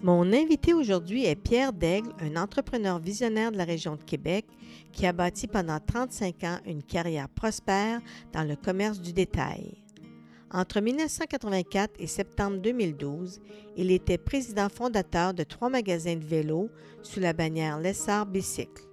Mon 0.00 0.32
invité 0.32 0.74
aujourd'hui 0.74 1.24
est 1.24 1.34
Pierre 1.34 1.72
Daigle, 1.72 2.12
un 2.20 2.40
entrepreneur 2.40 3.00
visionnaire 3.00 3.50
de 3.50 3.56
la 3.56 3.64
région 3.64 3.96
de 3.96 4.02
Québec 4.04 4.46
qui 4.92 5.06
a 5.06 5.12
bâti 5.12 5.48
pendant 5.48 5.80
35 5.80 6.44
ans 6.44 6.58
une 6.66 6.84
carrière 6.84 7.28
prospère 7.28 8.00
dans 8.32 8.44
le 8.44 8.54
commerce 8.54 9.00
du 9.00 9.12
détail. 9.12 9.82
Entre 10.52 10.80
1984 10.80 11.94
et 11.98 12.06
septembre 12.06 12.58
2012, 12.58 13.40
il 13.76 13.90
était 13.90 14.18
président 14.18 14.68
fondateur 14.68 15.34
de 15.34 15.42
trois 15.42 15.68
magasins 15.68 16.16
de 16.16 16.24
vélos 16.24 16.70
sous 17.02 17.18
la 17.18 17.32
bannière 17.32 17.80
Lessard 17.80 18.26
Bicycle. 18.26 18.87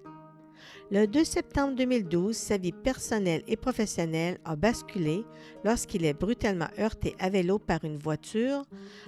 Le 0.91 1.07
2 1.07 1.23
septembre 1.23 1.75
2012, 1.75 2.35
sa 2.35 2.57
vie 2.57 2.71
personnelle 2.71 3.41
et 3.47 3.57
professionnelle 3.57 4.37
a 4.45 4.55
basculé 4.55 5.23
lorsqu'il 5.63 6.05
est 6.05 6.13
brutalement 6.13 6.67
heurté 6.77 7.15
à 7.17 7.31
vélo 7.31 7.57
par 7.57 7.83
une 7.83 7.97
voiture 7.97 8.65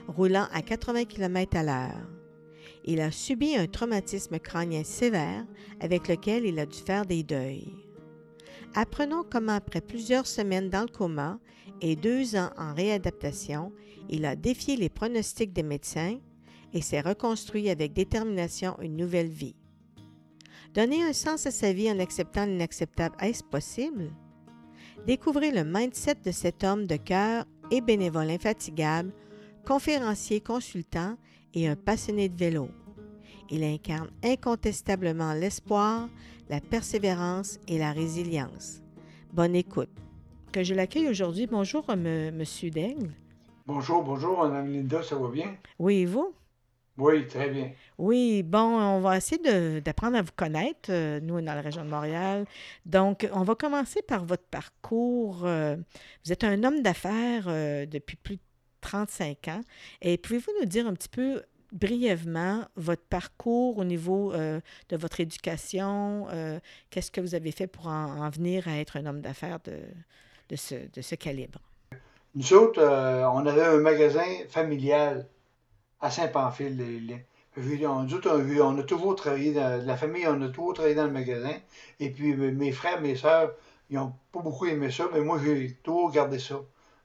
roulant 0.07 0.47
à 0.51 0.63
80 0.63 1.05
km 1.05 1.55
à 1.55 1.63
l'heure. 1.63 2.09
Il 2.83 2.99
a 2.99 3.11
subi 3.11 3.55
un 3.55 3.67
traumatisme 3.67 4.39
crânien 4.39 4.83
sévère 4.83 5.45
avec 5.79 6.07
lequel 6.07 6.45
il 6.45 6.57
a 6.57 6.65
dû 6.65 6.79
faire 6.79 7.05
des 7.05 7.21
deuils. 7.21 7.71
Apprenons 8.73 9.23
comment, 9.29 9.53
après 9.53 9.81
plusieurs 9.81 10.25
semaines 10.25 10.71
dans 10.71 10.81
le 10.81 10.87
coma 10.87 11.39
et 11.81 11.95
deux 11.95 12.35
ans 12.35 12.49
en 12.57 12.73
réadaptation, 12.73 13.71
il 14.09 14.25
a 14.25 14.35
défié 14.35 14.77
les 14.77 14.89
pronostics 14.89 15.53
des 15.53 15.63
médecins 15.63 16.17
et 16.73 16.81
s'est 16.81 17.01
reconstruit 17.01 17.69
avec 17.69 17.93
détermination 17.93 18.75
une 18.81 18.97
nouvelle 18.97 19.29
vie. 19.29 19.55
Donner 20.77 21.01
un 21.01 21.13
sens 21.13 21.47
à 21.47 21.49
sa 21.49 21.73
vie 21.73 21.91
en 21.91 21.97
acceptant 21.97 22.45
l'inacceptable, 22.45 23.15
est-ce 23.19 23.43
possible? 23.43 24.11
Découvrez 25.07 25.49
le 25.49 25.63
mindset 25.63 26.17
de 26.23 26.29
cet 26.29 26.63
homme 26.63 26.85
de 26.85 26.97
cœur 26.97 27.45
et 27.71 27.81
bénévole 27.81 28.29
infatigable, 28.29 29.11
conférencier, 29.65 30.39
consultant 30.39 31.17
et 31.55 31.67
un 31.67 31.75
passionné 31.75 32.29
de 32.29 32.37
vélo. 32.37 32.69
Il 33.49 33.63
incarne 33.63 34.11
incontestablement 34.23 35.33
l'espoir, 35.33 36.09
la 36.47 36.61
persévérance 36.61 37.57
et 37.67 37.79
la 37.79 37.91
résilience. 37.91 38.83
Bonne 39.33 39.55
écoute. 39.55 39.89
Que 40.51 40.63
je 40.63 40.75
l'accueille 40.75 41.09
aujourd'hui. 41.09 41.47
Bonjour, 41.47 41.87
Monsieur 41.97 42.69
Daigle. 42.69 43.15
Bonjour, 43.65 44.03
bonjour, 44.03 44.47
Mme 44.47 44.71
Linda, 44.71 45.01
ça 45.01 45.15
va 45.15 45.29
bien? 45.29 45.57
Oui, 45.79 46.01
et 46.01 46.05
vous? 46.05 46.35
Oui, 46.97 47.27
très 47.27 47.49
bien. 47.49 47.71
Oui, 47.99 48.41
bon, 48.41 48.59
on 48.59 48.99
va 49.01 49.17
essayer 49.17 49.81
d'apprendre 49.81 50.17
à 50.17 50.23
vous 50.23 50.31
connaître, 50.35 50.89
euh, 50.89 51.19
nous, 51.19 51.39
dans 51.41 51.53
la 51.53 51.61
région 51.61 51.85
de 51.85 51.89
Montréal. 51.89 52.45
Donc, 52.85 53.27
on 53.33 53.43
va 53.43 53.53
commencer 53.53 54.01
par 54.01 54.25
votre 54.25 54.45
parcours. 54.45 55.45
Euh, 55.45 55.75
vous 56.25 56.31
êtes 56.31 56.43
un 56.43 56.63
homme 56.63 56.81
d'affaires 56.81 57.45
euh, 57.47 57.85
depuis 57.85 58.17
plus 58.17 58.37
de 58.37 58.41
35 58.81 59.47
ans. 59.49 59.61
Et 60.01 60.17
pouvez-vous 60.17 60.51
nous 60.59 60.65
dire 60.65 60.87
un 60.87 60.93
petit 60.93 61.09
peu 61.09 61.43
brièvement 61.71 62.65
votre 62.75 63.03
parcours 63.03 63.77
au 63.77 63.83
niveau 63.83 64.31
de 64.31 64.61
votre 64.95 65.19
éducation? 65.19 66.27
Qu'est-ce 66.89 67.11
que 67.11 67.19
vous 67.19 67.35
avez 67.35 67.51
fait 67.51 67.67
pour 67.67 67.87
en, 67.87 68.29
venir 68.29 68.69
à 68.69 68.77
être 68.77 68.95
un 68.95 69.05
homme 69.05 69.19
d'affaires 69.19 69.59
de, 69.65 69.77
de, 70.47 70.55
ce, 70.55 70.75
de 70.75 71.01
ce 71.01 71.15
calibre? 71.15 71.59
Nous 72.35 72.53
autres, 72.53 72.81
on 72.81 73.45
avait 73.45 73.65
un 73.65 73.79
magasin 73.79 74.23
familial 74.47 75.27
à 76.01 76.11
Saint-Pamphile. 76.11 77.23
On, 77.57 78.07
on, 78.07 78.77
a 78.77 78.83
toujours 78.83 79.15
travaillé 79.15 79.53
dans 79.53 79.85
la 79.85 79.97
famille, 79.97 80.27
on 80.27 80.41
a 80.41 80.49
toujours 80.49 80.73
travaillé 80.73 80.95
dans 80.95 81.05
le 81.05 81.11
magasin. 81.11 81.55
Et 81.99 82.11
puis 82.11 82.35
mes 82.35 82.71
frères, 82.71 83.01
mes 83.01 83.15
soeurs, 83.15 83.51
ils 83.89 83.95
n'ont 83.97 84.13
pas 84.31 84.41
beaucoup 84.41 84.67
aimé 84.67 84.91
ça, 84.91 85.07
mais 85.11 85.21
moi 85.21 85.39
j'ai 85.43 85.73
toujours 85.83 86.11
gardé 86.11 86.37
ça 86.39 86.61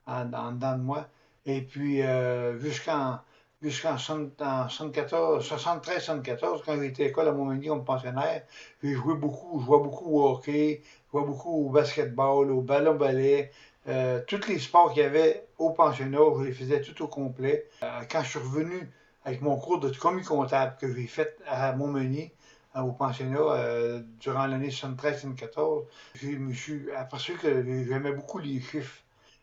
en, 0.07 0.25
dedans 0.25 0.77
de 0.77 0.83
moi. 0.83 1.09
Et 1.47 1.63
puis 1.63 2.03
euh, 2.03 2.59
jusqu'en 2.59 3.19
jusqu'en 3.63 3.97
73, 3.97 5.41
74, 5.41 6.63
quand 6.67 6.81
j'étais 6.81 7.05
à 7.05 7.07
l'école 7.07 7.29
à 7.29 7.33
Montmagny 7.33 7.69
comme 7.69 7.85
pensionnaire, 7.85 8.43
j'ai 8.83 8.95
joué 8.95 9.15
beaucoup, 9.15 9.61
je 9.61 9.67
jouais 9.67 9.79
beaucoup 9.79 10.19
au 10.19 10.31
hockey, 10.31 10.83
je 10.85 11.19
jouais 11.19 11.27
beaucoup 11.27 11.69
au 11.69 11.71
basketball, 11.71 12.51
au 12.51 12.61
ballon 12.61 12.97
ballet, 12.97 13.53
euh, 13.89 14.21
tous 14.27 14.47
les 14.49 14.59
sports 14.59 14.93
qu'il 14.93 15.03
y 15.03 15.07
avait 15.07 15.47
au 15.59 15.71
pensionnat, 15.71 16.19
je 16.39 16.45
les 16.45 16.53
faisais 16.53 16.81
tout 16.81 17.03
au 17.03 17.09
complet. 17.09 17.67
Euh, 17.83 18.01
quand 18.11 18.23
je 18.23 18.29
suis 18.29 18.39
revenu 18.39 18.89
avec 19.25 19.43
mon 19.43 19.57
cours 19.57 19.81
de 19.81 19.91
commis 19.91 20.23
comptable 20.23 20.77
que 20.81 20.93
j'ai 20.95 21.07
fait 21.07 21.37
à 21.47 21.73
Montmagny, 21.73 22.31
euh, 22.77 22.81
au 22.81 22.93
pensionnat, 22.93 24.03
durant 24.21 24.47
l'année 24.47 24.71
73-74, 24.71 25.85
je 26.15 26.29
me 26.29 26.53
suis 26.55 26.91
aperçu 26.93 27.35
que 27.35 27.65
j'aimais 27.89 28.13
beaucoup 28.13 28.39
les 28.39 28.61
chiffres. 28.61 28.99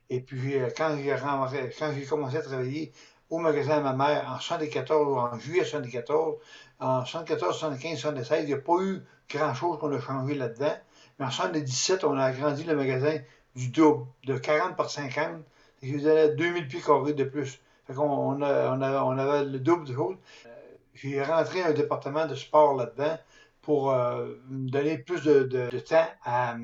Et 0.10 0.22
puis, 0.22 0.56
quand 0.76 0.98
j'ai 0.98 2.06
commencé 2.06 2.38
à 2.38 2.42
travailler 2.42 2.92
au 3.30 3.38
magasin 3.38 3.78
de 3.78 3.84
ma 3.84 3.94
mère 3.94 4.32
en 4.32 4.40
74 4.40 5.08
ou 5.08 5.18
en 5.18 5.38
juillet 5.38 5.64
74, 5.64 6.38
en 6.80 7.06
74, 7.06 7.58
75, 7.60 8.00
76, 8.00 8.44
il 8.44 8.48
n'y 8.48 8.54
a 8.54 8.58
pas 8.58 8.82
eu 8.82 9.02
grand-chose 9.30 9.78
qu'on 9.80 9.94
a 9.94 10.00
changé 10.00 10.34
là-dedans. 10.34 10.76
Mais 11.20 11.26
en 11.26 11.32
77, 11.32 12.04
on 12.06 12.18
a 12.18 12.24
agrandi 12.24 12.64
le 12.64 12.76
magasin 12.76 13.20
du 13.56 13.70
double, 13.70 14.06
de 14.26 14.38
40 14.38 14.76
par 14.76 14.90
50. 14.90 15.44
Et 15.82 15.94
je 15.94 16.04
donnais 16.04 16.30
2000 16.36 16.68
pieds 16.68 16.82
carrés 16.82 17.14
de 17.14 17.24
plus. 17.24 17.60
Fait 17.88 17.98
on, 17.98 18.32
on, 18.32 18.42
on 18.42 19.18
avait 19.18 19.46
le 19.46 19.60
double 19.60 19.86
de 19.86 19.94
choses. 19.94 20.18
Euh, 20.46 20.50
j'ai 20.94 21.22
rentré 21.24 21.64
un 21.64 21.72
département 21.72 22.26
de 22.26 22.36
sport 22.36 22.76
là-dedans 22.76 23.18
pour 23.62 23.92
euh, 23.92 24.36
me 24.50 24.70
donner 24.70 24.98
plus 24.98 25.24
de, 25.24 25.44
de, 25.44 25.80
temps 25.80 26.08
à, 26.24 26.58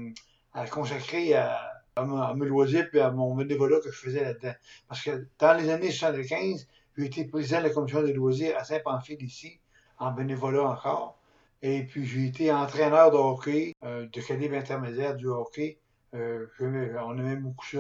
à 0.54 0.68
consacrer 0.68 1.34
à, 1.36 1.60
à, 1.96 2.34
mes 2.34 2.46
loisirs 2.46 2.88
et 2.94 3.00
à 3.00 3.12
mon 3.12 3.36
bénévolat 3.36 3.80
que 3.80 3.92
je 3.92 3.98
faisais 3.98 4.24
là-dedans. 4.24 4.54
Parce 4.88 5.02
que 5.02 5.28
dans 5.40 5.54
les 5.54 5.70
années 5.70 5.92
75, 5.92 6.68
j'ai 6.98 7.06
été 7.06 7.26
président 7.26 7.60
de 7.60 7.68
la 7.68 7.70
commission 7.70 8.04
des 8.04 8.14
loisirs 8.14 8.58
à 8.58 8.64
Saint-Pamphile 8.64 9.22
ici, 9.24 9.60
en 9.98 10.12
bénévolat 10.12 10.64
encore. 10.64 11.18
Et 11.62 11.84
puis 11.84 12.06
j'ai 12.06 12.26
été 12.26 12.52
entraîneur 12.52 13.12
de 13.12 13.18
hockey, 13.18 13.74
euh, 13.84 14.08
de 14.08 14.22
calibre 14.22 14.56
intermédiaire 14.56 15.16
du 15.16 15.28
hockey 15.28 15.80
euh, 16.14 16.48
on 16.62 17.18
aimait 17.18 17.36
beaucoup 17.36 17.66
ça 17.66 17.80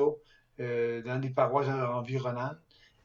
euh, 0.59 1.01
dans 1.03 1.19
des 1.19 1.29
paroisses 1.29 1.67
environnantes. 1.67 2.57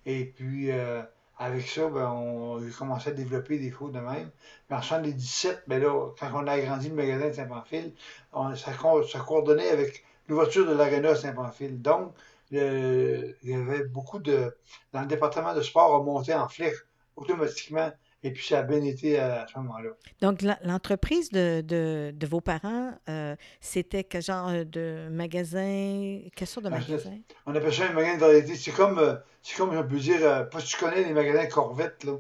Et 0.07 0.25
puis, 0.25 0.71
euh, 0.71 1.03
avec 1.39 1.67
ça, 1.69 1.89
ben, 1.89 2.09
on 2.11 2.59
a 2.59 2.71
commencé 2.71 3.11
à 3.11 3.13
développer 3.13 3.59
des 3.59 3.71
choses 3.71 3.93
de 3.93 4.01
même. 4.01 4.31
Mais 4.71 4.77
en 4.77 4.81
1977, 4.81 5.65
ben 5.67 5.83
là, 5.83 6.11
quand 6.19 6.31
on 6.35 6.47
a 6.47 6.53
agrandi 6.53 6.89
le 6.89 6.95
magasin 6.95 7.29
de 7.29 7.33
Saint-Pamphile, 7.33 7.93
ça, 8.33 8.55
ça, 8.57 9.19
coordonnait 9.21 9.69
avec 9.69 10.05
l'ouverture 10.29 10.67
de 10.67 10.75
l'aréna 10.75 11.15
Saint-Pamphile. 11.15 11.81
Donc, 11.81 12.13
il 12.51 13.35
y 13.43 13.55
avait 13.55 13.85
beaucoup 13.85 14.19
de... 14.19 14.57
Dans 14.93 15.03
le 15.03 15.07
département 15.07 15.55
de 15.55 15.63
sport, 15.63 16.01
on 16.01 16.05
montait 16.05 16.35
en 16.35 16.49
flèche 16.49 16.85
automatiquement 17.17 17.91
et 18.23 18.33
puis, 18.33 18.45
ça 18.47 18.59
a 18.59 18.63
bien 18.63 18.83
été 18.83 19.19
à, 19.19 19.47
ce 19.51 19.59
moment-là. 19.59 19.91
Donc, 20.21 20.43
l'entreprise 20.63 21.31
de, 21.31 21.63
de, 21.63 22.27
vos 22.27 22.43
parents, 22.43 22.93
euh, 23.09 23.35
c'était 23.61 24.05
quel 24.05 24.23
genre 24.23 24.49
euh, 24.49 24.65
de 24.65 25.09
magasin? 25.11 26.21
Quelle 26.37 26.47
sorte 26.47 26.67
de 26.67 26.71
magasin? 26.71 27.17
On 27.47 27.55
appelle 27.55 27.73
ça 27.73 27.87
un 27.87 27.93
magasin 27.95 28.17
de 28.17 28.21
variété. 28.21 28.57
C'est 28.57 28.73
comme, 28.73 28.99
euh, 28.99 29.15
c'est 29.43 29.57
comme, 29.57 29.75
on 29.75 29.83
peut 29.83 29.97
dire, 29.97 30.49
pas 30.51 30.61
si 30.61 30.69
tu 30.69 30.85
connais 30.85 31.03
les 31.03 31.15
magasins 31.15 31.47
Corvette, 31.47 32.05
là. 32.05 32.13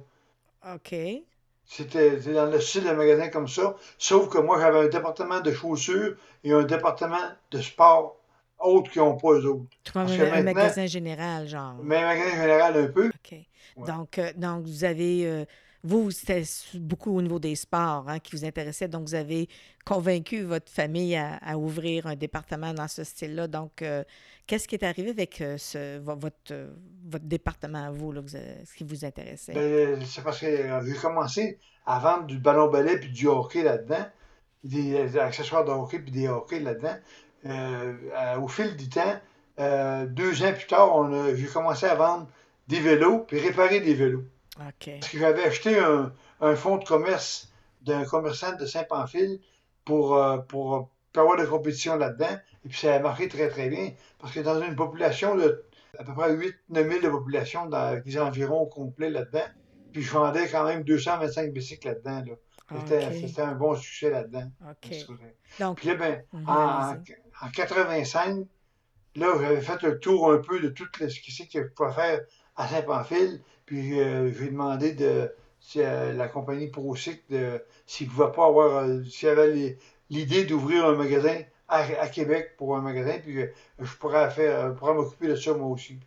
OK. 0.74 0.94
C'était 1.66 2.16
dans 2.16 2.46
le 2.46 2.60
style 2.60 2.84
de 2.84 2.92
magasin 2.92 3.28
comme 3.28 3.46
ça. 3.46 3.76
Sauf 3.98 4.30
que 4.30 4.38
moi, 4.38 4.58
j'avais 4.58 4.80
un 4.80 4.88
département 4.88 5.40
de 5.40 5.52
chaussures 5.52 6.16
et 6.44 6.52
un 6.52 6.64
département 6.64 7.28
de 7.50 7.60
sport 7.60 8.16
autres 8.58 8.90
qui 8.90 8.98
n'ont 8.98 9.16
pas 9.16 9.32
eux 9.32 9.46
autres. 9.46 9.68
Tu 9.84 9.92
un, 9.96 10.06
un 10.06 10.42
magasin 10.42 10.86
général, 10.86 11.46
genre. 11.46 11.76
Mais 11.82 11.96
un 11.96 12.06
magasin 12.06 12.40
général 12.40 12.76
un 12.78 12.86
peu. 12.88 13.08
OK. 13.08 13.38
Donc, 13.86 14.20
donc, 14.36 14.64
vous 14.64 14.84
avez 14.84 15.46
vous, 15.82 16.10
c'était 16.10 16.42
beaucoup 16.74 17.16
au 17.16 17.22
niveau 17.22 17.38
des 17.38 17.54
sports 17.54 18.04
hein, 18.08 18.18
qui 18.18 18.36
vous 18.36 18.44
intéressait, 18.44 18.88
donc 18.88 19.08
vous 19.08 19.14
avez 19.14 19.48
convaincu 19.84 20.42
votre 20.42 20.70
famille 20.70 21.16
à, 21.16 21.56
ouvrir 21.56 22.06
un 22.06 22.16
département 22.16 22.74
dans 22.74 22.88
ce 22.88 23.02
style-là. 23.02 23.48
Donc, 23.48 23.80
euh, 23.82 24.04
qu'est-ce 24.46 24.68
qui 24.68 24.74
est 24.74 24.84
arrivé 24.84 25.10
avec 25.10 25.40
euh, 25.40 26.00
votre, 26.02 26.54
département 27.22 27.86
à 27.86 27.90
vous, 27.90 28.12
là, 28.12 28.20
ce 28.26 28.74
qui 28.74 28.84
vous 28.84 29.04
intéressait? 29.04 29.54
Ben, 29.54 30.04
c'est 30.04 30.22
parce 30.22 30.40
que 30.40 30.46
euh, 30.46 30.84
j'ai 30.84 30.96
commencé 30.96 31.58
à 31.86 31.98
vendre 31.98 32.26
du 32.26 32.38
ballon 32.38 32.68
ballet 32.68 32.98
puis 32.98 33.10
du 33.10 33.26
hockey 33.26 33.62
là-dedans, 33.62 34.04
des, 34.62 35.16
accessoires 35.16 35.64
de 35.64 35.70
hockey 35.70 36.00
puis 36.00 36.12
des 36.12 36.28
hockey 36.28 36.60
là-dedans. 36.60 38.42
au 38.42 38.48
fil 38.48 38.76
du 38.76 38.90
temps, 38.90 39.18
deux 40.08 40.42
ans 40.42 40.52
plus 40.52 40.66
tard, 40.66 41.10
j'ai 41.34 41.46
commencé 41.46 41.86
à 41.86 41.94
vendre 41.94 42.28
des 42.68 42.80
vélos 42.80 43.20
puis 43.20 43.40
réparer 43.40 43.80
des 43.80 43.94
vélos. 43.94 44.24
Parce 45.00 45.12
que 45.12 45.18
j'avais 45.18 45.44
acheté 45.44 45.78
un, 45.78 46.56
fonds 46.56 46.76
de 46.76 46.84
commerce 46.84 47.52
d'un 47.82 48.04
commerçant 48.04 48.54
de 48.56 48.66
Saint-Pamphile 48.66 49.40
pour, 49.84 50.16
euh, 50.16 50.38
pour, 50.38 50.90
pour 51.12 51.22
avoir 51.22 51.38
de 51.38 51.46
compétition 51.46 51.96
là-dedans. 51.96 52.38
Et 52.64 52.68
puis 52.68 52.78
ça 52.78 52.94
a 52.94 52.98
marché 52.98 53.28
très, 53.28 53.48
très 53.48 53.68
bien. 53.68 53.92
Parce 54.18 54.32
que 54.32 54.40
dans 54.40 54.60
une 54.60 54.76
population 54.76 55.34
de 55.34 55.64
à 55.98 56.04
peu 56.04 56.14
près 56.14 56.34
8-9 56.34 56.52
000 56.70 56.88
de 57.02 57.08
population, 57.08 57.66
dans, 57.66 58.00
des 58.00 58.18
environs 58.18 58.66
complets 58.66 59.10
là-dedans, 59.10 59.46
puis 59.92 60.02
je 60.02 60.10
vendais 60.12 60.48
quand 60.48 60.64
même 60.64 60.84
225 60.84 61.52
bicycles 61.52 61.88
là-dedans. 61.88 62.24
Là. 62.26 62.34
C'était 62.86 63.42
un 63.42 63.54
bon 63.54 63.74
succès 63.74 64.10
là-dedans. 64.10 64.50
Donc, 65.58 65.78
puis 65.78 65.88
là, 65.88 65.94
ben, 65.96 66.22
en, 66.46 66.94
en, 67.44 67.50
85, 67.50 68.46
là, 69.16 69.34
j'avais 69.40 69.60
fait 69.60 69.82
le 69.82 69.98
tour 69.98 70.30
un 70.30 70.38
peu 70.38 70.60
de 70.60 70.68
tout 70.68 70.86
ce 70.96 71.20
qui 71.20 71.32
c'est 71.32 71.48
que 71.48 71.64
je 71.64 71.68
pouvais 71.68 71.92
faire 71.92 72.20
à 72.56 72.68
Saint-Pamphile. 72.68 73.42
Puis 73.70 74.00
euh, 74.00 74.32
j'ai 74.32 74.48
demandé 74.48 74.94
de 74.94 75.32
si, 75.60 75.80
euh, 75.80 76.12
la 76.12 76.26
compagnie 76.26 76.66
ProCycle 76.66 77.22
de 77.30 77.64
s'ils 77.86 78.08
ne 78.08 78.12
pouvaient 78.12 78.32
pas 78.32 78.46
avoir, 78.46 78.78
euh, 78.78 79.04
s'il 79.04 79.28
avait 79.28 79.78
l'idée 80.10 80.44
d'ouvrir 80.44 80.86
un 80.86 80.96
magasin 80.96 81.36
à, 81.68 82.08
Québec 82.08 82.56
pour 82.58 82.76
un 82.76 82.80
magasin, 82.80 83.20
puis 83.22 83.44
je 83.78 83.96
pourrais 83.98 84.28
faire, 84.30 84.74
pourrais 84.74 84.94
m'occuper 84.94 85.28
de 85.28 85.36
ça 85.36 85.54
moi 85.54 85.68
aussi. 85.68 86.00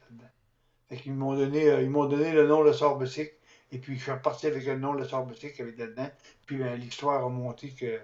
Fait 0.90 0.98
qu'ils 0.98 1.14
m'ont 1.14 1.36
donné, 1.36 1.68
ils 1.82 1.90
m'ont 1.90 2.06
donné 2.06 2.34
le 2.34 2.46
nom 2.46 2.66
de 2.66 2.74
Sorbicycle 2.74 3.34
et 3.72 3.78
puis, 3.80 3.98
je 3.98 4.04
suis 4.04 4.12
reparti 4.12 4.46
avec 4.46 4.66
le 4.66 4.78
nom 4.78 4.94
de 4.94 5.04
Sorbicycle 5.06 5.62
avec 5.62 5.80
là-dedans. 5.80 6.10
Puis, 6.46 6.60
l'histoire 6.78 7.26
a 7.26 7.30
monté 7.30 7.70
que 7.70 8.00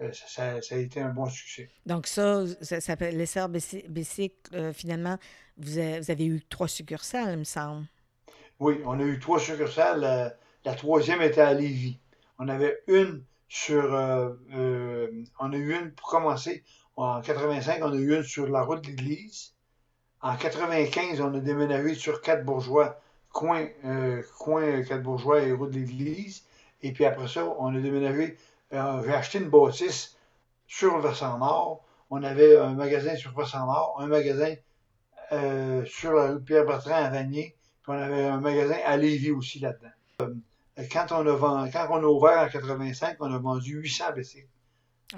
euh, 0.00 0.10
ça, 0.12 0.54
a 0.70 0.76
été 0.76 1.00
un 1.00 1.10
bon 1.10 1.28
succès. 1.28 1.68
Donc, 1.84 2.06
ça, 2.06 2.44
ça 2.62 2.80
s'appelle 2.80 3.18
l'essor 3.18 3.50
Bicycle. 3.50 4.34
Euh, 4.54 4.72
finalement, 4.72 5.18
vous 5.58 5.78
avez, 5.78 6.24
eu 6.24 6.40
trois 6.48 6.68
succursales, 6.68 7.34
il 7.34 7.38
me 7.40 7.44
semble. 7.44 7.86
Oui, 8.60 8.80
on 8.84 9.00
a 9.00 9.02
eu 9.02 9.18
trois 9.18 9.40
succursales. 9.40 10.00
La, 10.00 10.34
la 10.64 10.74
troisième 10.74 11.20
était 11.22 11.40
à 11.40 11.52
Lévis. 11.54 11.98
On 12.38 12.48
avait 12.48 12.82
une 12.86 13.24
sur. 13.48 13.94
Euh, 13.94 15.10
on 15.40 15.52
a 15.52 15.56
eu 15.56 15.74
une, 15.74 15.90
pour 15.92 16.08
commencer, 16.08 16.62
en 16.96 17.20
85, 17.20 17.80
on 17.82 17.92
a 17.92 17.96
eu 17.96 18.14
une 18.16 18.22
sur 18.22 18.48
la 18.48 18.62
route 18.62 18.82
de 18.82 18.88
l'Église. 18.88 19.54
En 20.22 20.36
95, 20.36 21.20
on 21.20 21.34
a 21.34 21.40
déménagé 21.40 21.94
sur 21.94 22.20
Quatre 22.22 22.44
Bourgeois 22.44 23.00
coin, 23.32 23.66
euh, 23.84 24.22
coin 24.38 24.82
Quatre-Bourgeois 24.82 25.42
et 25.42 25.52
route 25.52 25.70
de 25.70 25.78
l'Église. 25.78 26.44
Et 26.82 26.92
puis 26.92 27.04
après 27.04 27.28
ça, 27.28 27.46
on 27.58 27.74
a 27.74 27.80
déménagé. 27.80 28.36
Euh, 28.72 29.02
j'ai 29.04 29.12
acheté 29.14 29.38
une 29.38 29.48
bâtisse 29.50 30.16
sur 30.66 30.96
le 30.96 31.02
versant 31.02 31.38
nord. 31.38 31.82
On 32.10 32.22
avait 32.22 32.58
un 32.58 32.74
magasin 32.74 33.16
sur 33.16 33.30
le 33.30 33.36
versant 33.36 33.66
nord, 33.66 33.96
un 34.00 34.06
magasin 34.06 34.54
euh, 35.32 35.84
sur 35.86 36.12
la 36.12 36.32
rue 36.32 36.40
Pierre-Bertrand 36.42 36.94
à 36.94 37.08
Vanier, 37.10 37.54
on 37.90 38.02
avait 38.02 38.24
un 38.24 38.40
magasin 38.40 38.76
à 38.84 38.96
Lévis 38.96 39.30
aussi 39.30 39.58
là-dedans. 39.58 40.34
quand, 40.92 41.06
on 41.12 41.26
a 41.26 41.68
quand 41.70 41.86
on 41.90 42.02
a 42.02 42.06
ouvert 42.06 42.38
en 42.38 42.48
85, 42.48 43.16
on 43.20 43.32
a 43.32 43.38
vendu 43.38 43.78
800 43.78 44.04
bicycles. 44.16 44.48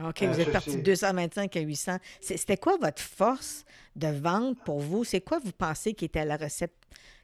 OK, 0.03 0.23
vous 0.23 0.41
êtes 0.41 0.53
parti 0.53 0.77
de 0.77 0.83
225 0.83 1.55
à 1.57 1.61
800. 1.61 1.99
C'était 2.21 2.57
quoi 2.57 2.77
votre 2.81 3.03
force 3.03 3.65
de 3.95 4.09
vente 4.09 4.59
pour 4.65 4.81
vous? 4.81 5.05
C'est 5.05 5.21
quoi 5.21 5.39
vous 5.45 5.53
pensez 5.53 5.93
qui 5.93 6.07
était 6.07 6.25
la 6.25 6.39
recette 6.39 6.73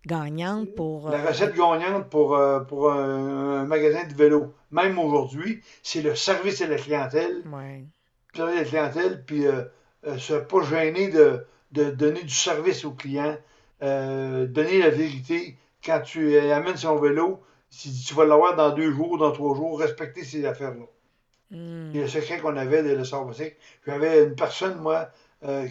gagnante 0.06 0.74
pour. 0.74 1.08
La 1.08 1.18
euh, 1.18 1.28
recette 1.28 1.54
gagnante 1.54 2.10
pour, 2.10 2.36
euh, 2.36 2.60
pour 2.60 2.92
un, 2.92 3.64
magasin 3.64 4.06
de 4.06 4.14
vélo, 4.14 4.54
même 4.70 4.98
aujourd'hui, 4.98 5.62
c'est 5.82 6.02
le 6.02 6.14
service 6.14 6.60
à 6.60 6.66
la 6.66 6.76
clientèle. 6.76 7.42
Oui. 7.46 7.86
Le 8.34 8.36
service 8.36 8.54
à 8.54 8.62
la 8.62 8.64
clientèle, 8.64 9.24
puis 9.24 9.46
euh, 9.46 9.64
se 10.18 10.34
pas 10.34 10.62
gêner 10.62 11.08
de, 11.08 11.46
de, 11.72 11.90
donner 11.90 12.22
du 12.22 12.34
service 12.34 12.84
au 12.84 12.92
client, 13.82 14.46
donner 14.46 14.78
la 14.78 14.90
vérité. 14.90 15.56
Quand 15.84 16.00
tu 16.00 16.36
amènes 16.38 16.76
son 16.76 16.96
vélo, 16.96 17.42
si 17.70 17.92
tu 18.04 18.14
vas 18.14 18.24
l'avoir 18.24 18.56
dans 18.56 18.70
deux 18.70 18.92
jours, 18.92 19.18
dans 19.18 19.32
trois 19.32 19.54
jours, 19.54 19.78
respecter 19.78 20.24
ces 20.24 20.44
affaires-là. 20.44 20.86
Hmm. 21.50 21.92
le 21.94 22.06
secret 22.06 22.40
qu'on 22.40 22.56
avait 22.56 22.82
de 22.82 22.90
le 22.90 23.04
J'avais 23.86 24.24
une 24.24 24.34
personne, 24.34 24.78
moi, 24.80 25.08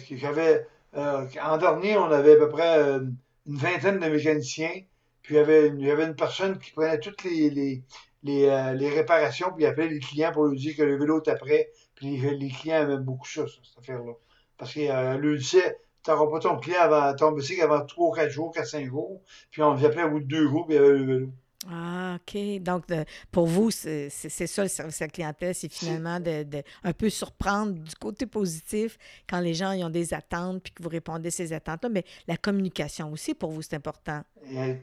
qui 0.06 0.18
j'avais. 0.18 0.66
en 0.94 1.56
dernier, 1.58 1.96
on 1.96 2.10
avait 2.10 2.32
à 2.32 2.36
peu 2.36 2.48
près 2.48 2.80
une 2.80 3.56
vingtaine 3.56 4.00
de 4.00 4.08
mécaniciens. 4.08 4.82
Puis 5.22 5.34
il 5.34 5.38
y 5.38 5.40
avait 5.40 5.66
une, 5.68 5.78
il 5.78 5.86
y 5.86 5.90
avait 5.90 6.06
une 6.06 6.16
personne 6.16 6.58
qui 6.58 6.72
prenait 6.72 6.98
toutes 7.00 7.22
les, 7.24 7.50
les, 7.50 7.82
les, 8.22 8.46
euh, 8.46 8.72
les 8.72 8.88
réparations, 8.88 9.52
puis 9.52 9.64
il 9.64 9.66
appelait 9.66 9.88
les 9.88 9.98
clients 9.98 10.32
pour 10.32 10.46
lui 10.46 10.58
dire 10.58 10.74
que 10.76 10.82
le 10.82 10.98
vélo 10.98 11.20
était 11.20 11.36
prêt. 11.36 11.70
Puis 11.94 12.16
les, 12.16 12.34
les 12.34 12.48
clients 12.48 12.82
aimaient 12.82 12.96
beaucoup 12.96 13.28
ça, 13.28 13.44
cette 13.46 13.78
affaire-là. 13.78 14.12
Parce 14.56 14.72
qu'il 14.72 14.90
euh, 14.90 15.18
lui 15.18 15.38
disait, 15.38 15.76
n'auras 16.06 16.30
pas 16.30 16.38
ton 16.38 16.58
client 16.58 16.80
avant, 16.80 17.14
ton 17.14 17.32
bicycle 17.32 17.62
avant 17.62 17.84
3 17.84 18.14
4 18.14 18.30
jours, 18.30 18.52
4 18.52 18.66
5 18.66 18.86
jours. 18.86 19.20
Puis 19.50 19.62
on 19.62 19.72
appelait 19.72 20.04
au 20.04 20.10
bout 20.10 20.20
de 20.20 20.26
2 20.26 20.48
jours, 20.48 20.66
puis 20.66 20.76
il 20.76 20.80
y 20.80 20.84
avait 20.84 20.98
le 20.98 21.04
vélo. 21.04 21.28
Ah, 21.70 22.16
OK. 22.16 22.62
Donc, 22.62 22.84
pour 23.32 23.46
vous, 23.46 23.70
c'est 23.70 24.08
ça 24.10 24.62
le 24.62 24.68
service 24.68 25.02
à 25.02 25.06
la 25.06 25.10
clientèle, 25.10 25.54
c'est 25.54 25.70
finalement 25.70 26.20
de, 26.20 26.62
un 26.84 26.92
peu 26.92 27.10
surprendre 27.10 27.72
du 27.72 27.94
côté 27.96 28.26
positif 28.26 28.96
quand 29.28 29.40
les 29.40 29.54
gens 29.54 29.72
ont 29.72 29.90
des 29.90 30.14
attentes 30.14 30.62
puis 30.62 30.72
que 30.72 30.82
vous 30.82 30.88
répondez 30.88 31.28
à 31.28 31.30
ces 31.30 31.52
attentes-là. 31.52 31.88
Mais 31.88 32.04
la 32.26 32.36
communication 32.36 33.10
aussi, 33.12 33.34
pour 33.34 33.50
vous, 33.50 33.62
c'est 33.62 33.74
important. 33.74 34.22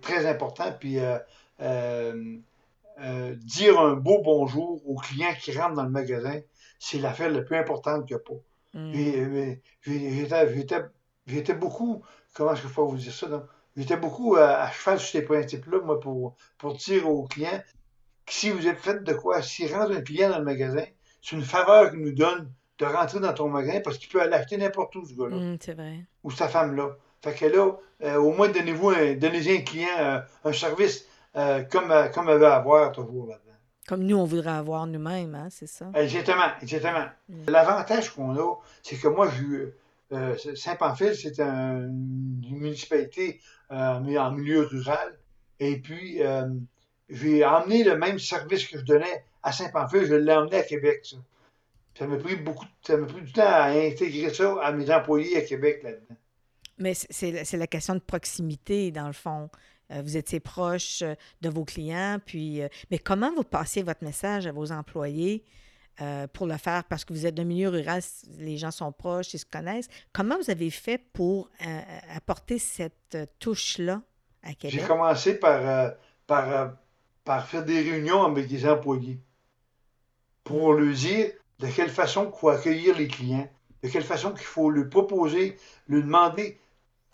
Très 0.01 0.25
important. 0.25 0.75
Puis 0.77 1.00
euh, 1.00 1.17
euh, 1.62 2.38
euh, 3.01 3.35
dire 3.35 3.79
un 3.79 3.94
beau 3.94 4.21
bonjour 4.21 4.81
aux 4.88 4.95
clients 4.95 5.33
qui 5.41 5.57
rentrent 5.57 5.75
dans 5.75 5.83
le 5.83 5.89
magasin, 5.89 6.39
c'est 6.77 7.00
l'affaire 7.00 7.29
la 7.31 7.41
plus 7.41 7.56
importante 7.56 8.06
qu'il 8.06 8.17
n'y 8.17 8.21
a 8.21 8.25
pas. 8.25 8.33
Mmh. 8.73 8.94
J'étais 10.53 10.81
beaucoup, 11.54 12.04
comment 12.33 12.54
est-ce 12.54 12.62
que 12.62 12.68
je 12.68 12.74
peux 12.74 12.81
vous 12.81 12.98
dire 12.98 13.13
ça? 13.13 13.27
Non? 13.27 13.44
J'étais 13.77 13.98
beaucoup 13.98 14.36
à, 14.36 14.69
cheval 14.72 15.00
sur 15.00 15.10
ces 15.10 15.22
principes-là, 15.22 15.80
moi, 15.81 16.00
pour, 16.00 16.36
pour 16.57 16.75
dire 16.75 17.10
aux 17.10 17.25
clients 17.25 17.62
que 18.25 18.33
si 18.33 18.50
vous 18.50 18.68
êtes 18.68 18.80
fait 18.80 19.04
de 19.04 19.13
quoi, 19.13 19.42
si 19.42 19.68
rentre 19.68 19.92
un 19.92 20.01
client 20.01 20.30
dans 20.30 20.39
le 20.39 20.45
magasin, 20.45 20.86
c'est 21.22 21.36
une 21.36 21.44
faveur 21.44 21.92
qu'il 21.92 22.00
nous 22.00 22.13
donne 22.13 22.51
de 22.77 22.86
rentrer 22.86 23.19
dans 23.19 23.33
ton 23.33 23.50
magasin 23.50 23.81
parce 23.83 23.98
qu'il 23.98 24.10
peut 24.10 24.22
aller 24.22 24.33
acheter 24.33 24.57
n'importe 24.57 24.95
où, 24.95 25.06
ce 25.06 25.13
gars-là. 25.13 25.36
Mmh, 25.36 25.57
c'est 25.60 25.74
vrai. 25.74 26.06
Ou 26.24 26.31
sa 26.31 26.48
femme-là. 26.48 26.95
Fait 27.22 27.33
que 27.33 27.45
là, 27.45 27.72
euh, 28.04 28.16
au 28.18 28.31
moins, 28.31 28.50
donnez-vous 28.50 28.89
un, 28.89 29.16
donnez 29.16 29.57
un 29.57 29.62
client 29.62 29.88
euh, 30.00 30.19
un 30.44 30.54
service 30.54 31.06
euh, 31.36 31.63
comme, 31.63 31.94
comme 32.13 32.30
elle 32.30 32.38
veut 32.38 32.48
avoir 32.48 32.92
toujours 32.92 33.27
là-dedans. 33.27 33.42
Comme 33.88 34.04
nous, 34.04 34.18
on 34.18 34.25
voudrait 34.25 34.51
avoir 34.51 34.88
nous-mêmes, 34.88 35.36
hein, 35.36 35.48
c'est 35.50 35.68
ça? 35.68 35.92
Exactement, 35.94 36.51
exactement. 36.62 37.06
Mmh. 37.30 37.50
L'avantage 37.50 38.10
qu'on 38.10 38.36
a, 38.36 38.56
c'est 38.81 38.95
que 38.95 39.07
moi, 39.07 39.30
je 39.30 39.72
Saint-Pamphile, 40.56 41.16
c'est 41.16 41.40
une 41.40 42.58
municipalité 42.60 43.39
euh, 43.72 43.75
en 43.75 44.32
milieu 44.32 44.62
rural. 44.62 45.18
Et 45.60 45.79
puis, 45.79 46.22
euh, 46.22 46.48
j'ai 47.10 47.44
emmené 47.46 47.84
le 47.84 47.98
même 47.98 48.20
service 48.20 48.68
que 48.68 48.77
je 48.77 48.84
donnais 48.84 49.24
à 49.41 49.51
Saint-Pamphile, 49.51 50.06
je 50.06 50.15
l'ai 50.15 50.34
emmené 50.34 50.58
à 50.58 50.63
Québec. 50.63 51.06
Ça. 51.96 52.08
m'a 52.08 52.18
pris 52.18 52.36
beaucoup, 52.36 52.65
ça 52.82 52.98
m'a 52.98 53.08
pris 53.08 53.22
du 53.22 53.32
temps 53.32 53.44
à 53.46 53.70
intégrer 53.70 54.34
ça 54.34 54.56
à 54.62 54.72
mes 54.72 54.91
employés 54.91 55.38
à 55.38 55.41
Québec 55.41 55.82
là-dedans. 55.84 56.15
Mais 56.77 56.94
c'est 56.94 57.58
la 57.58 57.68
question 57.68 57.94
de 57.94 58.00
proximité, 58.00 58.91
dans 58.91 59.08
le 59.08 59.13
fond. 59.13 59.50
Vous 59.89 60.18
étiez 60.18 60.39
proche 60.39 61.03
de 61.41 61.50
vos 61.50 61.63
clients, 61.63 62.18
puis 62.25 62.62
mais 62.89 62.98
comment 62.98 63.32
vous 63.34 63.44
passez 63.44 63.82
votre 63.82 64.03
message 64.03 64.46
à 64.46 64.51
vos 64.51 64.72
employés? 64.72 65.44
Euh, 66.02 66.28
pour 66.28 66.46
le 66.46 66.58
faire 66.58 66.84
parce 66.84 67.06
que 67.06 67.14
vous 67.14 67.25
êtes 67.25 67.36
d'un 67.36 67.46
milieu 67.46 67.70
rural, 67.70 68.02
les 68.38 68.58
gens 68.58 68.72
sont 68.72 68.92
proches, 68.92 69.34
ils 69.34 69.40
se 69.40 69.46
connaissent. 69.46 69.88
Comment 70.12 70.38
vous 70.38 70.50
avez 70.50 70.70
fait 70.70 70.98
pour 71.14 71.50
euh, 71.66 71.82
apporter 72.14 72.60
cette 72.60 73.18
touche-là 73.40 74.02
à 74.44 74.54
Québec? 74.54 74.80
J'ai 74.80 74.86
commencé 74.86 75.40
par, 75.40 75.68
euh, 75.68 75.90
par, 76.28 76.74
par 77.24 77.48
faire 77.48 77.64
des 77.64 77.82
réunions 77.82 78.24
avec 78.24 78.48
des 78.48 78.68
employés 78.68 79.20
pour 80.44 80.74
leur 80.74 80.94
dire 80.94 81.32
de 81.60 81.68
quelle 81.68 81.90
façon 81.90 82.32
il 82.34 82.40
faut 82.40 82.50
accueillir 82.50 82.98
les 82.98 83.08
clients, 83.08 83.50
de 83.82 83.90
quelle 83.90 84.04
façon 84.04 84.32
qu'il 84.32 84.46
faut 84.46 84.70
leur 84.70 84.90
proposer, 84.90 85.58
leur 85.88 86.04
demander 86.04 86.60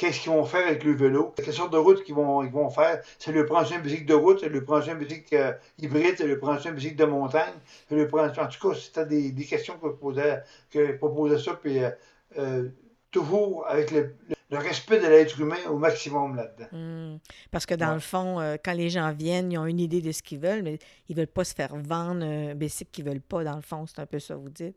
qu'est-ce 0.02 0.22
qu'ils 0.22 0.32
vont 0.32 0.46
faire 0.46 0.66
avec 0.66 0.84
le 0.84 0.94
vélo, 0.94 1.32
quelle 1.36 1.54
sorte 1.54 1.72
de 1.72 1.78
route 1.78 2.04
qu'ils 2.04 2.16
vont, 2.16 2.42
ils 2.42 2.50
vont 2.50 2.72
faire? 2.72 3.02
C'est 3.20 3.32
le 3.32 3.46
prendre 3.46 3.72
un 3.72 3.78
bicycle 3.78 4.06
de 4.06 4.16
route, 4.16 4.40
c'est 4.40 4.50
le 4.50 4.64
prendre 4.64 4.90
un 4.90 4.96
bicycle 4.96 5.36
euh, 5.36 5.54
hybride, 5.78 6.16
c'est 6.18 6.26
le 6.26 6.40
prendre 6.40 6.60
un 6.66 6.72
bicycle 6.72 6.96
de 6.96 7.06
montagne. 7.06 7.54
En 7.92 8.06
tout 8.08 8.70
cas, 8.70 8.76
c'était 8.76 9.06
des, 9.06 9.32
des 9.32 9.46
questions 9.46 9.76
que 9.76 9.82
proposait, 9.82 10.42
que 10.72 10.94
proposait 10.94 11.38
ça, 11.38 11.54
puis 11.54 11.84
euh, 11.84 11.92
euh, 12.40 12.70
toujours 13.12 13.64
avec 13.68 13.92
le, 13.92 14.16
le, 14.50 14.58
respect 14.58 15.00
de 15.00 15.06
l'être 15.06 15.40
humain 15.40 15.70
au 15.70 15.78
maximum 15.78 16.36
là-dedans. 16.36 16.70
Hmm. 16.72 17.20
Parce 17.52 17.68
que 17.68 17.76
dans 17.76 17.94
le 17.94 18.00
fond, 18.00 18.58
quand 18.66 18.74
les 18.74 18.90
gens 18.90 19.12
viennent, 19.12 19.52
ils 19.52 19.60
ont 19.60 19.68
une 19.68 19.80
idée 19.80 20.02
de 20.02 20.12
ce 20.12 20.24
qu'ils 20.24 20.40
veulent, 20.40 20.64
mais 20.64 20.80
ils 21.10 21.16
ne 21.16 21.22
veulent 21.22 21.28
pas 21.28 21.44
se 21.44 21.54
faire 21.54 21.76
vendre 21.76 22.26
un 22.26 22.56
bicycle 22.56 22.90
qu'ils 22.92 23.06
ne 23.06 23.12
veulent 23.12 23.22
pas, 23.22 23.44
dans 23.44 23.56
le 23.56 23.62
fond. 23.62 23.86
C'est 23.86 24.00
un 24.02 24.08
peu 24.08 24.18
ça, 24.18 24.36
vous 24.36 24.50
dites. 24.50 24.76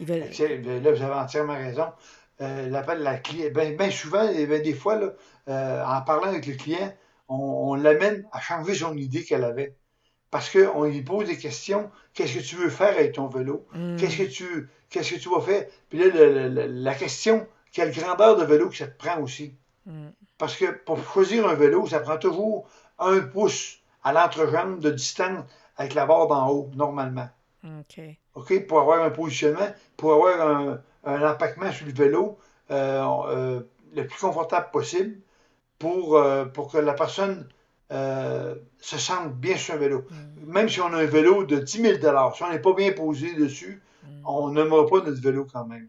Ils 0.00 0.06
veulent... 0.06 0.24
Là, 0.82 0.92
vous 0.92 1.02
avez 1.02 1.14
entièrement 1.14 1.54
raison 1.54 1.86
euh, 2.40 2.68
l'appel 2.68 3.02
la 3.02 3.16
client. 3.16 3.50
Bien 3.54 3.72
ben 3.72 3.90
souvent, 3.90 4.28
et 4.28 4.46
ben 4.46 4.62
des 4.62 4.74
fois, 4.74 4.96
là, 4.96 5.12
euh, 5.48 5.84
en 5.84 6.02
parlant 6.02 6.28
avec 6.28 6.46
le 6.46 6.54
client, 6.54 6.92
on, 7.28 7.74
l'amène 7.74 8.26
à 8.32 8.40
changer 8.40 8.74
son 8.74 8.96
idée 8.96 9.24
qu'elle 9.24 9.44
avait. 9.44 9.74
Parce 10.30 10.50
qu'on 10.50 10.84
lui 10.84 11.02
pose 11.02 11.28
des 11.28 11.38
questions. 11.38 11.90
Qu'est-ce 12.12 12.38
que 12.38 12.42
tu 12.42 12.56
veux 12.56 12.68
faire 12.68 12.90
avec 12.90 13.12
ton 13.12 13.28
vélo? 13.28 13.66
Mm. 13.72 13.96
Qu'est-ce 13.96 14.16
que 14.18 14.22
tu 14.24 14.68
qu'est-ce 14.90 15.14
que 15.14 15.20
tu 15.20 15.28
vas 15.30 15.40
faire? 15.40 15.66
Puis 15.88 15.98
là, 15.98 16.48
la 16.48 16.94
question, 16.94 17.46
quelle 17.72 17.92
grandeur 17.92 18.36
de 18.36 18.44
vélo 18.44 18.68
que 18.68 18.76
ça 18.76 18.86
te 18.86 18.96
prend 18.98 19.20
aussi. 19.20 19.54
Mm. 19.86 20.08
Parce 20.36 20.56
que 20.56 20.66
pour 20.66 20.98
choisir 20.98 21.48
un 21.48 21.54
vélo, 21.54 21.86
ça 21.86 22.00
prend 22.00 22.18
toujours 22.18 22.68
un 22.98 23.20
pouce 23.20 23.78
à 24.04 24.12
l'entrejambe 24.12 24.80
de 24.80 24.90
distance 24.90 25.44
avec 25.76 25.94
la 25.94 26.06
barre 26.06 26.26
d'en 26.28 26.48
haut, 26.50 26.70
normalement. 26.74 27.28
OK. 27.64 28.00
OK? 28.34 28.66
Pour 28.66 28.80
avoir 28.80 29.02
un 29.02 29.10
positionnement, 29.10 29.68
pour 29.96 30.12
avoir 30.12 30.46
un, 30.46 30.80
un 31.04 31.22
empaquement 31.30 31.70
sur 31.72 31.86
le 31.86 31.92
vélo 31.92 32.38
euh, 32.70 33.04
euh, 33.28 33.60
le 33.94 34.06
plus 34.06 34.18
confortable 34.18 34.70
possible 34.72 35.18
pour, 35.78 36.16
euh, 36.16 36.44
pour 36.46 36.70
que 36.72 36.78
la 36.78 36.94
personne 36.94 37.48
se 37.90 38.98
sente 38.98 39.34
bien 39.36 39.56
sur 39.56 39.74
un 39.74 39.78
vélo. 39.78 40.04
Mm. 40.10 40.52
Même 40.52 40.68
si 40.68 40.80
on 40.80 40.86
a 40.92 40.96
un 40.98 41.06
vélo 41.06 41.44
de 41.44 41.56
10 41.58 41.82
000 41.82 41.94
si 42.34 42.42
on 42.42 42.50
n'est 42.50 42.58
pas 42.58 42.74
bien 42.74 42.92
posé 42.92 43.34
dessus, 43.34 43.80
Mm. 44.02 44.08
on 44.26 44.50
n'aimera 44.52 44.86
pas 44.86 45.02
notre 45.04 45.20
vélo 45.20 45.46
quand 45.52 45.64
même. 45.66 45.88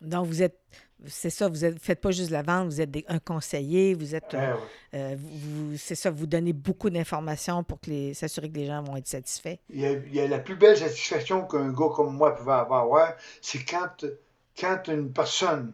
Donc, 0.00 0.26
vous 0.26 0.42
êtes, 0.42 0.58
c'est 1.06 1.28
ça, 1.28 1.48
vous 1.48 1.62
ne 1.64 1.72
faites 1.72 2.00
pas 2.00 2.10
juste 2.10 2.30
la 2.30 2.40
vente, 2.42 2.66
vous 2.68 2.80
êtes 2.80 2.90
des- 2.90 3.04
un 3.08 3.18
conseiller, 3.18 3.92
vous 3.94 4.14
êtes, 4.14 4.32
euh, 4.32 4.54
Eh 4.92 4.96
euh, 4.96 5.16
vous, 5.18 5.70
vous- 5.72 5.76
c'est 5.76 5.94
ça, 5.94 6.10
vous 6.10 6.26
donnez 6.26 6.54
beaucoup 6.54 6.88
d'informations 6.88 7.62
pour 7.64 7.80
que 7.80 7.90
les, 7.90 8.14
s'assurer 8.14 8.48
que 8.50 8.56
les 8.56 8.66
gens 8.66 8.82
vont 8.82 8.96
être 8.96 9.06
satisfaits. 9.06 9.56
Il 9.68 9.80
y 9.80 9.84
a, 9.86 9.92
il 9.92 10.14
y 10.14 10.20
a 10.20 10.26
la 10.28 10.38
plus 10.38 10.56
belle 10.56 10.76
satisfaction 10.76 11.46
qu'un 11.46 11.70
gars 11.70 11.90
comme 11.94 12.16
moi 12.16 12.34
pouvait 12.34 12.52
avoir, 12.52 13.14
c'est 13.42 13.62
quand, 13.64 14.06
quand 14.60 14.88
une 14.88 15.12
personne 15.12 15.72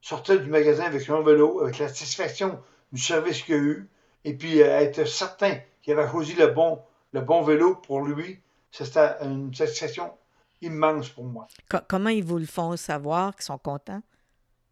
sortait 0.00 0.38
du 0.38 0.48
magasin 0.48 0.84
avec 0.84 1.00
son 1.02 1.22
vélo, 1.22 1.60
avec 1.62 1.78
la 1.78 1.88
satisfaction 1.88 2.60
du 2.92 3.00
service 3.00 3.42
qu'il 3.42 3.54
a 3.54 3.58
eu, 3.58 3.88
et 4.24 4.34
puis 4.34 4.62
euh, 4.62 4.80
être 4.80 5.04
certain 5.06 5.58
qu'il 5.82 5.98
avait 5.98 6.10
choisi 6.10 6.34
le 6.34 6.48
bon, 6.48 6.80
le 7.12 7.20
bon 7.20 7.42
vélo 7.42 7.74
pour 7.76 8.02
lui, 8.02 8.40
c'était 8.70 9.14
une 9.22 9.52
satisfaction 9.54 10.12
immense 10.60 11.08
pour 11.08 11.24
moi. 11.24 11.46
Co- 11.70 11.78
comment 11.88 12.10
ils 12.10 12.24
vous 12.24 12.38
le 12.38 12.46
font 12.46 12.76
savoir 12.76 13.34
qu'ils 13.34 13.44
sont 13.44 13.58
contents? 13.58 14.02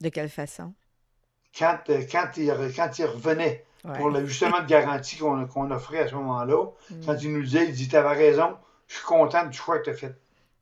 De 0.00 0.08
quelle 0.11 0.28
façon? 0.28 0.75
Quand, 1.56 1.78
euh, 1.88 2.02
quand, 2.11 2.30
il, 2.37 2.50
re- 2.50 2.75
quand 2.75 2.99
il 2.99 3.04
revenait 3.06 3.64
Ouais. 3.85 3.96
pour 3.99 4.11
l'ajustement 4.11 4.61
de 4.62 4.66
garantie 4.66 5.16
qu'on 5.16 5.70
offrait 5.70 6.00
à 6.00 6.08
ce 6.08 6.14
moment-là, 6.16 6.64
Mm. 6.90 7.06
quand 7.06 7.14
il 7.23 7.32
nous 7.32 7.42
disait, 7.42 7.66
il 7.68 7.73
dit, 7.73 7.87
tu 7.88 7.94
avais 7.96 8.14
raison, 8.16 8.56
je 8.88 8.96
suis 8.96 9.04
content 9.04 9.46
du 9.46 9.56
choix 9.56 9.78
que 9.78 9.85
tu 9.85 9.90
as 9.90 9.94
fait. 9.94 10.12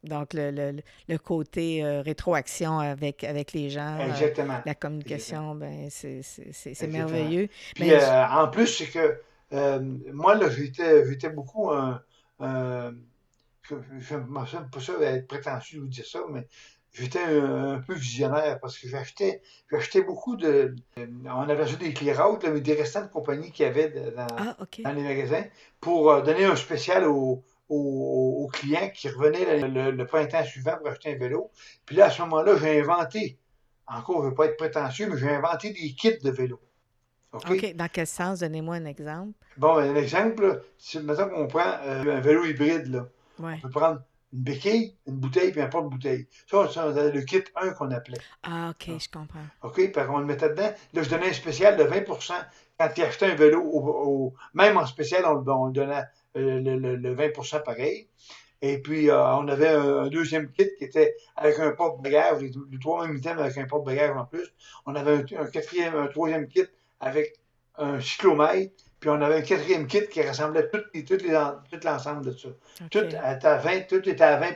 Donc, 0.04 0.32
le, 0.34 0.50
le- 0.50 0.82
le 1.08 1.18
côté 1.18 1.84
euh, 1.84 2.02
rétroaction 2.02 2.78
avec, 2.78 3.24
avec 3.24 3.52
les 3.52 3.70
gens, 3.70 3.98
euh, 4.00 4.12
la 4.64 4.74
communication, 4.74 5.54
ben, 5.54 5.88
c'est, 5.90 6.20
merveilleux. 6.88 7.48
Puis 7.74 7.92
euh, 7.92 8.26
en 8.28 8.48
plus, 8.48 8.66
c'est 8.66 8.86
que 8.86 9.20
moi, 10.12 10.34
là, 10.34 10.48
j'étais, 10.50 11.06
j'étais 11.08 11.30
beaucoup 11.30 11.70
un. 11.70 12.02
je 13.70 14.16
me 14.16 14.46
sens 14.46 14.62
pas 14.70 14.80
ça 14.80 14.92
être 15.00 15.26
prétentieux 15.26 15.78
de 15.78 15.84
vous 15.84 15.88
dire 15.88 16.06
ça, 16.06 16.20
mais 16.30 16.46
j'étais 16.92 17.22
un, 17.22 17.74
un 17.74 17.78
peu 17.80 17.94
visionnaire 17.94 18.60
parce 18.60 18.78
que 18.78 18.88
j'achetais, 18.88 19.40
j'achetais 19.70 20.02
beaucoup 20.02 20.36
de. 20.36 20.74
On 20.98 21.48
avait 21.48 21.66
ça 21.66 21.76
des 21.76 21.94
clear 21.94 22.30
out, 22.30 22.42
là, 22.42 22.50
mais 22.50 22.60
des 22.60 22.74
restants 22.74 23.02
de 23.02 23.08
compagnie 23.10 23.50
qu'il 23.52 23.64
y 23.64 23.68
avait 23.68 23.88
dans, 23.90 24.26
Ah, 24.36 24.56
dans 24.84 24.92
les 24.92 25.02
magasins 25.02 25.44
pour 25.80 26.22
donner 26.22 26.44
un 26.44 26.56
spécial 26.56 27.04
aux, 27.06 27.42
aux- 27.74 28.44
aux 28.44 28.48
clients 28.48 28.90
qui 28.94 29.08
revenaient 29.08 29.60
le, 29.60 29.68
le- 29.68 29.90
le 29.90 30.06
printemps 30.06 30.44
suivant 30.44 30.76
pour 30.78 30.88
acheter 30.88 31.14
un 31.14 31.18
vélo. 31.18 31.50
Puis 31.86 31.96
là, 31.96 32.06
à 32.06 32.10
ce 32.10 32.22
moment-là, 32.22 32.56
j'ai 32.58 32.80
inventé, 32.80 33.38
encore, 33.86 34.20
je 34.20 34.24
ne 34.26 34.28
veux 34.30 34.34
pas 34.34 34.46
être 34.46 34.56
prétentieux, 34.56 35.08
mais 35.10 35.18
j'ai 35.18 35.30
inventé 35.30 35.70
des 35.72 35.92
kits 35.94 36.18
de 36.22 36.30
vélo. 36.30 36.60
OK? 37.32 37.74
Dans 37.74 37.88
quel 37.92 38.06
sens? 38.06 38.40
Donnez-moi 38.40 38.76
un 38.76 38.84
exemple. 38.84 39.32
Bon, 39.56 39.76
un 39.78 39.94
exemple, 39.96 40.62
c'est 40.78 41.02
maintenant 41.02 41.28
qu'on 41.28 41.46
prend 41.48 41.74
euh, 41.84 42.16
un 42.16 42.20
vélo 42.20 42.44
hybride, 42.44 42.86
là. 42.86 43.06
Ouais. 43.40 43.56
On 43.58 43.62
peut 43.62 43.70
prendre 43.70 44.00
une 44.32 44.40
béquille, 44.42 44.96
une 45.06 45.16
bouteille, 45.16 45.50
puis 45.50 45.60
un 45.60 45.66
porte-bouteille. 45.66 46.28
Ça, 46.48 46.68
c'est 46.72 47.12
le 47.12 47.20
kit 47.22 47.42
1 47.56 47.70
qu'on 47.70 47.90
appelait. 47.90 48.18
Ah, 48.44 48.70
OK, 48.70 48.88
je 49.00 49.08
comprends. 49.10 49.40
OK? 49.62 49.74
Puis 49.74 50.02
on 50.08 50.18
le 50.18 50.26
mettait 50.26 50.48
dedans. 50.50 50.72
Là, 50.92 51.02
je 51.02 51.10
donnais 51.10 51.28
un 51.30 51.32
spécial 51.32 51.76
de 51.76 51.82
20% 51.84 52.34
quand 52.78 52.88
il 52.96 53.02
achetait 53.02 53.26
un 53.26 53.34
vélo, 53.34 53.60
au, 53.62 53.80
au- 53.88 54.34
même 54.54 54.76
en 54.76 54.86
spécial, 54.86 55.24
on, 55.26 55.34
le- 55.34 55.50
on 55.52 55.66
le 55.66 55.72
donnait 55.72 56.02
le, 56.34 56.58
le- 56.60 56.96
le 56.96 57.14
20 57.14 57.60
pareil. 57.64 58.08
Et 58.62 58.78
puis, 58.78 59.10
euh, 59.10 59.34
on 59.36 59.46
avait 59.48 59.68
un, 59.68 60.08
deuxième 60.08 60.50
kit 60.50 60.68
qui 60.78 60.84
était 60.84 61.14
avec 61.36 61.58
un 61.58 61.72
porte-bagages, 61.72 62.40
les, 62.40 62.50
les 62.70 62.78
trois 62.78 63.06
mêmes 63.06 63.16
items 63.16 63.40
avec 63.40 63.58
un 63.58 63.66
porte-bagages 63.66 64.16
en 64.16 64.24
plus. 64.24 64.46
On 64.86 64.94
avait 64.94 65.12
un, 65.12 65.42
un 65.42 65.46
quatrième, 65.46 65.94
un 65.96 66.06
troisième 66.06 66.46
kit 66.48 66.64
avec 67.00 67.34
un 67.76 68.00
cyclomètre. 68.00 68.72
Puis 69.00 69.10
on 69.10 69.20
avait 69.20 69.36
un 69.36 69.42
quatrième 69.42 69.86
kit 69.86 70.06
qui 70.10 70.22
rassemblait 70.22 70.70
tout, 70.70 70.78
l'ensemble 71.84 72.24
de 72.24 72.32
ça. 72.32 72.48
Tout, 72.90 73.00
était 73.04 73.16
à 73.46 73.56
20, 73.58 73.80
tout 73.88 74.08
était 74.08 74.22
à 74.24 74.38
20 74.38 74.54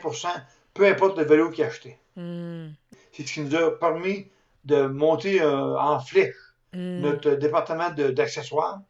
peu 0.73 0.87
importe 0.87 1.17
le 1.19 1.25
vélo 1.25 1.51
qu'il 1.51 1.65
achetait. 1.65 1.99
Hmm. 2.15 2.69
C'est 3.11 3.27
ce 3.27 3.33
qui 3.33 3.41
nous 3.41 3.55
a 3.55 3.77
permis 3.77 4.27
de 4.65 4.87
monter 4.87 5.41
euh, 5.41 5.77
en 5.77 5.99
flèche 5.99 6.35
Hmm. 6.71 6.99
notre 7.01 7.31
département 7.31 7.89
d'accessoires 7.89 8.81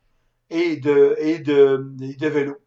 et 0.50 0.76
de, 0.76 1.16
et 1.18 1.40
de, 1.40 1.90
et 2.02 2.14
de 2.16 2.28
vélos. 2.28 2.58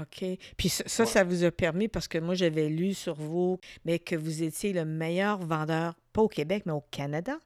OK. 0.00 0.24
Puis 0.56 0.68
ça, 0.68 0.84
ça, 0.86 1.04
Ouais. 1.04 1.06
ça 1.06 1.24
vous 1.24 1.44
a 1.44 1.50
permis, 1.50 1.88
parce 1.88 2.08
que 2.08 2.18
moi, 2.18 2.34
j'avais 2.34 2.68
lu 2.68 2.94
sur 2.94 3.14
vous, 3.14 3.58
mais 3.84 3.98
que 3.98 4.16
vous 4.16 4.42
étiez 4.42 4.72
le 4.72 4.84
meilleur 4.84 5.38
vendeur, 5.38 5.94
pas 6.12 6.22
au 6.22 6.28
Québec, 6.28 6.62
mais 6.66 6.72
au 6.72 6.84
Canada. 6.90 7.38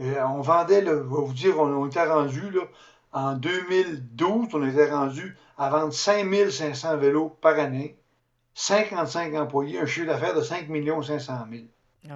Euh, 0.00 0.22
on 0.24 0.40
vendait, 0.40 0.80
là, 0.80 0.92
je 0.92 0.98
vais 1.00 1.02
vous 1.08 1.32
dire, 1.34 1.58
on, 1.58 1.66
on 1.66 1.86
était 1.86 2.04
rendu, 2.06 2.50
là, 2.50 2.62
en 3.12 3.34
2012, 3.34 4.48
on 4.54 4.66
était 4.66 4.90
rendu 4.90 5.36
à 5.58 5.68
vendre 5.68 5.92
5500 5.92 6.96
vélos 6.96 7.36
par 7.40 7.58
année, 7.58 7.96
55 8.54 9.34
employés, 9.34 9.78
un 9.78 9.86
chiffre 9.86 10.06
d'affaires 10.06 10.34
de 10.34 10.42
5 10.42 10.68
500 11.02 11.34
000. 11.50 11.64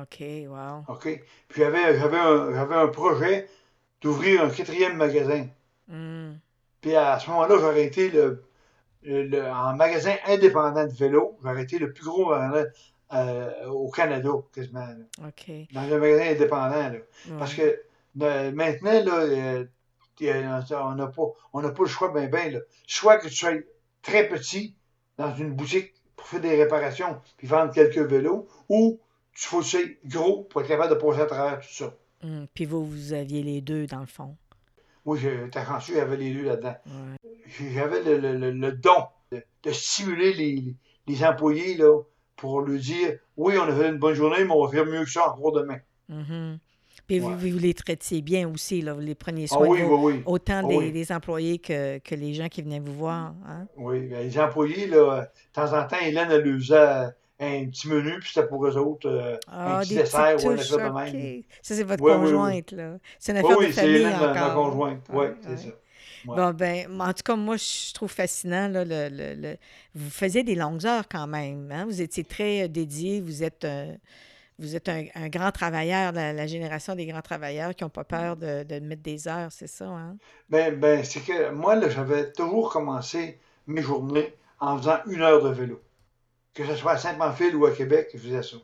OK, 0.01 0.23
wow. 0.49 0.85
OK? 0.89 1.23
Puis 1.49 1.61
j'avais, 1.61 1.99
j'avais, 1.99 2.19
un, 2.19 2.55
j'avais 2.55 2.75
un 2.75 2.89
projet 2.89 3.49
d'ouvrir 4.01 4.45
un 4.45 4.51
quatrième 4.51 4.97
magasin. 4.97 5.47
Hmm. 5.89 6.35
Puis 6.81 6.95
à 6.97 7.19
ce 7.19 7.29
moment-là, 7.31 7.57
j'aurais 7.59 7.85
été 7.85 8.11
le, 8.11 8.45
le- 9.05 9.45
en 9.51 9.75
magasin 9.77 10.15
indépendant 10.27 10.87
de 10.87 10.93
vélo, 10.93 11.39
j'aurais 11.45 11.63
été 11.63 11.79
le 11.79 11.93
plus 11.93 12.05
gros 12.05 12.33
magasin 12.35 12.65
euh, 13.13 13.67
au 13.69 13.91
Canada, 13.91 14.31
quasiment, 14.53 14.81
là. 14.87 15.27
Dans 15.73 15.81
un 15.83 15.99
magasin 15.99 16.31
indépendant. 16.33 16.89
Là. 16.89 16.91
Ouais. 16.93 17.39
Parce 17.39 17.55
que 17.55 17.81
euh, 18.23 18.51
maintenant, 18.53 18.93
là, 19.05 19.19
euh, 19.21 19.65
a- 20.31 20.87
on 20.87 20.95
n'a 20.95 21.07
pas, 21.09 21.23
on 21.53 21.63
pas 21.73 21.83
le 21.83 21.89
choix 21.89 22.13
ben. 22.31 22.53
Là. 22.53 22.61
Soit 22.87 23.19
que 23.19 23.29
tu 23.29 23.35
sois 23.35 23.53
très 24.03 24.29
petit 24.29 24.75
dans 25.19 25.35
une 25.35 25.53
boutique 25.53 25.93
pour 26.17 26.27
faire 26.27 26.41
des 26.41 26.57
réparations 26.57 27.21
puis 27.37 27.47
vendre 27.47 27.73
quelques 27.73 27.99
vélos, 27.99 28.49
ou 28.69 28.99
tu 29.33 29.47
faut 29.47 29.59
que 29.61 29.65
tu 29.65 29.71
sois 29.71 29.81
gros 30.07 30.43
pour 30.45 30.63
être 30.63 30.69
capable 30.69 30.91
de 30.95 30.99
passer 30.99 31.21
à 31.21 31.27
travers 31.27 31.61
tout 31.61 31.73
ça. 31.73 31.95
Hmm. 32.23 32.47
Puis 32.55 32.65
vous, 32.65 32.85
vous 32.87 33.13
aviez 33.13 33.43
les 33.43 33.61
deux, 33.61 33.87
dans 33.87 34.01
le 34.01 34.07
fond. 34.07 34.37
Moi, 35.05 35.17
j'étais 35.19 35.65
chanceux, 35.65 35.95
j'avais 35.95 36.17
les 36.17 36.33
deux 36.33 36.45
là-dedans. 36.45 36.75
Ouais. 36.87 37.33
J'avais 37.75 38.03
le, 38.03 38.19
le- 38.19 38.37
le- 38.39 38.51
le 38.53 38.73
don 38.73 39.05
de, 39.33 39.43
de 39.63 39.71
stimuler 39.73 40.33
les, 40.33 40.75
les 41.07 41.25
employés 41.25 41.77
là, 41.77 42.01
pour 42.37 42.63
leur 42.63 42.79
dire 42.79 43.19
oui, 43.37 43.55
on 43.59 43.65
a 43.65 43.73
fait 43.75 43.89
une 43.91 43.99
bonne 43.99 44.15
journée, 44.15 44.45
mais 44.45 44.51
on 44.53 44.65
va 44.65 44.71
faire 44.71 44.87
mieux 44.87 45.05
que 45.05 45.11
ça 45.11 45.31
encore 45.31 45.53
demain. 45.53 45.79
Mhm. 46.09 46.59
Puis 47.07 47.19
vous, 47.19 47.29
Ouais. 47.33 47.51
vous 47.51 47.59
les 47.59 47.75
traitiez 47.75 48.23
bien 48.23 48.49
aussi, 48.49 48.81
là. 48.81 48.95
Vous 48.95 49.01
les 49.01 49.15
preniez 49.15 49.45
Ah 49.51 49.55
soin 49.57 49.69
oui, 49.69 49.81
de 49.81 49.85
oui, 49.85 50.15
oui. 50.15 50.23
autant 50.25 50.63
Ah 50.65 50.91
des, 50.91 51.13
employés 51.13 51.59
que, 51.59 51.99
que 51.99 52.15
les 52.15 52.33
gens 52.33 52.49
qui 52.49 52.63
venaient 52.63 52.81
vous 52.81 52.95
voir. 52.95 53.35
Hein? 53.47 53.67
Oui, 53.77 54.07
ben, 54.07 54.23
les 54.27 54.39
employés, 54.39 54.87
là, 54.87 55.23
de 55.27 55.53
temps 55.53 55.77
en 55.79 55.87
temps, 55.87 55.99
Hélène, 56.03 56.29
elle 56.31 56.45
faisait 56.59 57.09
un 57.41 57.67
petit 57.71 57.89
menu, 57.89 58.19
puis 58.21 58.31
c'était 58.33 58.47
pour 58.49 58.67
eux 58.67 58.77
autres 58.77 59.09
euh, 59.09 59.37
un 59.65 59.77
Ah, 59.77 59.79
petit 59.79 59.95
des 59.95 60.01
dessert 60.01 60.43
ou 60.45 60.51
un 60.51 60.59
affaire 60.59 60.81
de 60.81 60.89
même. 60.89 61.33
Ça, 61.63 61.75
c'est 61.75 61.83
votre 61.85 62.03
Oui, 62.03 62.13
oui, 62.15 62.33
oui. 62.35 62.53
conjointe, 62.53 62.73
là. 62.73 62.99
C'est 63.19 63.33
une 63.33 63.39
Oui, 63.41 63.53
affaire 63.53 63.59
oui, 63.59 63.67
de 63.67 63.69
c'est 63.73 63.87
famille 63.87 63.97
Hélène, 63.97 64.19
ma, 64.19 64.35
ma 64.37 64.51
encore. 64.51 64.53
conjointe. 64.53 65.09
Oui, 65.13 65.27
Ouais, 65.27 65.35
c'est 65.41 65.57
ouais. 65.57 65.59
ça. 65.59 65.71
Ouais. 66.25 66.37
Bon, 66.37 66.53
ben, 66.55 67.01
en 67.01 67.13
tout 67.15 67.23
cas, 67.25 67.37
moi, 67.37 67.57
je 67.57 67.95
trouve 67.95 68.11
fascinant, 68.13 68.69
là, 68.69 68.85
le, 68.85 69.09
le- 69.11 69.35
le- 69.35 69.59
vous 69.95 70.11
faisiez 70.11 70.45
des 70.45 70.55
longues 70.57 70.87
heures 70.87 71.09
quand 71.09 71.27
même, 71.29 71.71
hein? 71.73 71.87
Vous 71.87 72.03
étiez 72.03 72.25
très 72.25 72.65
euh, 72.65 72.69
dédié, 72.69 73.21
vous 73.21 73.43
êtes, 73.45 73.65
euh, 73.65 73.95
vous 74.59 74.77
êtes 74.77 74.89
un, 74.91 75.07
un 75.17 75.29
grand 75.31 75.53
travailleur, 75.53 76.13
la, 76.13 76.33
la 76.35 76.47
génération 76.49 76.95
des 76.97 77.07
grands 77.07 77.23
travailleurs 77.23 77.75
qui 77.77 77.85
n'ont 77.85 77.91
pas 77.91 78.05
peur 78.05 78.37
de, 78.37 78.65
de 78.65 78.81
mettre 78.81 79.03
des 79.03 79.29
heures, 79.29 79.53
c'est 79.53 79.69
ça, 79.69 79.87
hein? 79.89 80.19
Ben, 80.49 80.81
ben, 80.81 81.05
c'est 81.05 81.21
que 81.21 81.51
moi, 81.51 81.79
j'avais 81.91 82.33
toujours 82.33 82.73
commencé 82.73 83.39
mes 83.67 83.83
journées 83.83 84.35
en 84.59 84.79
faisant 84.79 84.99
une 85.07 85.21
heure 85.21 85.43
de 85.43 85.51
vélo. 85.51 85.81
Que 86.55 86.65
ce 86.65 86.75
soit 86.77 86.93
à 86.93 86.99
Saint-Pamphile 86.99 87.57
ou 87.57 87.67
à 87.67 87.73
Québec, 87.73 88.11
je 88.15 88.19
faisais 88.19 88.43
ça. 88.43 88.57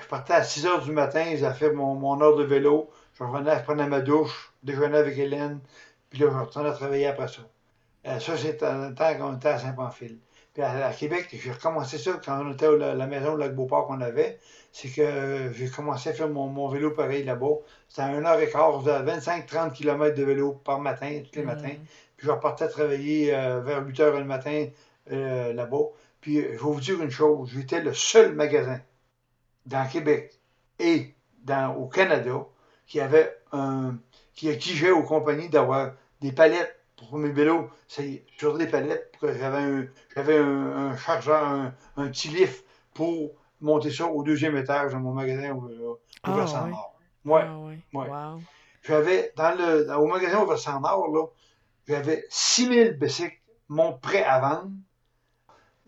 Je 0.00 0.06
partais 0.06 0.34
à 0.34 0.44
6 0.44 0.66
heures 0.66 0.82
du 0.82 0.92
matin, 0.92 1.24
j'ai 1.36 1.50
fait 1.52 1.72
mon, 1.72 1.94
mon 1.94 2.20
heure 2.20 2.36
de 2.36 2.44
vélo. 2.44 2.88
Je 3.14 3.24
revenais, 3.24 3.58
je 3.58 3.64
prenais 3.64 3.86
ma 3.86 4.00
douche, 4.00 4.52
déjeunais 4.62 4.98
avec 4.98 5.18
Hélène, 5.18 5.58
puis 6.08 6.20
là, 6.20 6.28
je 6.30 6.36
retournais 6.38 6.72
travailler 6.72 7.06
après 7.06 7.28
ça. 7.28 7.42
Euh, 8.06 8.20
ça, 8.20 8.36
c'est 8.36 8.62
en 8.62 8.94
temps 8.94 9.14
qu'on 9.18 9.36
était 9.36 9.48
à 9.48 9.58
Saint-Pamphile. 9.58 10.18
Puis 10.54 10.62
à, 10.62 10.86
à 10.86 10.92
Québec, 10.92 11.28
j'ai 11.32 11.52
recommencé 11.52 11.98
ça 11.98 12.20
quand 12.24 12.44
on 12.44 12.52
était 12.52 12.66
à 12.66 12.72
la, 12.72 12.94
la 12.94 13.06
maison 13.06 13.34
de 13.34 13.40
Lac-Beauport 13.40 13.86
qu'on 13.86 14.00
avait. 14.00 14.38
C'est 14.72 14.88
que 14.88 15.02
euh, 15.02 15.52
j'ai 15.52 15.68
commencé 15.68 16.10
à 16.10 16.12
faire 16.12 16.28
mon, 16.28 16.46
mon 16.46 16.68
vélo 16.68 16.92
pareil 16.92 17.24
là-bas. 17.24 17.56
C'était 17.88 18.02
à 18.02 18.06
1 18.06 18.24
heure 18.24 18.40
et 18.40 18.48
quart, 18.48 18.80
je 18.80 18.90
faisais 18.90 19.40
25-30 19.40 19.72
km 19.72 20.16
de 20.16 20.24
vélo 20.24 20.52
par 20.64 20.80
matin, 20.80 21.22
tous 21.24 21.38
les 21.38 21.44
matins. 21.44 21.68
Mhm. 21.68 21.84
Puis 22.16 22.26
je 22.26 22.30
repartais 22.30 22.68
travailler 22.68 23.34
euh, 23.34 23.60
vers 23.60 23.84
8 23.84 24.00
heures 24.00 24.18
le 24.18 24.24
matin 24.24 24.66
euh, 25.12 25.52
là-bas. 25.52 25.86
Puis 26.20 26.38
euh, 26.38 26.44
je 26.44 26.50
vais 26.52 26.56
vous 26.58 26.80
dire 26.80 27.02
une 27.02 27.10
chose, 27.10 27.50
j'étais 27.52 27.80
le 27.80 27.94
seul 27.94 28.34
magasin 28.34 28.80
dans 29.66 29.86
Québec 29.88 30.38
et 30.78 31.14
dans, 31.44 31.74
au 31.76 31.86
Canada 31.86 32.46
qui 32.86 33.00
avait 33.00 33.36
un 33.52 33.96
qui 34.34 34.48
exigeait 34.48 34.90
aux 34.92 35.02
compagnies 35.02 35.48
d'avoir 35.48 35.92
des 36.20 36.32
palettes 36.32 36.74
pour 36.96 37.16
mes 37.18 37.30
vélos, 37.30 37.68
c'est 37.86 38.24
sur 38.38 38.56
des 38.58 38.66
palettes. 38.66 39.12
J'avais 39.22 39.58
un, 39.58 39.86
j'avais 40.14 40.38
un, 40.38 40.96
chargeur, 40.96 41.72
un, 41.96 42.08
petit 42.08 42.28
lift 42.28 42.64
pour 42.94 43.32
monter 43.60 43.90
ça 43.90 44.06
au 44.06 44.22
deuxième 44.22 44.56
étage 44.56 44.92
de 44.92 44.98
mon 44.98 45.12
magasin 45.12 45.54
au, 45.54 45.68
au 45.68 45.98
Ah, 46.22 46.34
Versant. 46.34 46.66
Nord. 46.68 46.94
Ouais, 47.24 47.42
Ah, 47.44 47.58
ouais. 47.58 47.78
ouais. 47.94 48.08
Wow. 48.08 48.40
J'avais, 48.82 49.32
dans 49.36 49.56
le, 49.56 49.84
dans- 49.84 49.98
au 49.98 50.06
magasin 50.06 50.40
au 50.40 50.46
Versant 50.46 50.80
Nord, 50.80 51.08
là, 51.12 51.26
j'avais 51.86 52.24
6000 52.30 52.92
bicycles, 52.98 53.40
mon 53.68 53.92
prêt 53.98 54.24
à 54.24 54.40
vendre. 54.40 54.70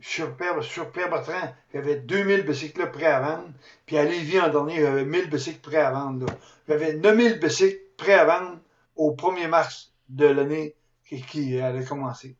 Sur 0.00 0.36
Pierre, 0.36 0.62
sur 0.62 0.90
Pierre 0.92 1.10
Bertrand, 1.10 1.54
j'avais 1.74 1.96
2000 1.96 2.42
bicycles 2.42 2.90
prêts 2.90 3.06
à 3.06 3.20
vendre. 3.20 3.50
Puis 3.86 3.98
à 3.98 4.04
Lévis, 4.04 4.40
en 4.40 4.48
dernier, 4.48 4.80
j'avais 4.80 5.04
1000 5.04 5.28
bicycles 5.30 5.60
prêts 5.60 5.76
à 5.76 5.90
vendre. 5.90 6.26
J'avais 6.68 6.94
9000 6.94 7.38
bicycles 7.38 7.80
prêts 7.96 8.14
à 8.14 8.24
vendre 8.24 8.58
au 8.96 9.12
1er 9.14 9.48
mars 9.48 9.92
de 10.08 10.26
l'année 10.26 10.74
qui, 11.06 11.22
qui 11.22 11.60
allait 11.60 11.84
commencer. 11.84 12.36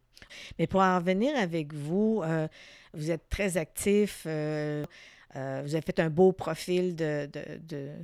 Mais 0.59 0.67
pour 0.67 0.81
en 0.81 0.99
revenir 0.99 1.37
avec 1.37 1.73
vous, 1.73 2.23
euh, 2.25 2.49
vous 2.95 3.11
êtes 3.11 3.29
très 3.29 3.57
actif. 3.57 4.25
euh, 4.27 4.85
euh, 5.37 5.63
vous 5.65 5.75
avez 5.75 5.83
fait 5.83 6.01
un 6.01 6.11
beau 6.11 6.33
profil 6.33 6.97
de, 6.97 7.29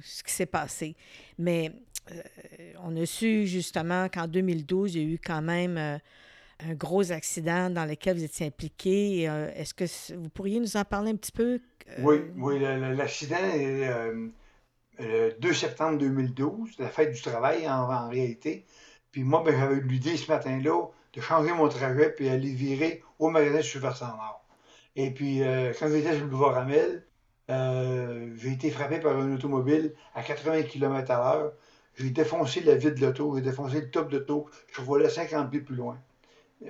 ce 0.03 0.23
qui 0.23 0.33
s'est 0.33 0.47
passé. 0.47 0.95
Mais 1.39 1.73
on 2.85 2.97
a 2.97 3.05
su 3.05 3.49
justement 3.49 4.09
qu'en 4.09 4.29
2012, 4.29 4.95
il 4.95 5.03
y 5.03 5.05
a 5.05 5.15
eu 5.15 5.19
quand 5.19 5.43
même 5.43 5.99
un 6.61 6.75
gros 6.75 7.13
accident 7.13 7.71
dans 7.71 7.85
lequel 7.85 8.17
vous 8.17 8.25
étiez 8.25 8.47
impliqué. 8.47 9.29
Euh, 9.29 9.51
Est-ce 9.55 9.75
que 9.75 10.15
vous 10.15 10.29
pourriez 10.29 10.61
nous 10.61 10.77
en 10.77 10.85
parler 10.85 11.11
un 11.11 11.17
petit 11.17 11.33
peu? 11.33 11.61
Euh, 11.89 12.03
Oui, 12.03 12.17
oui, 12.37 12.59
l'accident 12.61 13.37
est 13.37 13.89
euh, 13.89 14.29
le 14.99 15.37
2 15.39 15.53
septembre 15.53 15.99
2012, 15.99 16.79
la 16.79 16.89
fête 16.89 17.13
du 17.13 17.21
travail 17.21 17.69
en, 17.69 18.09
réalité. 18.09 18.65
Puis 19.13 19.23
moi, 19.23 19.43
ben, 19.45 19.59
j'avais 19.59 19.77
eu 19.77 19.83
l'idée 19.83 20.17
ce 20.17 20.31
matin-là 20.31 20.89
de 21.13 21.21
changer 21.21 21.53
mon 21.53 21.69
trajet 21.69 22.11
puis 22.11 22.29
aller 22.29 22.53
virer 22.53 23.03
au 23.19 23.31
magasin 23.31 23.63
sur 23.63 23.81
versant 23.81 24.09
nord. 24.09 24.45
Et 24.97 25.11
puis, 25.11 25.41
quand 25.79 25.89
j'étais 25.89 26.13
sur 26.13 26.25
le 26.25 26.27
boulevard 26.27 26.55
Ramel, 26.55 27.05
j'ai 28.37 28.53
été 28.53 28.71
frappé 28.71 28.99
par 28.99 29.17
un 29.17 29.35
automobile 29.35 29.95
à 30.15 30.23
80 30.23 30.63
km 30.65 31.11
à 31.11 31.17
l'heure. 31.17 31.53
J'ai 31.97 32.11
défoncé 32.11 32.61
la 32.61 32.75
vitre 32.75 33.01
de 33.01 33.07
l'auto, 33.07 33.37
j'ai 33.37 33.43
défoncé 33.43 33.81
le 33.81 33.91
top 33.91 34.11
de 34.11 34.19
l'auto, 34.19 34.51
je 34.71 34.83
volais 34.83 35.09
50 35.09 35.51
pieds 35.51 35.61
plus 35.61 35.77
loin. 35.77 35.99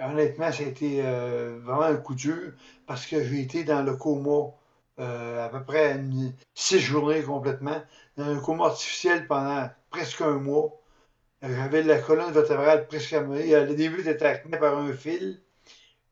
Honnêtement, 0.00 0.52
ça 0.52 0.62
a 0.64 0.66
été 0.66 1.00
euh, 1.04 1.58
vraiment 1.62 1.82
un 1.82 1.96
coup 1.96 2.14
dur 2.14 2.52
parce 2.86 3.06
que 3.06 3.22
j'ai 3.24 3.40
été 3.40 3.64
dans 3.64 3.82
le 3.82 3.96
coma 3.96 4.52
euh, 4.98 5.44
à 5.46 5.48
peu 5.48 5.62
près 5.64 5.96
une- 5.96 6.32
six 6.54 6.80
journées 6.80 7.22
complètement, 7.22 7.82
dans 8.16 8.24
un 8.24 8.38
coma 8.40 8.66
artificiel 8.66 9.26
pendant 9.26 9.68
presque 9.90 10.20
un 10.22 10.38
mois. 10.38 10.72
J'avais 11.42 11.82
la 11.82 11.98
colonne 11.98 12.32
vertébrale 12.32 12.86
presque 12.88 13.12
à 13.14 13.20
Le 13.20 13.74
début, 13.74 14.02
j'étais 14.04 14.26
acné 14.26 14.58
par 14.58 14.78
un 14.78 14.92
fil. 14.92 15.40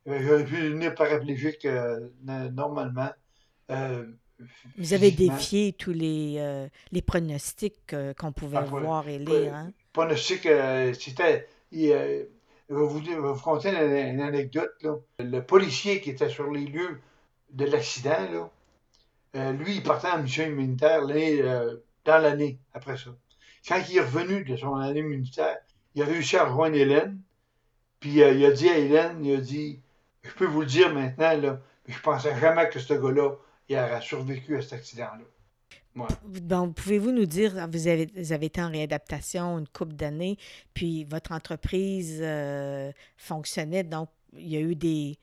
Euh, 0.09 0.19
J'aurais 0.23 0.45
pu 0.45 0.61
devenir 0.61 0.95
paraplégique 0.95 1.65
euh, 1.67 2.01
normalement. 2.53 3.11
Vous 4.77 4.93
avez 4.93 5.11
défié 5.11 5.73
tous 5.73 5.93
les, 5.93 6.69
les 6.93 7.03
pronostics 7.03 7.95
qu'on 8.19 8.33
pouvait 8.33 8.59
Ah, 8.59 8.63
voir 8.63 9.09
et 9.09 9.19
lire. 9.19 9.55
Hein? 9.55 9.73
pronostic, 9.93 10.43
c'était. 10.43 11.47
il, 11.73 12.27
je 12.69 12.75
vais 12.75 12.87
vous, 12.87 13.01
dire- 13.01 13.17
je 13.17 13.21
vais 13.21 13.33
vous 13.33 13.41
conter 13.41 13.71
une, 13.71 14.21
anecdote. 14.21 14.73
Le 15.19 15.41
policier 15.41 16.01
qui 16.01 16.11
était 16.11 16.29
sur 16.29 16.51
les 16.51 16.65
lieux 16.67 17.01
de 17.51 17.67
l'accident, 17.67 18.51
euh, 19.37 19.53
lui, 19.53 19.77
il 19.77 19.83
partait 19.83 20.09
en 20.09 20.23
mission 20.23 20.45
l'année, 20.49 21.43
euh, 21.43 21.77
dans 22.05 22.19
l'année 22.19 22.59
après 22.73 22.97
ça. 22.97 23.11
Quand 23.67 23.81
il 23.89 23.97
est 23.97 24.01
revenu 24.01 24.45
de 24.45 24.57
son 24.57 24.77
année 24.77 25.03
militaire, 25.03 25.59
il 25.95 26.03
a 26.03 26.07
réussi 26.07 26.37
à 26.37 26.45
rejoindre 26.45 26.77
Hélène. 26.77 27.21
Puis 28.01 28.23
euh, 28.23 28.33
il 28.33 28.45
a 28.45 28.53
dit 28.53 28.69
à 28.69 28.79
Hélène, 28.79 29.25
il 29.25 29.37
a 29.37 29.41
dit, 29.41 29.81
je 30.23 30.31
peux 30.33 30.47
vous 30.47 30.61
le 30.61 30.67
dire 30.67 30.93
maintenant, 30.93 31.37
là, 31.41 31.61
je 31.87 31.99
pensais 32.01 32.39
jamais 32.39 32.69
que 32.69 32.79
ce 32.79 32.95
gars-là, 32.95 33.37
il 33.69 33.77
aurait 33.77 34.01
survécu 34.01 34.57
à 34.57 34.63
cet 34.63 34.75
accident-là. 34.75 35.25
Ouais. 35.97 36.07
Donc, 36.41 36.75
pouvez-vous 36.75 37.13
nous 37.13 37.27
dire, 37.27 37.53
vous 37.71 37.87
avez, 37.87 38.07
vous 38.17 38.33
avez 38.33 38.47
été 38.47 38.61
en 38.61 38.71
réadaptation 38.71 39.59
une 39.59 39.69
couple 39.69 39.95
d'années, 39.95 40.37
puis 40.75 41.05
votre 41.05 41.31
entreprise 41.33 42.19
euh, 42.21 42.91
fonctionnait, 43.17 43.85
donc 43.85 44.09
il 44.37 44.49
y 44.49 44.57
a 44.57 44.61
eu 44.61 44.75
des, 44.75 45.17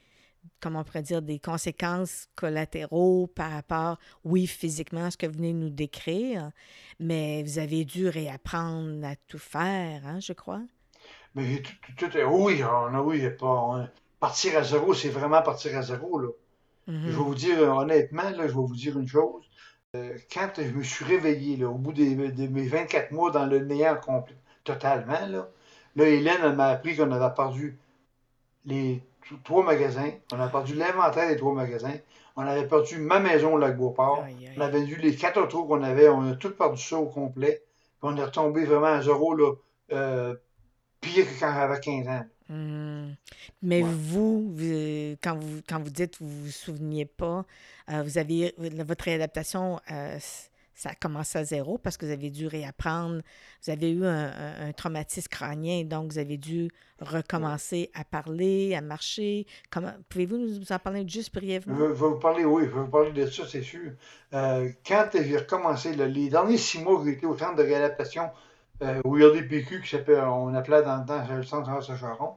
comment 0.62 0.80
on 0.80 0.84
pourrait 0.86 1.02
dire, 1.02 1.22
des 1.22 1.40
conséquences 1.40 2.28
collatéraux 2.36 3.28
par 3.28 3.52
rapport, 3.52 3.98
oui, 4.24 4.48
physiquement, 4.48 5.06
à 5.06 5.12
ce 5.12 5.18
que 5.18 5.26
vous 5.26 5.34
venez 5.34 5.52
de 5.52 5.58
nous 5.58 5.70
décrire, 5.70 6.52
mais 7.00 7.44
vous 7.44 7.60
avez 7.60 7.84
dû 7.84 8.08
réapprendre 8.08 9.06
à 9.06 9.16
tout 9.28 9.40
faire, 9.40 10.08
hein, 10.08 10.20
je 10.22 10.32
crois? 10.32 10.62
Mais 11.36 11.62
tout, 11.62 11.74
tout, 11.98 12.08
tout- 12.08 12.18
oui, 12.30 12.64
on 12.64 12.94
a, 12.96 13.02
oui, 13.02 13.30
pas, 13.38 13.46
on- 13.46 13.88
partir 14.22 14.58
à 14.58 14.64
zéro, 14.64 14.94
c'est 14.94 15.10
vraiment 15.10 15.42
partir 15.42 15.78
à 15.78 15.82
zéro, 15.82 16.18
là. 16.20 16.30
Je 16.88 16.94
vais 16.94 17.12
vous 17.12 17.36
dire, 17.36 17.60
honnêtement, 17.62 18.24
là, 18.32 18.44
je 18.48 18.54
vais 18.54 18.54
vous 18.54 18.76
dire 18.76 18.98
une 19.00 19.08
chose. 19.08 19.44
Quand 20.32 20.50
je 20.56 20.72
me 20.72 20.84
suis 20.84 21.04
réveillé, 21.04 21.58
là, 21.58 21.68
au 21.68 21.74
bout 21.74 21.92
de 21.92 22.04
mes 22.04 22.68
24 22.68 23.12
mois 23.12 23.30
dans 23.30 23.46
le 23.46 23.60
néant 23.60 23.98
complet, 23.98 24.38
totalement, 24.64 25.26
là, 25.28 25.50
là, 25.98 26.08
Hélène, 26.08 26.56
m'a 26.56 26.68
appris 26.68 26.96
qu'on 26.96 27.12
avait 27.12 27.36
perdu 27.36 27.78
les 28.64 29.04
trois 29.44 29.66
magasins. 29.66 30.12
On 30.32 30.40
a 30.40 30.48
perdu 30.48 30.76
l'inventaire 30.76 31.28
des 31.28 31.36
trois 31.36 31.54
magasins. 31.54 31.98
On 32.38 32.44
avait 32.44 32.70
perdu 32.70 33.00
ma 33.00 33.20
maison 33.20 33.56
au 33.56 33.58
lac 33.58 33.76
Beauport. 33.76 34.24
Aïe, 34.24 34.48
aïe. 34.48 34.54
On 34.56 34.62
avait 34.62 34.86
vu 34.86 34.96
les 34.96 35.14
quatre 35.14 35.42
autos 35.42 35.66
qu'on 35.66 35.84
avait. 35.84 36.08
On 36.08 36.26
a 36.32 36.36
tout 36.36 36.56
perdu 36.56 36.82
ça 36.82 36.98
au 36.98 37.08
complet. 37.08 37.62
Puis 38.00 38.10
on 38.10 38.16
est 38.16 38.24
retombé 38.24 38.64
vraiment 38.64 38.88
à 38.88 39.02
zéro, 39.02 39.36
là, 39.36 39.52
euh, 39.92 40.36
pire 41.02 41.26
que 41.26 41.38
quand 41.38 41.54
j'avais 41.54 41.82
15 41.82 42.08
ans. 42.08 42.26
Hmm. 42.52 43.14
Mais 43.62 43.82
Ouais. 43.82 43.90
vous, 43.90 44.54
vous- 44.54 45.16
quand 45.24 45.36
vous, 45.38 45.62
quand 45.68 45.80
vous 45.82 45.90
dites 45.90 46.18
que 46.18 46.24
vous 46.24 46.44
vous 46.46 46.52
souveniez 46.52 47.06
pas, 47.06 47.46
euh, 47.90 48.04
vous 48.04 48.18
avez 48.18 48.54
votre 48.58 49.06
réadaptation, 49.06 49.80
euh, 49.90 50.18
ça 50.74 50.90
a 50.90 50.96
commencé 50.96 51.38
à 51.38 51.44
zéro 51.46 51.78
parce 51.78 51.96
que 51.96 52.06
vous 52.06 52.12
avez 52.12 52.30
dû 52.30 52.48
réapprendre. 52.48 53.22
Vous 53.64 53.72
avez 53.72 53.92
eu 53.92 54.04
un, 54.06 54.26
un- 54.32 54.68
un 54.68 54.72
traumatisme 54.74 55.30
crânien, 55.30 55.84
donc 55.86 56.12
vous 56.12 56.18
avez 56.18 56.38
dû 56.38 56.70
recommencer 57.00 57.90
à 57.94 58.04
parler, 58.04 58.76
à 58.76 58.82
marcher. 58.82 59.46
Comment, 59.70 59.94
pouvez-vous 60.10 60.38
nous 60.38 60.72
en 60.72 60.80
parler 60.80 61.08
juste 61.08 61.34
brièvement? 61.34 61.76
je 61.78 61.84
vais 61.84 61.94
vous 61.94 62.20
parler, 62.20 62.44
oui, 62.46 62.64
je 62.66 62.70
vais 62.72 62.82
vous 62.82 62.88
parler 62.88 63.12
de 63.14 63.26
ça, 63.28 63.44
c'est 63.48 63.62
sûr. 63.64 63.92
Euh, 64.34 64.70
quand 64.86 65.08
j'ai 65.14 65.38
recommencé, 65.38 65.96
là, 65.96 66.06
les 66.08 66.30
derniers 66.30 66.58
six 66.58 66.80
mois 66.80 67.02
j'ai 67.06 67.12
été 67.14 67.26
au 67.26 67.38
centre 67.38 67.56
de 67.56 67.64
réadaptation 67.64 68.30
euh, 68.82 69.00
au 69.04 69.18
IRDPQ, 69.18 69.82
qui 69.82 69.90
s'appelle, 69.90 70.24
on 70.24 70.54
appelait 70.56 70.82
dans 70.82 70.98
le 70.98 71.06
temps 71.06 71.24
le 71.36 71.44
centre 71.44 71.76
de 71.76 71.82
Saint-Charon, 71.82 72.32
euh, 72.32 72.34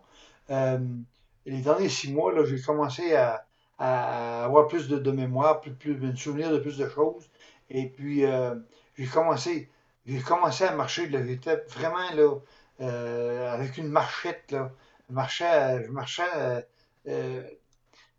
les 0.49 1.61
derniers 1.61 1.89
six 1.89 2.13
mois, 2.13 2.33
là, 2.33 2.45
j'ai 2.45 2.61
commencé 2.61 3.15
à, 3.15 3.47
à 3.79 4.45
avoir 4.45 4.67
plus 4.69 4.89
de, 4.89 4.99
de 4.99 5.11
mémoire, 5.11 5.61
plus, 5.61 5.73
plus, 5.73 5.95
de 5.97 6.15
souvenirs 6.17 6.51
de 6.51 6.59
plus 6.59 6.79
de 6.79 6.89
choses. 6.89 7.29
Et 7.71 7.89
puis, 7.89 8.25
euh, 8.25 8.55
j'ai 8.97 9.07
commencé, 9.07 9.71
j'ai 10.07 10.21
commencé 10.21 10.65
à 10.65 10.75
marcher, 10.75 11.09
j'étais 11.11 11.57
vraiment 11.69 12.11
là, 12.15 12.35
euh, 12.81 13.53
avec 13.53 13.79
une 13.79 13.89
marchette, 13.89 14.53
là. 14.53 14.71
Je 15.11 15.15
marchais, 15.15 15.85
je 15.85 15.91
marchais 15.91 16.23
euh, 16.37 16.61
euh, 17.09 17.43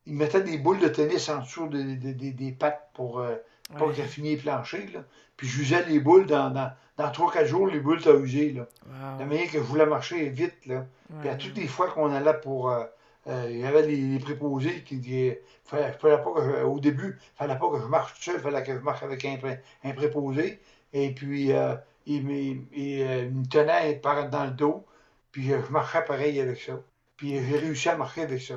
ils 0.06 0.14
mettaient 0.14 0.42
des 0.44 0.60
boules 0.60 0.78
de 0.80 0.88
tennis 0.88 1.30
en 1.30 1.40
dessous 1.40 1.68
des, 1.68 1.96
des, 1.96 2.14
des- 2.14 2.32
des 2.32 2.52
pattes 2.52 2.92
pour 2.94 3.20
euh, 3.20 3.36
pas 3.78 3.86
Ouais. 3.88 3.94
graffiner 3.96 4.36
les 4.36 4.38
planchers. 4.38 4.92
Là. 4.94 5.04
Puis 5.36 5.48
j'usais 5.48 5.84
les 5.88 6.00
boules 6.00 6.28
dans, 6.28 6.52
dans, 6.52 6.72
dans 6.98 7.10
3-4 7.12 7.46
jours, 7.46 7.68
les 7.68 7.80
boules 7.80 8.02
t'as 8.02 8.14
usé. 8.16 8.52
Là. 8.54 8.68
Wow. 8.86 9.20
La 9.20 9.26
manière 9.26 9.46
que 9.48 9.58
je 9.58 9.64
voulais 9.64 9.86
marcher 9.86 10.30
vite. 10.30 10.66
Là. 10.66 10.86
Puis 11.20 11.30
à 11.30 11.36
toutes 11.36 11.58
les 11.58 11.68
fois 11.68 11.90
qu'on 11.90 12.12
allait 12.14 12.40
pour. 12.42 12.70
euh, 12.72 12.84
euh, 13.28 13.48
il 13.50 13.58
y 13.60 13.66
avait 13.66 13.82
les, 13.88 13.98
les 13.98 14.20
préposés 14.20 14.84
qui 14.84 14.98
disaient. 14.98 15.42
Fallait, 15.66 15.92
fallait 15.94 16.18
pas 16.20 16.32
que 16.32 16.42
je- 16.44 16.64
au 16.64 16.80
début, 16.80 17.18
il 17.20 17.38
fallait 17.38 17.58
pas 17.58 17.70
que 17.72 17.80
je 17.80 17.86
marche 17.88 18.14
tout 18.16 18.22
seul, 18.24 18.36
il 18.36 18.42
fallait 18.42 18.64
que 18.64 18.74
je 18.74 18.80
marche 18.80 19.02
avec 19.04 19.26
un, 19.26 19.38
pré- 19.38 19.60
un 19.84 19.92
préposé. 19.94 20.60
Et 20.94 21.12
puis, 21.14 21.52
euh, 21.52 21.76
il, 22.06 22.24
me- 22.24 22.32
il, 22.34 22.66
il 22.74 23.32
me 23.32 23.46
tenait 23.48 23.96
par 23.96 24.30
dans 24.30 24.46
le 24.46 24.52
dos. 24.52 24.86
Puis 25.32 25.50
je 25.50 25.72
marchais 25.72 26.04
pareil 26.06 26.40
avec 26.40 26.60
ça. 26.62 26.80
Puis 27.18 27.32
j'ai 27.44 27.58
réussi 27.58 27.90
à 27.90 27.98
marcher 27.98 28.22
avec 28.22 28.42
ça. 28.42 28.56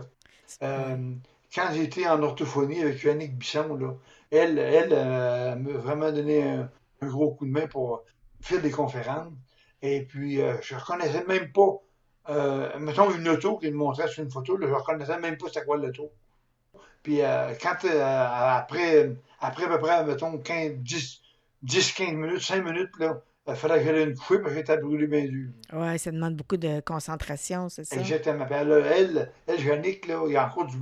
Euh, 0.63 1.13
quand 1.55 1.73
été 1.73 2.07
en 2.09 2.23
orthophonie 2.23 2.81
avec 2.83 3.03
Yannick 3.03 3.37
Bisson, 3.37 3.75
là, 3.75 3.95
elle, 4.31 4.59
elle 4.59 4.91
m'a 5.61 5.73
vraiment 5.79 6.13
donné 6.13 6.43
un, 6.43 6.71
un 7.01 7.07
gros 7.07 7.31
coup 7.35 7.47
de 7.47 7.51
main 7.51 7.67
pour 7.67 8.03
faire 8.41 8.61
des 8.61 8.71
conférences. 8.71 9.33
Et 9.83 10.03
puis, 10.03 10.41
euh, 10.41 10.57
je 10.61 10.75
reconnaissais 10.75 11.25
même 11.25 11.53
pas, 11.53 11.81
euh, 12.31 12.79
mettons 12.79 13.11
une 13.15 13.29
auto 13.29 13.59
qu'il 13.59 13.73
me 13.73 13.77
montrait 13.77 14.09
sur 14.09 14.23
une 14.23 14.31
photo, 14.31 14.57
là, 14.57 14.67
je 14.69 14.75
reconnaissais 14.75 15.19
même 15.19 15.37
pas 15.37 15.47
c'était 15.49 15.65
quoi 15.65 15.77
l'auto. 15.77 16.11
Puis, 17.03 17.23
euh, 17.23 17.53
quand, 17.63 17.77
après, 17.85 19.13
après 19.41 19.65
à 19.65 19.69
peu 19.69 19.79
près, 19.79 20.05
mettons, 20.05 20.37
15, 20.39 20.73
10, 20.79 21.21
10, 21.63 21.93
15 21.93 22.13
minutes, 22.13 22.43
5 22.43 22.65
minutes, 22.65 22.91
là, 22.99 23.23
il 23.47 23.55
fallait 23.55 23.79
que 23.79 23.85
j'aille 23.85 24.03
une 24.03 24.15
couche 24.15 24.39
parce 24.39 24.53
que 24.53 24.59
j'étais 24.59 24.77
brûlé 24.77 25.07
bien 25.07 25.25
dur. 25.25 25.49
Ouais, 25.73 25.97
ça 25.97 26.11
demande 26.11 26.35
beaucoup 26.35 26.59
de 26.59 26.81
concentration, 26.81 27.69
c'est 27.69 27.85
ça? 27.85 27.97
Exactement. 27.97 28.45
Puis 28.45 28.55
elle, 28.55 28.73
elle, 28.73 29.33
elle, 29.47 29.59
Jannick, 29.59 30.07
là, 30.07 30.23
il 30.27 30.33
y 30.33 30.37
a 30.37 30.47
encore 30.47 30.67
du. 30.67 30.77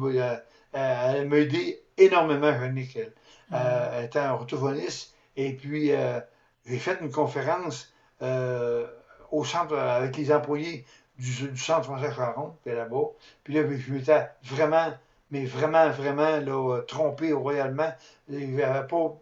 elle 0.73 1.29
m'a 1.29 1.37
aidé 1.37 1.81
énormément, 1.97 2.53
Jannick. 2.59 2.97
Elle. 2.97 3.13
Euh, 3.53 3.99
elle 3.99 4.05
était 4.07 4.19
orthophoniste. 4.21 5.15
Et 5.37 5.53
puis, 5.55 5.93
j'ai 6.67 6.79
fait 6.79 6.99
une 7.01 7.11
conférence 7.11 7.93
euh, 8.23 8.87
au 9.31 9.45
centre 9.45 9.75
euh, 9.75 9.99
avec 9.99 10.17
les 10.17 10.33
employés 10.33 10.85
du, 11.19 11.57
Centre 11.57 11.85
français 11.85 12.13
Charon, 12.15 12.55
puis 12.65 12.75
là-bas. 12.75 13.07
Puis 13.43 13.55
là, 13.55 13.63
je 13.63 13.93
m'étais 13.93 14.27
vraiment, 14.43 14.93
mais 15.31 15.47
vraiment, 15.47 15.89
vraiment 15.91 16.39
là, 16.39 16.83
trompé 16.87 17.33
royalement. 17.33 17.91
Il 18.29 18.55
n'avait 18.55 18.87
pas, 18.87 19.19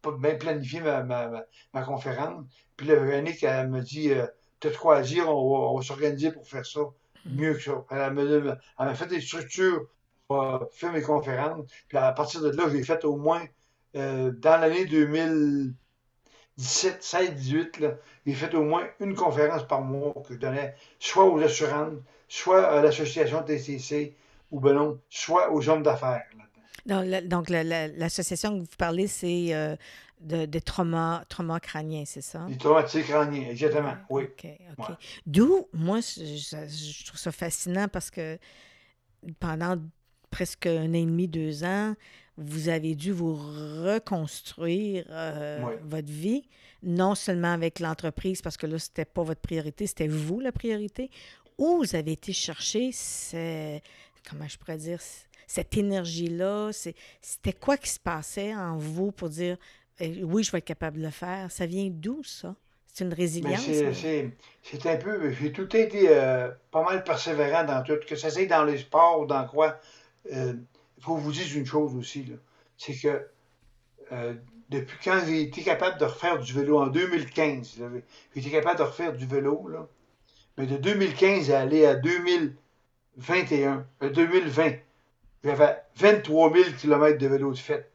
pas 0.00 0.12
bien 0.12 0.36
planifié 0.36 0.80
ma, 0.80 1.02
ma, 1.02 1.44
ma, 1.74 1.82
conférence. 1.82 2.44
Puis 2.76 2.86
là, 2.86 2.96
Véronique, 2.96 3.42
elle 3.42 3.68
me 3.68 3.80
dit 3.82 4.12
euh, 4.12 4.26
T'as 4.60 4.70
de 4.70 4.76
quoi 4.76 4.96
à 4.96 5.02
dire, 5.02 5.28
on 5.28 5.74
va, 5.74 5.78
va 5.78 5.82
s'organiser 5.84 6.32
pour 6.32 6.46
faire 6.48 6.64
ça 6.64 6.80
mieux 7.26 7.54
que 7.54 7.62
ça. 7.62 7.84
Elle 7.90 8.12
m'a 8.12 8.94
fait 8.94 9.06
des 9.06 9.20
structures 9.20 9.86
pour 10.26 10.42
euh, 10.42 10.58
faire 10.72 10.92
mes 10.92 11.02
conférences. 11.02 11.66
Puis 11.88 11.98
à 11.98 12.12
partir 12.12 12.40
de 12.40 12.50
là, 12.50 12.68
j'ai 12.70 12.82
fait 12.82 13.04
au 13.04 13.16
moins, 13.16 13.44
euh, 13.96 14.30
dans 14.32 14.60
l'année 14.60 14.86
2017, 16.56 17.02
16, 17.02 17.34
18, 17.34 17.80
là, 17.80 17.94
j'ai 18.26 18.32
fait 18.34 18.54
au 18.54 18.62
moins 18.62 18.84
une 19.00 19.14
conférence 19.14 19.66
par 19.66 19.82
mois 19.82 20.14
que 20.26 20.34
je 20.34 20.38
donnais 20.38 20.74
soit 20.98 21.24
aux 21.24 21.40
assurances, 21.40 21.92
soit 22.28 22.66
à 22.66 22.82
l'association 22.82 23.42
TCC, 23.42 24.14
ou 24.50 24.60
ben 24.60 24.74
non, 24.74 24.98
soit 25.10 25.52
aux 25.52 25.68
hommes 25.68 25.82
d'affaires. 25.82 26.24
Donc, 26.86 27.04
la- 27.06 27.20
donc 27.20 27.50
la- 27.50 27.64
la- 27.64 27.88
l'association 27.88 28.54
que 28.54 28.60
vous 28.60 28.76
parlez, 28.78 29.06
c'est 29.08 29.54
euh, 29.54 29.76
de, 30.20 30.46
des 30.46 30.60
traumas, 30.60 31.24
traumas 31.28 31.60
crâniens, 31.60 32.04
c'est 32.06 32.22
ça? 32.22 32.46
Les 32.48 32.56
traumatismes 32.56 33.02
crâniens, 33.06 33.50
exactement, 33.50 33.94
oui. 34.08 34.24
OK, 34.24 34.46
OK. 34.78 34.88
Ouais. 34.88 34.94
D'où, 35.26 35.66
moi, 35.74 35.98
je 36.00 37.04
trouve 37.06 37.18
ça 37.20 37.32
fascinant 37.32 37.88
parce 37.88 38.10
que 38.10 38.38
pendant 39.40 39.76
presque 40.36 40.66
un 40.66 40.90
an 40.90 40.92
et 40.92 41.06
demi, 41.06 41.28
deux 41.28 41.64
ans, 41.64 41.94
vous 42.36 42.68
avez 42.68 42.94
dû 42.94 43.10
vous 43.10 43.34
reconstruire 43.34 45.06
euh, 45.08 45.64
votre 45.82 46.12
vie, 46.12 46.46
non 46.82 47.14
seulement 47.14 47.52
avec 47.54 47.80
l'entreprise, 47.80 48.42
parce 48.42 48.58
que 48.58 48.66
là, 48.66 48.78
c'était 48.78 49.06
pas 49.06 49.22
votre 49.22 49.40
priorité, 49.40 49.86
c'était 49.86 50.08
vous 50.08 50.40
la 50.40 50.52
priorité, 50.52 51.10
ou 51.56 51.78
vous 51.78 51.96
avez 51.96 52.12
été 52.12 52.34
chercher 52.34 52.92
ce- 52.92 53.78
comment 54.28 54.46
je 54.46 54.58
pourrais 54.58 54.76
dire, 54.76 54.98
cette 55.46 55.74
énergie-là, 55.74 56.70
c'est- 56.70 56.94
c'était 57.22 57.54
quoi 57.54 57.78
qui 57.78 57.88
se 57.88 57.98
passait 58.00 58.54
en 58.54 58.76
vous 58.76 59.12
pour 59.12 59.30
dire, 59.30 59.56
eh, 60.00 60.22
oui, 60.22 60.42
je 60.42 60.52
vais 60.52 60.58
être 60.58 60.66
capable 60.66 60.98
de 60.98 61.04
le 61.04 61.10
faire? 61.10 61.50
Ça 61.50 61.64
vient 61.64 61.88
d'où, 61.90 62.22
ça? 62.22 62.54
C'est 62.92 63.04
une 63.04 63.10
Mais 63.10 63.16
résilience? 63.16 63.60
c'est, 63.60 63.94
c'est, 63.94 64.30
c'est 64.62 64.86
un 64.86 64.96
peu, 64.96 65.30
j'ai 65.32 65.50
tout 65.52 65.74
été 65.74 66.08
euh, 66.10 66.50
pas 66.70 66.82
mal 66.84 67.02
persévérant 67.04 67.64
dans 67.64 67.82
tout, 67.82 67.98
que 68.06 68.16
ça 68.16 68.28
soit 68.28 68.44
dans 68.46 68.64
les 68.64 68.76
sports 68.78 69.20
ou 69.20 69.26
dans 69.26 69.46
quoi. 69.46 69.78
Euh, 70.32 70.54
Il 70.98 71.02
faut 71.04 71.14
que 71.16 71.20
je 71.20 71.24
vous 71.26 71.32
dire 71.32 71.46
une 71.56 71.66
chose 71.66 71.94
aussi. 71.96 72.26
C'est 72.78 72.94
que 72.94 73.26
euh, 74.12 74.34
depuis 74.70 74.96
quand 75.04 75.20
j'ai 75.26 75.42
été 75.42 75.62
capable 75.62 75.98
de 75.98 76.04
refaire 76.04 76.38
du 76.38 76.52
vélo? 76.52 76.78
En 76.80 76.86
2015, 76.88 77.78
là, 77.80 77.88
j'ai 78.34 78.40
été 78.40 78.50
capable 78.50 78.78
de 78.78 78.84
refaire 78.84 79.12
du 79.12 79.26
vélo, 79.26 79.68
là. 79.68 79.86
Mais 80.58 80.66
de 80.66 80.76
2015 80.76 81.50
à 81.50 81.60
aller 81.60 81.84
à 81.86 81.94
2021, 81.96 83.86
euh, 84.02 84.10
2020, 84.10 84.72
j'avais 85.44 85.76
23 85.96 86.52
000 86.52 86.70
km 86.78 87.18
de 87.18 87.26
vélo 87.26 87.52
de 87.52 87.58
fait, 87.58 87.90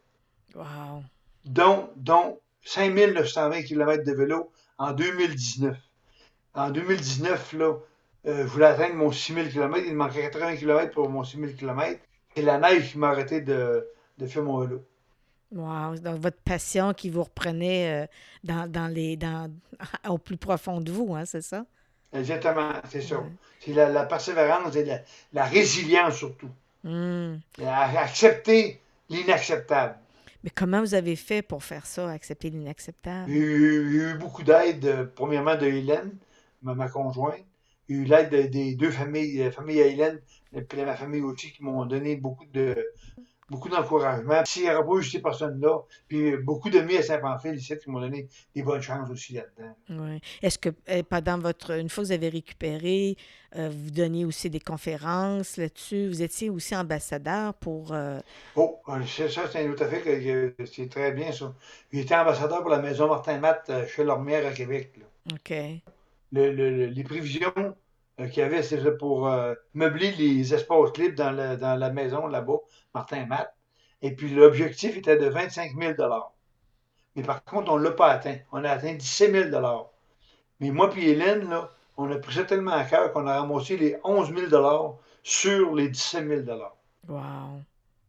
Wow. 0.56 1.04
dont, 1.46 1.90
dont 1.96 2.40
5 2.64 2.94
920 2.94 3.64
km 3.64 4.04
de 4.04 4.12
vélo 4.14 4.52
en 4.78 4.92
2019. 4.94 5.78
En 6.54 6.70
2019, 6.72 7.54
là, 7.54 7.76
euh, 8.28 8.44
je 8.44 8.48
voulais 8.48 8.66
atteindre 8.68 8.96
mon 8.96 9.12
6 9.12 9.34
000 9.34 9.48
km. 9.50 9.84
Il 9.86 9.94
me 9.94 9.98
manquait 9.98 10.22
80 10.22 10.58
km 10.58 10.94
pour 10.94 11.10
mon 11.10 11.24
6 11.24 11.38
000 11.40 11.54
km. 11.54 12.00
C'est 12.36 12.42
la 12.44 12.58
neige 12.58 12.92
qui 12.92 12.98
m'a 12.98 13.10
arrêté 13.10 13.42
de, 13.42 13.86
de 14.18 14.28
faire 14.28 14.44
mon 14.44 14.60
vélo. 14.60 14.84
Wow. 15.52 15.98
Donc, 15.98 16.20
votre 16.20 16.40
passion 16.40 16.94
qui 16.94 17.10
vous 17.10 17.24
reprenait 17.24 18.04
euh, 18.04 18.08
dans, 18.44 18.72
dans 18.72 18.88
les, 18.88 19.18
dans, 19.18 19.52
au 20.10 20.18
plus 20.18 20.38
profond 20.38 20.80
de 20.80 20.92
vous, 20.92 21.14
hein, 21.14 21.26
c'est 21.26 21.42
ça? 21.42 21.66
Exactement, 22.14 22.72
c'est 22.90 23.02
ça. 23.02 23.18
Ouais. 23.20 23.30
C'est 23.60 23.74
la, 23.74 23.90
la 23.90 24.06
persévérance 24.06 24.76
et 24.76 24.86
la, 24.86 25.00
la 25.34 25.46
résilience 25.46 26.16
surtout. 26.16 26.50
À- 26.86 28.00
accepter 28.00 28.80
l'inacceptable. 29.10 29.96
Mais 30.44 30.50
comment 30.50 30.80
vous 30.80 30.96
avez 30.96 31.16
fait 31.16 31.42
pour 31.42 31.64
faire 31.64 31.86
ça, 31.86 32.10
accepter 32.10 32.50
l'inacceptable? 32.50 33.30
J'ai 33.32 33.38
eu, 33.38 34.12
eu 34.14 34.18
beaucoup 34.18 34.44
d'aide, 34.44 34.86
euh, 34.86 35.06
premièrement 35.16 35.56
de 35.56 35.68
Hélène, 35.68 36.12
ma, 36.64 36.74
ma 36.74 36.90
conjointe. 36.90 37.46
J'ai 37.92 37.98
eu 37.98 38.04
l'aide 38.06 38.30
de- 38.32 38.48
des 38.48 38.76
deux 38.76 38.92
familles, 38.92 39.38
la 39.40 39.52
famille 39.52 39.80
Hélène, 39.80 40.22
et 40.54 40.62
puis 40.62 40.82
ma 40.84 40.96
famille 40.96 41.22
aussi, 41.22 41.52
qui 41.52 41.62
m'ont 41.64 41.86
donné 41.86 42.16
beaucoup 42.16 42.46
de 42.46 42.88
beaucoup 43.50 43.68
d'encouragement. 43.68 44.46
S'il 44.46 44.64
n'y 44.64 44.70
aurait 44.72 44.86
pas 44.88 44.94
eu 44.96 45.04
ces 45.04 45.20
personnes-là, 45.22 45.80
puis 46.08 46.38
beaucoup 46.38 46.70
d'amis 46.70 46.96
à 46.96 47.04
Saint-Pamphile 47.04 47.56
ici 47.56 47.74
qui 47.78 47.90
m'ont 47.90 48.00
donné 48.00 48.30
des 48.56 48.64
bonnes 48.64 48.82
chances 48.82 49.10
aussi 49.10 49.34
là-dedans. 49.34 49.76
Oui. 50.06 50.22
Est-ce 50.42 50.58
que 50.58 50.70
euh, 50.90 51.04
pendant 51.04 51.38
votre, 51.38 51.72
une 51.78 51.90
fois 51.90 52.02
que 52.04 52.08
vous 52.08 52.14
avez 52.14 52.30
récupéré, 52.30 53.18
euh, 53.58 53.70
vous 53.70 53.92
donniez 53.92 54.24
aussi 54.24 54.50
des 54.50 54.62
conférences 54.62 55.58
là-dessus? 55.58 56.08
Vous 56.08 56.22
étiez 56.22 56.50
aussi 56.50 56.74
ambassadeur 56.78 57.54
pour... 57.56 57.92
euh, 57.92 58.22
Oh, 58.56 58.80
euh, 58.88 59.02
c'est 59.06 59.28
ça, 59.28 59.42
c'est 59.52 59.66
une 59.66 59.72
autre 59.72 59.84
affaire 59.84 60.02
que, 60.02 60.56
c'est 60.66 60.90
très 60.90 61.12
bien 61.12 61.34
ça. 61.34 61.54
Été 61.92 62.16
ambassadeur 62.16 62.62
pour 62.62 62.70
la 62.72 62.80
maison 62.82 63.10
Martin 63.10 63.38
Matt 63.40 63.70
euh, 63.70 63.86
chez 63.86 64.06
Lormière 64.06 64.48
à 64.48 64.52
Québec. 64.52 64.94
là. 64.98 65.34
OK. 65.34 65.54
Le- 66.32 66.52
le- 66.54 66.70
le- 66.76 66.86
les 66.88 67.04
prévisions 67.04 67.54
euh, 68.20 68.28
qu'il 68.28 68.40
y 68.40 68.46
avait, 68.46 68.64
c'était 68.64 68.92
pour 68.92 69.28
euh, 69.28 69.54
meubler 69.74 70.12
les 70.14 70.54
espaces 70.54 70.98
libres 70.98 71.16
dans, 71.16 71.32
le- 71.32 71.58
dans 71.58 71.76
la 71.80 71.90
maison 71.92 72.28
là-bas, 72.28 72.58
Martin 72.94 73.26
Matt. 73.26 73.54
Et 74.02 74.16
puis 74.16 74.30
l'objectif 74.34 74.98
était 74.98 75.18
de 75.18 75.28
25 75.28 75.72
000 75.80 75.94
Mais 77.16 77.24
par 77.24 77.44
contre, 77.44 77.72
on 77.72 77.78
ne 77.80 77.84
l'a 77.84 77.92
pas 77.92 78.08
atteint. 78.12 78.38
On 78.52 78.64
a 78.64 78.70
atteint 78.72 78.94
17 78.94 79.32
000 79.52 79.90
Mais 80.60 80.72
moi 80.72 80.90
puis 80.90 81.10
Hélène, 81.10 81.50
là, 81.50 81.72
on 81.98 82.12
a 82.12 82.18
pris 82.18 82.36
ça 82.36 82.44
tellement 82.44 82.72
à 82.72 82.84
cœur 82.86 83.12
qu'on 83.14 83.28
a 83.28 83.40
ramassé 83.40 83.78
les 83.78 83.98
11 84.04 84.34
000 84.36 85.00
sur 85.24 85.76
les 85.76 85.90
17 85.90 86.28
000 86.28 86.42
Wow. 87.08 87.18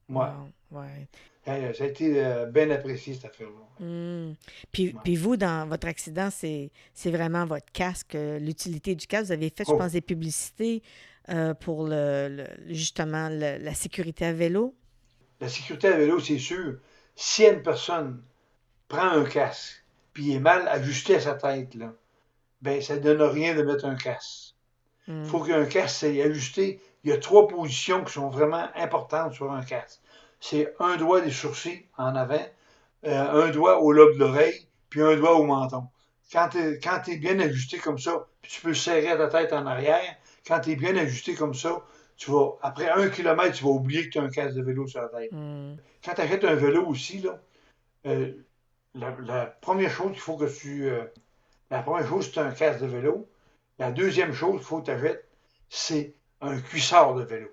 Ouais. 0.09 0.27
Wow. 0.71 0.81
Ouais. 0.81 1.09
Ça 1.45 1.55
a 1.55 1.87
été 1.87 2.25
euh, 2.25 2.47
bien 2.47 2.71
apprécié, 2.71 3.15
cette 3.15 3.25
affaire-là. 3.25 3.85
Hmm. 3.85 4.35
Puis, 4.71 4.89
Ouais. 4.89 5.01
puis 5.03 5.17
vous, 5.17 5.37
dans 5.37 5.67
votre 5.69 5.89
accident, 5.89 6.29
c'est, 6.31 6.71
c'est 6.95 7.11
vraiment 7.11 7.47
votre 7.47 7.71
casque, 7.73 8.15
euh, 8.15 8.39
l'utilité 8.39 8.95
du 8.95 9.07
casque. 9.09 9.27
Vous 9.27 9.33
avez 9.33 9.51
fait, 9.51 9.65
je 9.67 9.73
Oh. 9.73 9.77
pense, 9.77 9.93
des 9.93 10.01
publicités 10.01 10.83
euh, 11.29 11.55
pour 11.55 11.85
le, 11.89 12.29
le- 12.29 12.75
justement 12.75 13.29
le- 13.29 13.59
la 13.59 13.75
sécurité 13.75 14.25
à 14.27 14.33
vélo? 14.33 14.75
La 15.41 15.49
sécurité 15.49 15.89
à 15.89 15.97
vélo, 15.97 16.21
c'est 16.21 16.39
sûr, 16.39 16.79
si 17.17 17.45
une 17.45 17.63
personne 17.63 18.23
prend 18.89 19.09
un 19.11 19.25
casque, 19.25 19.85
puis 20.13 20.25
il 20.27 20.37
est 20.37 20.41
mal 20.41 20.69
ajusté 20.69 21.17
à 21.17 21.21
sa 21.21 21.35
tête, 21.35 21.75
là, 21.75 21.93
ben 22.61 22.81
ça 22.83 22.97
ne 22.97 23.01
donne 23.01 23.23
rien 23.23 23.55
de 23.57 23.63
mettre 23.63 23.85
un 23.85 23.95
casque. 23.97 24.55
Il 25.09 25.25
faut 25.25 25.41
qu'un 25.41 25.65
casque 25.67 25.97
soit 26.07 26.25
ajusté. 26.25 26.81
Il 27.03 27.11
y 27.11 27.13
a 27.13 27.19
trois 27.19 27.49
positions 27.49 28.05
qui 28.05 28.13
sont 28.13 28.29
vraiment 28.29 28.69
importantes 28.77 29.33
sur 29.35 29.51
un 29.51 29.65
casque. 29.65 30.01
C'est 30.43 30.75
un 30.81 30.97
doigt 30.97 31.21
des 31.21 31.31
sourcils 31.31 31.87
en 31.97 32.17
avant, 32.17 32.45
euh, 33.05 33.45
un 33.47 33.51
doigt 33.51 33.81
au 33.81 33.93
lobe 33.93 34.15
de 34.15 34.19
l'oreille, 34.19 34.67
puis 34.91 35.01
un 35.01 35.15
doigt 35.15 35.37
au 35.37 35.45
menton. 35.45 35.87
Quand 36.33 36.49
tu 36.49 37.13
es, 37.13 37.17
bien 37.17 37.39
ajusté 37.39 37.79
comme 37.79 38.01
ça, 38.01 38.27
puis 38.43 38.51
tu 38.51 38.61
peux 38.61 38.75
serrer 38.75 39.17
ta 39.17 39.29
tête 39.29 39.53
en 39.53 39.65
arrière, 39.67 40.17
quand 40.45 40.59
tu 40.59 40.73
es 40.73 40.77
bien 40.77 40.97
ajusté 40.97 41.37
comme 41.37 41.55
ça, 41.55 41.87
tu 42.17 42.33
vas, 42.33 42.59
après 42.61 42.91
un 42.91 43.09
kilomètre, 43.09 43.57
tu 43.57 43.63
vas 43.63 43.71
oublier 43.71 44.07
que 44.07 44.11
tu 44.15 44.19
as 44.19 44.23
un 44.23 44.31
casque 44.31 44.57
de 44.57 44.63
vélo 44.63 44.89
sur 44.89 45.01
la 45.03 45.09
tête. 45.11 45.31
Hmm. 45.31 45.77
Quand 46.05 46.15
tu 46.15 46.21
achètes 46.21 46.45
un 46.45 46.57
vélo 46.57 46.87
aussi, 46.87 47.21
là, 47.21 47.41
euh, 48.07 48.33
la, 48.97 49.17
la 49.25 49.47
première 49.47 49.93
chose 49.93 50.11
qu'il 50.11 50.21
faut 50.21 50.37
que 50.37 50.47
tu. 50.47 50.91
euh, 50.91 51.05
la 51.71 51.85
première 51.85 52.09
chose, 52.09 52.29
c'est 52.35 52.41
un 52.41 52.51
casque 52.51 52.81
de 52.81 52.87
vélo. 52.87 53.29
La 53.79 53.93
deuxième 53.93 54.33
chose 54.33 54.57
qu'il 54.57 54.67
faut 54.67 54.81
que 54.81 54.87
tu 54.87 54.91
achètes, 54.91 55.25
c'est 55.69 56.17
un 56.41 56.61
cuissard 56.61 57.15
de 57.15 57.23
vélo. 57.23 57.49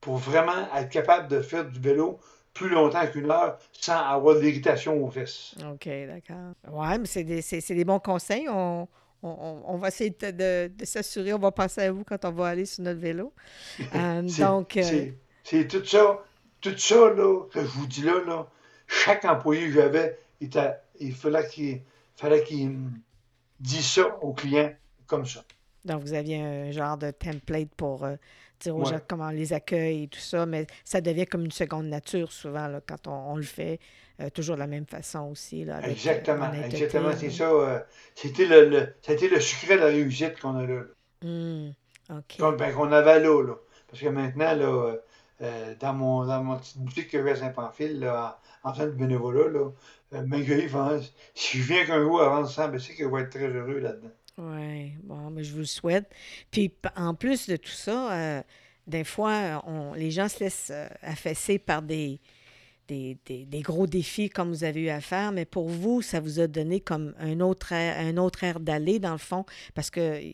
Pour 0.00 0.16
vraiment 0.16 0.66
être 0.76 0.88
capable 0.88 1.28
de 1.28 1.40
faire 1.42 1.64
du 1.68 1.78
vélo 1.80 2.18
plus 2.54 2.68
longtemps 2.70 3.06
qu'une 3.06 3.30
heure 3.30 3.58
sans 3.72 3.96
avoir 3.98 4.34
de 4.36 4.40
l'irritation 4.40 5.02
aux 5.04 5.10
fesses. 5.10 5.54
OK, 5.70 5.88
d'accord. 6.06 6.52
Ouais, 6.70 6.98
mais 6.98 7.06
c'est 7.06 7.24
des, 7.24 7.42
c'est, 7.42 7.60
c'est 7.60 7.74
des 7.74 7.84
bons 7.84 8.00
conseils. 8.00 8.48
On, 8.48 8.88
on, 9.22 9.62
on- 9.66 9.76
va 9.76 9.88
essayer 9.88 10.10
de, 10.10 10.30
de- 10.30 10.72
de 10.74 10.84
s'assurer. 10.84 11.32
On 11.34 11.38
va 11.38 11.52
penser 11.52 11.82
à 11.82 11.92
vous 11.92 12.02
quand 12.04 12.24
on 12.24 12.30
va 12.32 12.48
aller 12.48 12.64
sur 12.66 12.82
notre 12.82 13.00
vélo. 13.00 13.32
Euh, 13.94 14.22
C'est 14.28 14.42
donc, 14.42 14.76
euh, 14.78 15.10
c'est- 15.44 15.68
tout 15.68 15.84
ça, 15.84 16.18
tout 16.60 16.76
ça 16.78 17.10
là, 17.14 17.44
que 17.52 17.60
je 17.60 17.66
vous 17.66 17.86
dis 17.86 18.02
là, 18.02 18.14
là 18.26 18.46
chaque 18.86 19.24
employé 19.24 19.66
que 19.66 19.72
j'avais, 19.72 20.18
il, 20.40 20.46
était- 20.48 20.74
il 20.98 21.14
fallait 21.14 21.46
qu'il 21.48 21.82
fallait 22.16 22.42
qu'il 22.42 22.76
dise 23.60 23.86
ça 23.86 24.16
aux 24.22 24.32
clients 24.32 24.72
comme 25.06 25.26
ça. 25.26 25.44
donc, 25.84 26.02
vous 26.02 26.12
aviez 26.14 26.40
un 26.40 26.70
genre 26.72 26.96
de 26.98 27.10
template 27.10 27.68
pour 27.76 28.04
euh, 28.04 28.16
dire 28.60 28.76
aux 28.76 28.84
Ouais. 28.84 28.90
gens 28.90 29.00
comment 29.08 29.26
on 29.26 29.30
les 29.30 29.52
accueille 29.52 30.04
et 30.04 30.08
tout 30.08 30.18
ça, 30.20 30.46
mais 30.46 30.66
ça 30.84 31.00
devient 31.00 31.26
comme 31.26 31.44
une 31.44 31.50
seconde 31.50 31.86
nature 31.86 32.32
souvent 32.32 32.68
là, 32.68 32.80
quand 32.86 33.06
on, 33.08 33.32
on 33.32 33.36
le 33.36 33.42
fait 33.42 33.80
euh, 34.20 34.30
toujours 34.30 34.56
de 34.56 34.60
la 34.60 34.66
même 34.66 34.86
façon 34.86 35.30
aussi. 35.30 35.64
Là, 35.64 35.76
avec, 35.78 35.88
euh, 35.88 35.92
Exactement, 35.92 36.52
exactement, 36.52 37.10
c'est 37.16 37.30
ça. 37.30 37.44
euh, 37.50 37.80
c'était 38.14 38.46
le, 38.46 38.68
le- 38.68 38.94
été 39.08 39.28
le 39.28 39.40
secret 39.40 39.76
de 39.76 39.80
la 39.80 39.86
réussite 39.86 40.38
qu'on 40.40 40.56
a 40.56 40.66
là. 40.66 40.82
là. 41.22 41.70
OK. 42.10 42.36
Qu'on 42.38 42.52
ben, 42.52 42.74
qu'on 42.74 42.92
avait 42.92 43.20
là, 43.20 43.42
là. 43.42 43.54
Parce 43.88 44.02
que 44.02 44.08
maintenant, 44.08 44.54
là, 44.54 44.96
euh, 45.42 45.74
dans, 45.80 45.94
mon, 45.94 46.26
dans 46.26 46.42
mon 46.42 46.56
petite 46.58 46.78
boutique 46.78 47.08
que 47.10 47.22
j'ai 47.24 47.30
à 47.30 47.36
Saint-Pamphile, 47.36 48.00
là, 48.00 48.40
en, 48.62 48.72
train 48.72 48.86
de 48.86 48.90
bénévolat, 48.92 49.48
là, 49.48 49.70
euh, 50.14 51.00
si 51.34 51.58
je 51.58 51.62
viens 51.62 51.84
qu'un 51.86 52.00
jour 52.02 52.18
vendre 52.18 52.48
100, 52.48 52.68
ben, 52.68 52.78
c'est 52.80 52.94
que 52.94 53.04
je 53.04 53.08
vais 53.08 53.22
être 53.22 53.30
très 53.30 53.46
heureux 53.48 53.78
là-dedans. 53.78 54.10
Oui, 54.40 54.92
bon, 55.02 55.30
mais 55.30 55.44
je 55.44 55.52
vous 55.52 55.58
le 55.58 55.64
souhaite. 55.64 56.10
Puis 56.50 56.72
en 56.96 57.14
plus 57.14 57.48
de 57.48 57.56
tout 57.56 57.70
ça, 57.70 58.12
euh, 58.12 58.42
des 58.86 59.04
fois, 59.04 59.62
on, 59.66 59.92
les 59.92 60.10
gens 60.10 60.28
se 60.28 60.40
laissent 60.40 60.70
euh, 60.72 60.88
affesser 61.02 61.58
par 61.58 61.82
des, 61.82 62.20
des, 62.88 63.18
des, 63.26 63.60
gros 63.60 63.86
défis 63.86 64.30
comme 64.30 64.48
vous 64.48 64.64
avez 64.64 64.80
eu 64.80 64.88
à 64.88 65.02
faire, 65.02 65.30
mais 65.30 65.44
pour 65.44 65.68
vous, 65.68 66.00
ça 66.00 66.20
vous 66.20 66.40
a 66.40 66.46
donné 66.46 66.80
comme 66.80 67.14
un 67.18 67.40
autre 67.40 67.72
air, 67.72 67.98
un 67.98 68.16
autre 68.16 68.42
air 68.42 68.60
d'aller, 68.60 68.98
dans 68.98 69.12
le 69.12 69.18
fond, 69.18 69.44
parce 69.74 69.90
que 69.90 70.00
euh, 70.00 70.32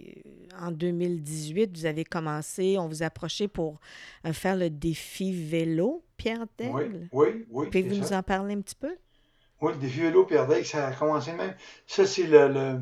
en 0.60 0.70
2018, 0.70 1.76
vous 1.76 1.86
avez 1.86 2.04
commencé, 2.04 2.76
on 2.78 2.86
vous 2.86 3.02
a 3.02 3.06
approché 3.06 3.48
pour 3.48 3.80
faire 4.32 4.56
le 4.56 4.70
défi 4.70 5.32
vélo, 5.32 6.04
Pierre 6.16 6.46
Daigle. 6.56 7.08
Oui, 7.12 7.26
oui, 7.26 7.46
oui. 7.50 7.66
Pouvez-vous 7.66 7.96
nous 7.96 8.12
en 8.12 8.22
parler 8.22 8.54
un 8.54 8.60
petit 8.60 8.76
peu? 8.76 8.96
Oui, 9.60 9.72
le 9.72 9.80
défi 9.80 10.00
vélo, 10.00 10.24
Pierre 10.24 10.46
Daigle, 10.46 10.64
ça 10.64 10.86
a 10.86 10.92
commencé 10.92 11.32
même. 11.32 11.54
Ça, 11.86 12.06
c'est 12.06 12.26
le 12.26 12.80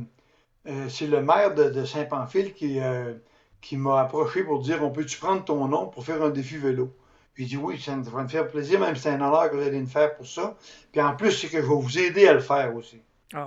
euh, 0.66 0.88
c'est 0.88 1.06
le 1.06 1.22
maire 1.22 1.54
de, 1.54 1.84
Saint-Pamphile 1.84 2.54
qui, 2.54 2.80
euh, 2.80 3.14
qui 3.60 3.76
m'a 3.76 4.00
approché 4.00 4.44
pour 4.44 4.60
dire 4.60 4.82
On 4.82 4.90
peut-tu 4.90 5.18
prendre 5.18 5.44
ton 5.44 5.68
nom 5.68 5.86
pour 5.86 6.04
faire 6.04 6.22
un 6.22 6.30
défi 6.30 6.56
vélo? 6.56 6.94
Puis 7.34 7.44
il 7.44 7.48
dit 7.48 7.56
Oui, 7.56 7.80
ça 7.80 7.96
va 7.96 8.22
me 8.22 8.28
faire 8.28 8.48
plaisir, 8.48 8.80
même 8.80 8.96
c'est 8.96 9.10
un 9.10 9.20
honneur 9.20 9.50
que 9.50 9.56
vous 9.56 9.62
allez 9.62 9.80
me 9.80 9.86
faire 9.86 10.14
pour 10.16 10.26
ça. 10.26 10.56
Puis 10.92 11.00
en 11.00 11.14
plus, 11.16 11.32
c'est 11.32 11.48
que 11.48 11.60
je 11.60 11.66
vais 11.66 11.74
vous 11.74 11.98
aider 11.98 12.28
à 12.28 12.32
le 12.32 12.40
faire 12.40 12.74
aussi. 12.74 13.00
Oh. 13.34 13.38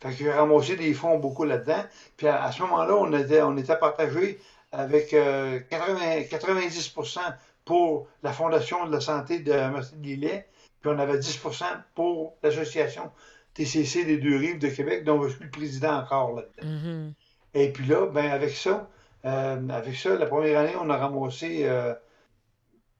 Fait 0.00 0.10
que 0.10 0.16
j'ai 0.16 0.32
ramassé 0.32 0.76
des 0.76 0.94
fonds 0.94 1.18
beaucoup 1.18 1.44
là-dedans. 1.44 1.84
Puis 2.16 2.26
à, 2.26 2.50
ce 2.50 2.62
moment-là, 2.62 2.94
on 2.94 3.12
était, 3.12 3.42
on 3.42 3.56
était 3.56 3.76
partagé 3.76 4.40
avec 4.72 5.12
90% 5.12 7.18
euh, 7.18 7.20
pour 7.64 8.08
la 8.22 8.32
Fondation 8.32 8.86
de 8.86 8.92
la 8.92 9.00
santé 9.00 9.40
de 9.40 9.52
Merci 9.52 9.96
de 9.96 10.02
Lillet, 10.02 10.48
puis 10.80 10.90
on 10.92 10.98
avait 10.98 11.18
10% 11.18 11.64
pour 11.94 12.34
l'association 12.42 13.10
TCC 13.56 14.04
des 14.04 14.18
deux 14.18 14.36
rives 14.36 14.58
de 14.58 14.68
Québec, 14.68 15.04
dont 15.04 15.22
je 15.22 15.34
suis 15.34 15.44
le 15.44 15.50
président 15.50 15.94
encore 15.96 16.34
là-dedans. 16.34 16.68
Mm-hmm. 16.68 17.12
Et 17.54 17.72
puis 17.72 17.86
là, 17.86 18.06
ben 18.06 18.30
avec 18.30 18.50
ça, 18.50 18.90
euh, 19.24 19.68
avec 19.70 19.96
ça, 19.96 20.14
la 20.14 20.26
première 20.26 20.60
année, 20.60 20.74
on 20.80 20.90
a 20.90 20.96
ramassé 20.96 21.60
euh, 21.64 21.94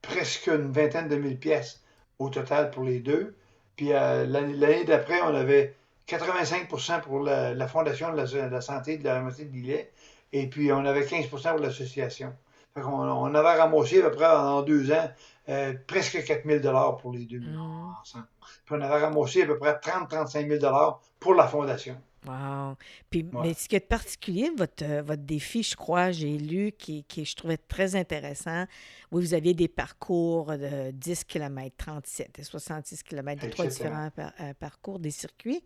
presque 0.01 0.47
une 0.47 0.73
vingtaine 0.73 1.09
de 1.09 1.17
mille 1.17 1.39
pièces 1.39 1.83
au 2.19 2.31
total 2.31 2.71
pour 2.71 2.85
les 2.85 3.01
deux. 3.01 3.37
Puis 3.77 3.93
euh, 3.93 4.25
l'année 4.25 4.85
d'après, 4.85 5.21
on 5.23 5.35
avait 5.35 5.75
85% 6.09 7.03
pour 7.03 7.21
la, 7.21 7.69
Fondation 7.69 8.13
de 8.13 8.17
la, 8.17 8.61
santé 8.61 8.97
de 8.97 9.05
la 9.05 9.17
Université 9.17 9.45
de 9.45 9.53
Lillet, 9.53 9.93
et 10.33 10.47
puis 10.49 10.73
on 10.73 10.85
avait 10.87 11.05
15% 11.05 11.29
pour 11.29 11.59
l'association. 11.59 12.33
On, 12.77 12.83
on 12.83 13.35
avait 13.35 13.61
ramassé 13.61 14.03
à 14.03 14.11
peu 14.11 14.17
près 14.17 14.27
en 14.27 14.63
deux 14.63 14.93
ans 14.93 15.09
euh, 15.49 15.75
presque 15.87 16.25
4 16.25 16.45
000 16.45 16.97
pour 17.01 17.13
les 17.13 17.25
deux 17.25 17.39
mmh. 17.39 17.95
ensemble. 18.01 18.27
Puis 18.65 18.75
on 18.77 18.81
avait 18.81 19.05
ramassé 19.05 19.43
à 19.43 19.47
peu 19.47 19.59
près 19.59 19.75
30-35 19.75 20.61
000 20.61 20.75
pour 21.21 21.35
la 21.35 21.47
fondation. 21.47 21.97
Wow. 22.27 22.77
Puis, 23.11 23.25
Mais 23.43 23.55
ce 23.55 23.69
qui 23.69 23.77
est 23.77 23.81
particulier, 23.81 24.51
votre, 24.57 24.85
euh, 24.85 25.03
votre 25.03 25.23
défi, 25.23 25.63
je 25.63 25.77
crois, 25.77 26.11
j'ai 26.11 26.37
lu, 26.39 26.73
qui, 26.73 27.05
qui 27.05 27.25
je 27.25 27.37
trouvais 27.37 27.57
très 27.57 27.95
intéressant. 27.95 28.65
Oui, 29.13 29.23
vous 29.23 29.35
aviez 29.35 29.55
des 29.55 29.69
parcours 29.69 30.47
de 30.57 30.91
10 30.91 31.25
km, 31.25 31.77
37 31.77 32.39
et 32.39 32.43
66 32.43 33.03
km, 33.03 33.45
de 33.45 33.51
trois 33.51 33.67
différents 33.67 34.11
euh, 34.19 34.55
parcours, 34.55 34.99
des 34.99 35.11
circuits. 35.11 35.63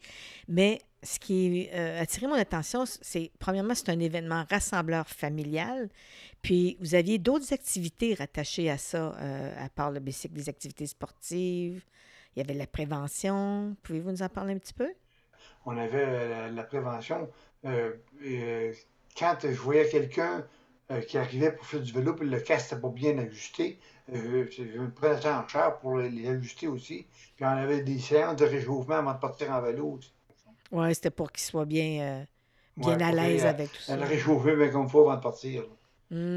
Mais 0.48 0.80
ce 1.02 1.18
qui 1.18 1.68
a 1.70 2.00
attiré 2.00 2.26
mon 2.26 2.34
attention, 2.34 2.84
c'est, 2.86 3.30
premièrement, 3.38 3.74
c'est 3.74 3.88
un 3.88 4.00
événement 4.00 4.44
rassembleur 4.50 5.08
familial. 5.08 5.88
Puis, 6.42 6.76
vous 6.80 6.94
aviez 6.94 7.18
d'autres 7.18 7.52
activités 7.52 8.14
rattachées 8.14 8.70
à 8.70 8.78
ça, 8.78 9.14
euh, 9.18 9.64
à 9.64 9.68
part 9.68 9.90
le 9.90 10.00
bicycle, 10.00 10.34
des 10.34 10.48
activités 10.48 10.86
sportives. 10.86 11.82
Il 12.34 12.40
y 12.40 12.42
avait 12.42 12.54
la 12.54 12.66
prévention. 12.66 13.76
Pouvez-vous 13.82 14.10
nous 14.10 14.22
en 14.22 14.28
parler 14.28 14.54
un 14.54 14.58
petit 14.58 14.74
peu? 14.74 14.88
On 15.66 15.76
avait 15.76 16.04
euh, 16.06 16.50
la, 16.50 16.62
prévention. 16.62 17.28
Euh, 17.64 17.92
quand 19.18 19.36
je 19.42 19.48
voyais 19.48 19.88
quelqu'un 19.88 20.44
qui 21.06 21.18
arrivait 21.18 21.52
pour 21.52 21.64
faire 21.66 21.80
du 21.80 21.92
vélo, 21.92 22.14
puis 22.14 22.28
le 22.28 22.40
casque 22.40 22.72
n'était 22.72 22.82
pas 22.82 22.88
bien 22.88 23.18
ajusté, 23.18 23.78
je 24.12 24.18
me 24.18 24.90
prenais 24.90 25.20
ça 25.20 25.40
en 25.40 25.46
charge 25.46 25.78
pour 25.80 25.98
les 25.98 26.28
ajuster 26.28 26.66
aussi. 26.66 27.06
Puis 27.36 27.44
on 27.44 27.48
avait 27.48 27.82
des 27.82 28.00
séances 28.00 28.36
de 28.36 28.44
réchauffement 28.44 28.96
avant 28.96 29.12
de 29.12 29.20
partir 29.20 29.52
en 29.52 29.60
vélo 29.60 30.00
Oui, 30.72 30.94
c'était 30.94 31.10
pour 31.10 31.30
qu'il 31.30 31.44
soit 31.44 31.64
bien, 31.64 32.24
bien 32.76 33.00
à 33.00 33.12
l'aise 33.12 33.44
avec 33.44 33.70
tout 33.70 33.82
ça. 33.82 33.96
Le 33.96 34.04
réchauffer 34.04 34.56
bien 34.56 34.68
comme 34.70 34.84
il 34.86 34.90
faut 34.90 35.02
avant 35.02 35.16
de 35.16 35.22
partir. 35.22 35.62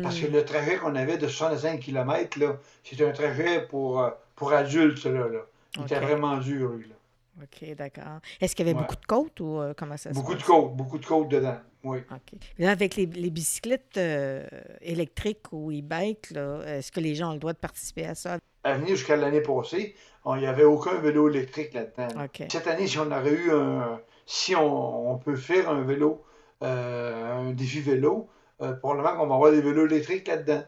Parce 0.03 0.19
que 0.19 0.27
hmm. 0.27 0.33
le 0.33 0.45
trajet 0.45 0.77
qu'on 0.77 0.95
avait 0.95 1.17
de 1.17 1.27
65 1.27 1.79
km, 1.79 2.37
c'était 2.83 3.07
un 3.07 3.11
trajet 3.11 3.65
pour, 3.65 4.01
euh, 4.01 4.11
pour 4.35 4.53
adultes, 4.53 5.03
là. 5.05 5.27
là. 5.27 5.39
Il 5.75 5.83
était 5.83 5.99
vraiment 5.99 6.37
dur, 6.37 6.73
lui, 6.73 6.89
là. 6.89 6.95
OK, 7.41 7.75
d'accord. 7.75 8.19
Est-ce 8.39 8.55
qu'il 8.55 8.67
y 8.67 8.69
avait 8.69 8.79
beaucoup 8.79 8.95
de 8.95 9.05
côtes 9.05 9.39
ou 9.39 9.59
euh, 9.59 9.73
comment 9.75 9.97
ça 9.97 10.11
se 10.11 10.15
Beaucoup 10.15 10.35
de 10.35 10.43
côtes, 10.43 10.75
beaucoup 10.75 10.99
de 10.99 11.05
côtes 11.05 11.29
dedans, 11.29 11.57
oui. 11.83 11.99
OK. 12.11 12.39
Là, 12.59 12.71
avec 12.71 12.95
les, 12.95 13.05
les 13.07 13.29
bicyclettes 13.29 13.97
euh, 13.97 14.45
électriques 14.81 15.51
ou 15.51 15.71
e-bike, 15.71 16.31
est-ce 16.65 16.91
que 16.91 16.99
les 16.99 17.15
gens 17.15 17.31
ont 17.31 17.33
le 17.33 17.39
droit 17.39 17.53
de 17.53 17.57
participer 17.57 18.05
à 18.05 18.15
ça? 18.15 18.37
À 18.63 18.77
venir 18.77 18.95
jusqu'à 18.95 19.15
l'année 19.15 19.41
passée, 19.41 19.95
il 20.25 20.39
n'y 20.39 20.45
avait 20.45 20.63
aucun 20.63 20.99
vélo 20.99 21.29
électrique 21.29 21.73
là-dedans. 21.73 22.23
OK. 22.25 22.43
Cette 22.49 22.67
année, 22.67 22.87
si 22.87 22.99
on 22.99 23.11
aurait 23.11 23.33
eu 23.33 23.51
un... 23.51 23.99
Si 24.25 24.55
on, 24.55 25.11
on 25.11 25.17
peut 25.17 25.35
faire 25.35 25.69
un 25.69 25.81
vélo, 25.81 26.23
un 26.61 27.51
défi 27.51 27.81
vélo, 27.81 28.29
euh, 28.63 28.73
probablement 28.73 29.17
qu'on 29.17 29.27
va 29.27 29.35
avoir 29.35 29.51
des 29.51 29.61
vélos 29.61 29.87
électriques 29.87 30.27
là-dedans. 30.27 30.63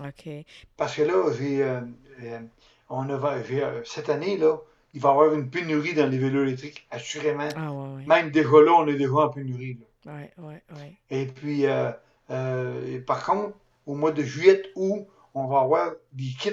OK. 0.00 0.28
Parce 0.76 0.96
que 0.96 1.02
là, 1.02 1.14
euh, 1.14 1.80
euh, 2.22 2.40
on 2.88 3.08
a, 3.08 3.36
cette 3.84 4.10
année, 4.10 4.36
là, 4.36 4.58
il 4.94 5.00
va 5.00 5.10
y 5.10 5.12
avoir 5.12 5.34
une 5.34 5.50
pénurie 5.50 5.94
dans 5.94 6.08
les 6.08 6.18
vélos 6.18 6.44
électriques, 6.44 6.86
assurément. 6.90 7.48
Ah, 7.56 7.72
ouais, 7.72 7.96
ouais. 7.96 8.06
Même 8.06 8.30
déjà 8.30 8.48
là, 8.48 8.72
on 8.72 8.86
est 8.86 8.96
déjà 8.96 9.12
en 9.12 9.28
pénurie. 9.28 9.78
Oui, 10.06 10.22
oui, 10.38 10.54
oui. 10.72 10.96
Et 11.10 11.26
puis, 11.26 11.66
par 13.06 13.24
contre, 13.24 13.54
au 13.86 13.94
mois 13.94 14.12
de 14.12 14.22
juillet, 14.22 14.62
où 14.76 15.06
on 15.34 15.46
va 15.46 15.60
avoir 15.60 15.92
des 16.12 16.32
kits 16.38 16.50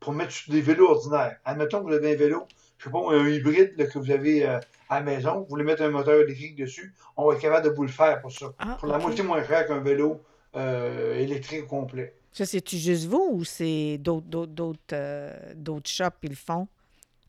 pour 0.00 0.12
mettre 0.12 0.32
sur 0.32 0.52
des 0.52 0.60
vélos 0.60 0.88
ordinaires. 0.88 1.36
Admettons 1.44 1.80
que 1.80 1.88
vous 1.88 1.94
avez 1.94 2.14
un 2.14 2.16
vélo, 2.16 2.46
je 2.78 2.84
sais 2.84 2.90
pas, 2.90 2.98
un 3.10 3.28
hybride 3.28 3.76
que 3.76 3.98
vous 3.98 4.10
avez 4.10 4.44
à 4.88 5.00
la 5.00 5.00
maison, 5.00 5.40
vous 5.40 5.46
voulez 5.46 5.64
mettre 5.64 5.82
un 5.82 5.90
moteur 5.90 6.20
électrique 6.20 6.56
dessus, 6.56 6.94
on 7.16 7.26
va 7.26 7.34
être 7.34 7.40
capable 7.40 7.68
de 7.68 7.74
vous 7.74 7.82
le 7.82 7.88
faire 7.88 8.20
pour 8.20 8.32
ça. 8.32 8.52
Ah, 8.58 8.76
pour 8.78 8.88
la 8.88 8.98
moitié 8.98 9.24
moins 9.24 9.44
cher 9.44 9.66
qu'un 9.66 9.80
vélo 9.80 10.20
euh, 10.54 11.18
électrique 11.18 11.66
complet. 11.66 12.14
Ça, 12.32 12.44
c'est-tu 12.44 12.76
juste 12.76 13.06
vous 13.06 13.30
ou 13.32 13.44
c'est 13.44 13.98
d'autres, 13.98 14.46
d'autres, 14.46 14.78
euh, 14.92 15.54
d'autres, 15.54 15.88
shops 15.88 16.18
qui 16.20 16.28
le 16.28 16.34
font? 16.34 16.68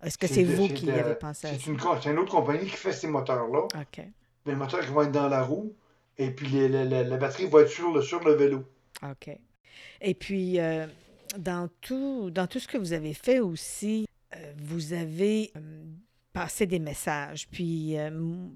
Est-ce 0.04 0.18
que 0.18 0.28
c'est, 0.28 0.44
vous 0.44 0.68
qui 0.68 0.90
avez 0.92 1.16
pensé 1.16 1.48
à 1.48 1.52
ça? 1.52 1.58
C'est 2.02 2.10
une 2.12 2.20
autre 2.20 2.32
compagnie 2.32 2.66
qui 2.66 2.76
fait 2.76 2.94
ces 2.94 3.08
moteurs-là. 3.08 3.64
OK. 3.64 4.06
Les 4.46 4.56
moteurs 4.56 4.82
qui 4.82 4.92
vont 4.92 5.02
être 5.04 5.12
dans 5.12 5.28
la 5.28 5.44
roue 5.44 5.74
et 6.18 6.32
puis 6.32 6.68
la 6.70 7.18
batterie 7.18 7.48
va 7.48 7.62
être 7.62 7.70
sur 7.70 7.92
le, 7.92 8.02
sur 8.02 8.24
le 8.24 8.34
vélo. 8.34 8.64
OK. 9.04 9.38
Et 10.02 10.14
puis, 10.14 10.60
euh, 10.60 10.86
dans, 11.38 11.70
tout, 11.82 12.30
dans 12.32 12.48
tout 12.48 12.60
ce 12.60 12.68
que 12.68 12.78
vous 12.78 12.94
avez 12.94 13.14
fait 13.14 13.40
aussi, 13.40 14.08
vous 14.58 14.94
avez 14.94 15.52
passer 16.38 16.68
des 16.68 16.78
messages. 16.78 17.48
Puis 17.50 17.98
euh, 17.98 18.12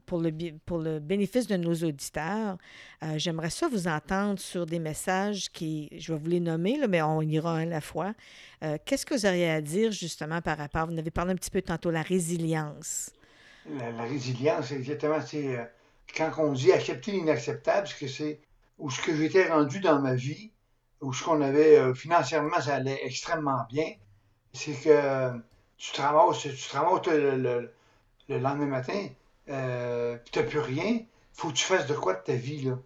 pour, 0.06 0.20
le, 0.20 0.32
pour 0.68 0.78
le 0.78 1.00
bénéfice 1.00 1.48
de 1.48 1.58
nos 1.58 1.74
auditeurs, 1.74 2.60
euh, 3.04 3.18
j'aimerais 3.18 3.50
ça 3.50 3.68
vous 3.68 3.88
entendre 3.88 4.40
sur 4.40 4.68
des 4.68 4.78
messages 4.78 5.52
qui, 5.52 5.90
je 5.98 6.14
vais 6.14 6.20
vous 6.20 6.30
les 6.30 6.40
nommer, 6.40 6.78
là, 6.78 6.88
mais 6.88 7.02
on 7.02 7.22
ira 7.22 7.54
un 7.54 7.64
à 7.64 7.66
la 7.66 7.82
fois. 7.82 8.14
Euh, 8.64 8.78
qu'est-ce 8.86 9.04
que 9.04 9.16
vous 9.16 9.26
auriez 9.26 9.50
à 9.50 9.62
dire 9.62 9.92
justement 9.92 10.42
par 10.42 10.60
rapport, 10.60 10.86
vous 10.86 10.98
avez 11.00 11.10
parlé 11.10 11.32
un 11.32 11.36
petit 11.36 11.50
peu 11.50 11.64
tantôt, 11.64 11.90
la 11.90 12.04
résilience? 12.04 13.10
La, 13.68 14.04
résilience, 14.04 14.72
exactement, 14.72 15.20
c'est 15.20 15.58
quand 16.16 16.32
on 16.38 16.54
dit 16.54 16.72
accepter 16.72 17.14
l'inacceptable, 17.14 17.88
ce 17.88 17.96
que 17.96 18.08
c'est 18.08 18.42
où 18.78 18.92
ce 18.92 19.02
que 19.02 19.16
j'étais 19.16 19.50
rendu 19.50 19.80
dans 19.80 20.00
ma 20.00 20.14
vie, 20.14 20.52
où 21.02 21.14
ce 21.14 21.24
qu'on 21.24 21.42
avait 21.42 21.94
financièrement, 21.96 22.62
ça 22.62 22.76
allait 22.76 23.00
extrêmement 23.04 23.66
bien, 23.72 23.94
c'est 24.54 24.74
que 24.74 25.32
tu 25.82 25.92
te 25.94 26.02
ramasses, 26.02 26.42
tu 26.42 26.50
te 26.52 27.10
le, 27.10 27.72
lendemain 28.30 28.68
matin, 28.68 29.08
euh, 29.50 30.16
puis 30.18 30.32
tu 30.32 30.40
n'as 30.40 30.46
plus 30.46 30.60
rien, 30.60 31.00
faut 31.34 31.50
que 31.50 31.54
tu 31.54 31.66
fasses 31.66 31.88
de 31.88 31.96
quoi 31.96 32.14
de 32.14 32.22
ta 32.22 32.34
vie, 32.34 32.62
là. 32.62 32.78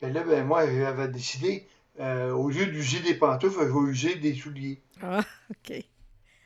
Ben 0.00 0.12
là, 0.12 0.22
ben, 0.22 0.46
moi, 0.46 0.64
j'avais 0.64 1.08
décidé, 1.08 1.66
euh, 1.98 2.30
au 2.30 2.48
lieu 2.48 2.66
d'user 2.66 3.00
des 3.00 3.14
pantoufles, 3.14 3.58
je 3.60 3.64
vais 3.64 3.90
user 3.90 4.14
des 4.14 4.34
souliers. 4.34 4.80
Ah, 5.02 5.20
OK. 5.50 5.84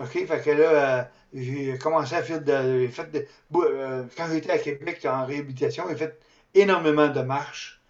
OK, 0.01 0.27
fait 0.27 0.43
que 0.43 0.51
là, 0.51 0.71
euh, 0.71 1.05
j'ai 1.35 1.79
commencé 1.79 2.15
à 2.15 2.23
faire 2.23 2.41
de. 2.41 2.89
Fait 2.89 3.11
de 3.13 3.27
euh, 3.55 4.05
quand 4.17 4.27
j'étais 4.33 4.51
à 4.51 4.59
Québec 4.59 5.07
en 5.09 5.27
réhabilitation, 5.27 5.85
j'ai 5.89 5.97
fait 5.97 6.19
énormément 6.55 7.09
de 7.09 7.21
marches. 7.21 7.81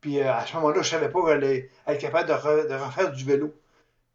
Puis 0.00 0.20
à 0.20 0.44
ce 0.44 0.54
moment-là, 0.56 0.82
je 0.82 0.88
savais 0.90 1.08
pas 1.08 1.22
que 1.22 1.28
j'allais 1.28 1.70
être 1.86 2.00
capable 2.00 2.28
de, 2.28 2.68
de 2.68 2.74
refaire 2.74 3.12
du 3.12 3.24
vélo. 3.24 3.54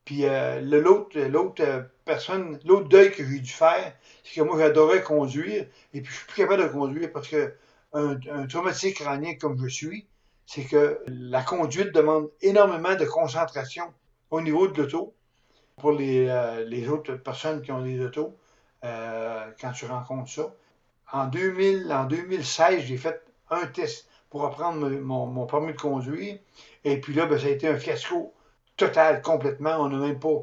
Puis 0.06 0.26
l'autre, 0.62 1.20
l'autre 1.20 1.90
personne, 2.10 2.60
l'autre 2.66 2.90
deuil 2.90 3.12
que 3.12 3.24
j'ai 3.24 3.40
dû 3.40 3.52
faire, 3.52 3.94
c'est 4.24 4.40
que 4.40 4.42
moi 4.42 4.58
j'adorais 4.58 5.04
conduire, 5.04 5.68
et 5.94 6.02
puis 6.02 6.12
je 6.12 6.18
suis 6.18 6.26
plus 6.26 6.42
capable 6.42 6.64
de 6.64 6.68
conduire 6.68 7.12
parce 7.14 7.28
que 7.28 7.54
un, 7.94 8.48
traumatique 8.48 8.98
crânien 8.98 9.36
comme 9.36 9.58
je 9.64 9.68
suis, 9.68 10.08
c'est 10.48 10.64
que 10.64 11.04
la 11.08 11.44
conduite 11.44 11.94
demande 11.94 12.32
énormément 12.42 12.96
de 12.96 13.06
concentration 13.06 13.94
au 14.32 14.42
niveau 14.42 14.68
de 14.68 14.82
l'auto. 14.82 15.14
Pour 15.78 15.92
les, 15.92 16.28
euh, 16.28 16.92
autres 16.92 17.14
personnes 17.14 17.62
qui 17.62 17.72
ont 17.72 17.84
des 17.84 18.00
autos, 18.02 18.36
quand 18.82 19.72
tu 19.74 19.86
rencontres 19.86 20.32
ça. 20.32 20.54
En, 21.12 21.28
2000, 21.28 21.94
en 21.94 22.06
2016, 22.06 22.86
j'ai 22.86 22.98
fait 22.98 23.22
un 23.50 23.66
test 23.68 24.08
pour 24.30 24.46
apprendre 24.46 24.90
mon, 24.90 25.28
mon 25.28 25.46
permis 25.46 25.74
de 25.74 25.80
conduire. 25.80 26.38
Et 26.84 27.00
puis 27.00 27.14
là, 27.14 27.28
ben, 27.28 27.40
ça 27.40 27.48
a 27.48 27.50
été 27.50 27.68
un 27.68 27.78
fiasco 27.78 28.34
total, 28.78 29.22
complètement. 29.22 29.78
On 29.80 29.90
n'a 29.90 29.98
même 29.98 30.20
pas. 30.20 30.40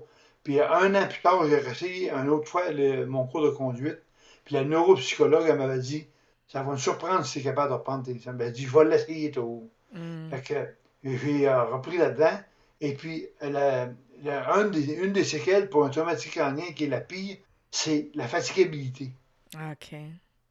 Puis 0.46 0.60
un 0.60 0.94
an 0.94 1.08
plus 1.08 1.20
tard, 1.22 1.44
j'ai 1.48 1.56
essayé 1.56 2.12
une 2.12 2.28
autre 2.28 2.48
fois 2.48 2.70
mon 3.08 3.26
cours 3.26 3.42
de 3.42 3.50
conduite. 3.50 3.98
Puis 4.44 4.54
la 4.54 4.62
neuropsychologue, 4.62 5.44
elle 5.48 5.58
m'avait 5.58 5.80
dit 5.80 6.06
Ça 6.46 6.62
va 6.62 6.70
me 6.70 6.76
surprendre 6.76 7.26
si 7.26 7.32
tu 7.32 7.38
es 7.40 7.42
capable 7.50 7.70
de 7.70 7.74
reprendre 7.74 8.04
tes 8.04 8.16
Elle 8.24 8.34
m'a 8.34 8.50
dit 8.50 8.64
Je 8.64 8.78
vais 8.78 8.84
l'essayer 8.84 9.32
tout. 9.32 9.68
Mm. 9.92 10.30
Fait 10.30 10.42
que 10.42 10.68
j'ai 11.02 11.48
euh, 11.48 11.64
repris 11.64 11.98
là-dedans. 11.98 12.38
Et 12.80 12.94
puis, 12.94 13.26
la, 13.40 13.88
une, 14.24 14.70
des, 14.70 14.92
une 14.92 15.12
des 15.12 15.24
séquelles 15.24 15.68
pour 15.68 15.84
un 15.84 15.88
traumatique 15.88 16.34
crânien 16.34 16.70
qui 16.76 16.84
est 16.84 16.90
la 16.90 17.00
pire, 17.00 17.38
c'est 17.72 18.10
la 18.14 18.28
fatigabilité. 18.28 19.10
OK. 19.56 19.96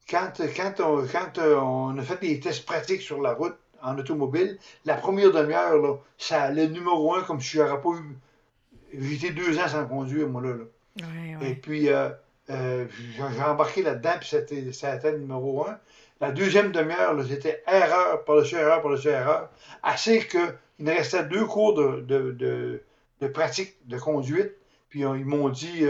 Quand, 0.10 0.34
quand, 0.58 0.74
on, 0.82 1.08
quand 1.08 1.38
euh, 1.38 1.56
on 1.56 1.98
a 1.98 2.02
fait 2.02 2.20
des 2.20 2.42
tests 2.42 2.66
pratiques 2.66 3.02
sur 3.02 3.22
la 3.22 3.34
route 3.34 3.56
en 3.82 3.98
automobile, 3.98 4.60
la 4.84 4.96
première 4.96 5.32
demi-heure, 5.32 6.00
ça 6.18 6.42
allait 6.42 6.68
numéro 6.68 7.16
un 7.16 7.22
comme 7.22 7.40
si 7.40 7.56
j'aurais 7.56 7.80
pas 7.80 7.92
eu. 7.92 8.18
J'étais 9.00 9.32
deux 9.32 9.58
ans 9.60 9.68
sans 9.68 9.86
conduire, 9.86 10.28
moi, 10.28 10.42
là. 10.42 10.54
Et 11.42 11.56
puis, 11.56 11.90
euh, 11.90 12.10
euh, 12.50 12.86
j'ai 13.18 13.44
embarqué 13.44 13.84
là-dedans, 13.84 14.14
puis 14.20 14.30
c'était, 14.30 14.72
ça 14.72 14.92
a 14.92 14.96
été 14.96 15.12
le 15.12 15.20
numéro 15.20 15.66
un. 15.68 15.78
La 16.22 16.32
deuxième 16.32 16.72
demi-heure, 16.72 17.16
c'était 17.28 17.62
erreur 17.68 18.24
par-dessus 18.24 18.56
erreur 18.56 18.82
par-dessus 18.82 19.10
erreur. 19.10 19.50
Assez 19.84 20.26
qu'il 20.26 20.54
me 20.80 20.92
restait 20.92 21.26
deux 21.26 21.46
cours 21.46 21.74
de, 21.74 22.02
de, 22.02 22.82
de, 23.20 23.28
pratique 23.28 23.76
de 23.88 23.98
conduite. 23.98 24.54
Puis 24.90 25.02
ils 25.02 25.26
m'ont 25.26 25.50
dit, 25.50 25.84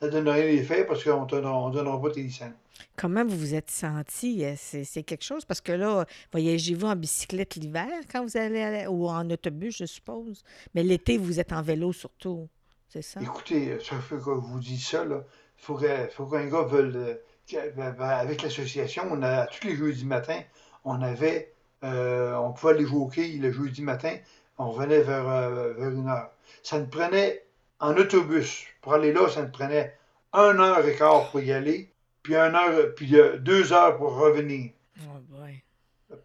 ça 0.00 0.06
ne 0.06 0.10
donnerait 0.12 0.42
rien 0.42 0.56
d'effet 0.56 0.84
parce 0.84 1.02
qu'on 1.02 1.22
ne 1.22 1.72
donnera 1.72 2.02
pas 2.02 2.10
tes 2.10 2.22
licences. 2.22 2.52
Comment 2.96 3.24
vous 3.24 3.36
vous 3.36 3.54
êtes 3.54 3.70
senti? 3.70 4.44
Euh, 4.44 4.54
c'est 4.56 5.02
quelque 5.02 5.24
chose? 5.24 5.44
Parce 5.44 5.60
que 5.60 5.72
là, 5.72 6.04
voyagez-vous 6.32 6.86
en 6.86 6.96
bicyclette 6.96 7.56
l'hiver 7.56 7.88
quand 8.10 8.24
vous 8.24 8.36
allez 8.36 8.86
ou 8.88 9.08
en 9.08 9.28
autobus, 9.30 9.78
je 9.78 9.86
suppose? 9.86 10.42
Mais 10.74 10.82
l'été, 10.82 11.18
vous 11.18 11.40
êtes 11.40 11.52
en 11.52 11.62
vélo 11.62 11.92
surtout, 11.92 12.48
c'est 12.88 13.02
ça? 13.02 13.20
Écoutez, 13.20 13.78
ça 13.80 13.98
fait 14.00 14.16
que 14.16 14.30
vous 14.30 14.60
dites 14.60 14.80
ça. 14.80 15.04
Il 15.04 15.62
faut 15.62 15.76
qu'un 15.76 16.46
gars 16.46 16.62
veuille. 16.62 16.96
Euh, 16.96 17.14
ben, 17.76 17.90
ben, 17.98 18.08
avec 18.08 18.42
l'association, 18.42 19.04
on 19.10 19.22
a 19.22 19.46
tous 19.46 19.66
les 19.66 19.76
jeudis 19.76 20.06
matin, 20.06 20.40
on 20.84 21.02
avait. 21.02 21.52
Euh, 21.82 22.34
on 22.36 22.52
pouvait 22.52 22.74
aller 22.74 22.86
jouer 22.86 22.98
au 22.98 23.06
quai 23.06 23.28
le 23.28 23.50
jeudi 23.50 23.82
matin, 23.82 24.14
on 24.58 24.70
revenait 24.70 25.00
vers, 25.00 25.24
vers 25.24 25.90
une 25.90 26.08
heure. 26.08 26.30
Ça 26.62 26.78
nous 26.78 26.86
prenait 26.86 27.42
en 27.80 27.96
autobus. 27.96 28.66
Pour 28.82 28.94
aller 28.94 29.12
là, 29.12 29.28
ça 29.28 29.42
nous 29.42 29.50
prenait 29.50 29.96
une 30.32 30.60
heure 30.60 30.86
et 30.86 30.94
quart 30.94 31.30
pour 31.30 31.40
y 31.40 31.52
aller 31.52 31.89
puis 32.22 32.36
un 32.36 32.54
heure, 32.54 32.94
puis 32.94 33.14
deux 33.40 33.72
heures 33.72 33.96
pour 33.96 34.14
revenir. 34.14 34.70
Oh 35.02 35.44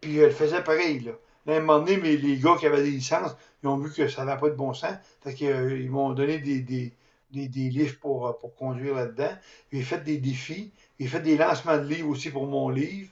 puis 0.00 0.18
elle 0.18 0.32
faisait 0.32 0.62
pareil, 0.62 1.00
là. 1.00 1.12
À 1.48 1.56
un 1.56 1.60
moment 1.60 1.78
donné, 1.78 1.96
mais 1.96 2.16
les 2.16 2.38
gars 2.38 2.56
qui 2.58 2.66
avaient 2.66 2.82
des 2.82 2.90
licences, 2.90 3.36
ils 3.62 3.68
ont 3.68 3.76
vu 3.76 3.92
que 3.92 4.08
ça 4.08 4.24
n'avait 4.24 4.40
pas 4.40 4.48
de 4.48 4.54
bon 4.54 4.74
sens. 4.74 4.96
Fait 5.22 5.32
qu'ils 5.32 5.48
euh, 5.48 5.88
m'ont 5.88 6.12
donné 6.12 6.38
des, 6.38 6.60
des, 6.60 6.92
des, 7.30 7.48
des, 7.48 7.70
livres 7.70 7.98
pour, 8.00 8.26
euh, 8.26 8.32
pour 8.32 8.54
conduire 8.56 8.96
là-dedans. 8.96 9.30
J'ai 9.72 9.82
fait 9.82 10.02
des 10.02 10.18
défis. 10.18 10.72
J'ai 10.98 11.06
fait 11.06 11.20
des 11.20 11.36
lancements 11.36 11.76
de 11.76 11.84
livres 11.84 12.08
aussi 12.08 12.30
pour 12.30 12.46
mon 12.46 12.68
livre. 12.68 13.10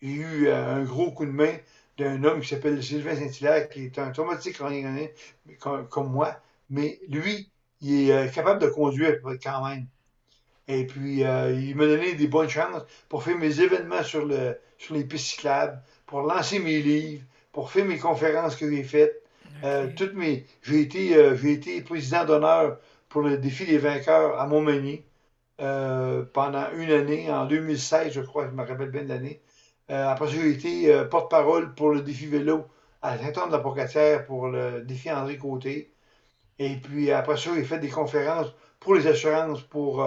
J'ai 0.00 0.08
eu 0.08 0.46
euh, 0.46 0.76
un 0.76 0.84
gros 0.84 1.10
coup 1.10 1.26
de 1.26 1.32
main 1.32 1.56
d'un 1.98 2.22
homme 2.22 2.40
qui 2.40 2.48
s'appelle 2.48 2.82
Sylvain 2.82 3.16
Saint-Hilaire, 3.16 3.68
qui 3.68 3.86
est 3.86 3.98
un 3.98 4.10
traumatique 4.12 4.58
comme 5.58 6.12
moi. 6.12 6.36
Mais 6.70 7.00
lui, 7.08 7.50
il 7.80 8.10
est 8.10 8.32
capable 8.32 8.60
de 8.60 8.68
conduire 8.68 9.20
quand 9.42 9.68
même. 9.68 9.86
Et 10.68 10.86
puis, 10.86 11.24
euh, 11.24 11.52
il 11.52 11.76
m'a 11.76 11.86
donné 11.86 12.14
des 12.14 12.28
bonnes 12.28 12.48
chances 12.48 12.82
pour 13.08 13.22
faire 13.22 13.36
mes 13.36 13.60
événements 13.60 14.02
sur, 14.02 14.24
le, 14.24 14.58
sur 14.78 14.94
les 14.94 15.04
pistes 15.04 15.26
cyclables, 15.26 15.82
pour 16.06 16.22
lancer 16.22 16.58
mes 16.60 16.80
livres, 16.80 17.24
pour 17.52 17.70
faire 17.70 17.84
mes 17.84 17.98
conférences 17.98 18.56
que 18.56 18.70
j'ai 18.70 18.84
faites. 18.84 19.22
Euh, 19.64 19.88
toutes 19.96 20.14
mes, 20.14 20.46
j'ai 20.62 20.80
été, 20.80 21.16
euh, 21.16 21.36
j'ai 21.36 21.52
été 21.52 21.82
président 21.82 22.24
d'honneur 22.24 22.78
pour 23.08 23.22
le 23.22 23.38
défi 23.38 23.66
des 23.66 23.78
vainqueurs 23.78 24.40
à 24.40 24.46
Montmagny 24.46 25.04
pendant 25.58 26.64
une 26.76 26.90
année, 26.90 27.30
en 27.30 27.46
2016, 27.46 28.12
je 28.12 28.20
crois, 28.20 28.48
je 28.48 28.50
me 28.50 28.64
rappelle 28.64 28.90
bien 28.90 29.04
de 29.04 29.08
l'année. 29.08 29.40
après 29.88 30.26
ça, 30.26 30.32
j'ai 30.32 30.50
été 30.50 31.04
porte-parole 31.08 31.74
pour 31.74 31.90
le 31.90 32.02
défi 32.02 32.26
vélo 32.26 32.64
à 33.00 33.16
Saint-Anne-de-la-Pocatière 33.16 34.26
pour 34.26 34.48
le 34.48 34.80
défi 34.82 35.12
André 35.12 35.38
Côté. 35.38 35.92
Et 36.58 36.76
puis 36.76 37.12
après 37.12 37.36
ça, 37.36 37.50
j'ai 37.54 37.62
fait 37.62 37.78
des 37.78 37.90
conférences 37.90 38.52
pour 38.80 38.94
les 38.96 39.06
assurances, 39.06 39.62
pour 39.62 40.04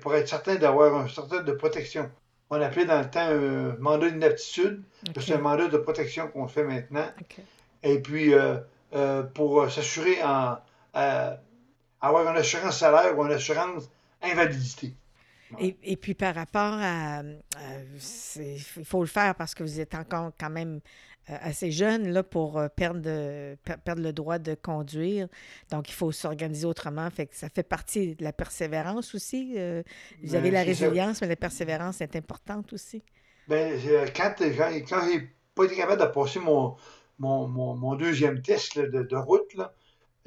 pour 0.00 0.14
être 0.14 0.28
certain 0.28 0.56
d'avoir 0.56 0.94
un 0.96 1.08
certain 1.08 1.42
de 1.42 1.52
protection. 1.52 2.10
On 2.50 2.60
appelait 2.60 2.84
dans 2.84 3.00
le 3.00 3.10
temps 3.10 3.20
un 3.20 3.76
mandat 3.78 4.10
d'inaptitude. 4.10 4.82
C'est 5.18 5.34
un 5.34 5.38
mandat 5.38 5.68
de 5.68 5.78
protection 5.78 6.28
qu'on 6.28 6.48
fait 6.48 6.64
maintenant. 6.64 7.08
Et 7.82 7.98
puis, 8.00 8.34
euh, 8.34 8.56
euh, 8.94 9.22
pour 9.22 9.70
s'assurer 9.70 10.22
en 10.22 10.58
avoir 10.94 12.28
une 12.28 12.36
assurance 12.36 12.78
salaire 12.78 13.18
ou 13.18 13.24
une 13.24 13.32
assurance 13.32 13.88
invalidité. 14.20 14.94
Et, 15.58 15.76
et, 15.82 15.96
puis 15.96 16.14
par 16.14 16.34
rapport 16.34 16.74
à, 16.80 17.22
il 18.36 18.84
faut 18.84 19.00
le 19.00 19.06
faire 19.06 19.34
parce 19.34 19.54
que 19.54 19.62
vous 19.62 19.80
êtes 19.80 19.94
encore 19.94 20.32
quand 20.38 20.50
même 20.50 20.80
euh, 21.30 21.36
assez 21.40 21.70
jeune 21.70 22.08
là, 22.08 22.24
pour 22.24 22.58
euh, 22.58 22.66
perdre, 22.68 23.54
perdre 23.84 24.02
le 24.02 24.12
droit 24.12 24.38
de 24.38 24.56
conduire. 24.56 25.28
Donc, 25.70 25.88
il 25.88 25.92
faut 25.92 26.10
s'organiser 26.10 26.66
autrement. 26.66 27.08
Fait 27.10 27.26
que 27.26 27.36
ça 27.36 27.48
fait 27.48 27.62
partie 27.62 28.16
de 28.16 28.24
la 28.24 28.32
persévérance 28.32 29.14
aussi. 29.14 29.54
Euh, 29.56 29.84
vous 30.24 30.34
avez 30.34 30.50
ben, 30.50 30.54
la 30.54 30.62
résilience, 30.64 31.20
mais 31.20 31.28
la 31.28 31.36
persévérance 31.36 32.00
est 32.00 32.16
importante 32.16 32.72
aussi. 32.72 33.04
Bien, 33.46 33.70
quand, 34.16 34.34
quand, 34.38 35.00
j'ai 35.08 35.30
pas 35.54 35.64
été 35.64 35.76
capable 35.76 36.00
de 36.00 36.06
passer 36.06 36.40
mon, 36.40 36.74
mon, 37.20 37.46
mon, 37.46 37.94
deuxième 37.94 38.42
test 38.42 38.80
de, 38.80 39.02
de, 39.04 39.16
route, 39.16 39.54
là, 39.54 39.72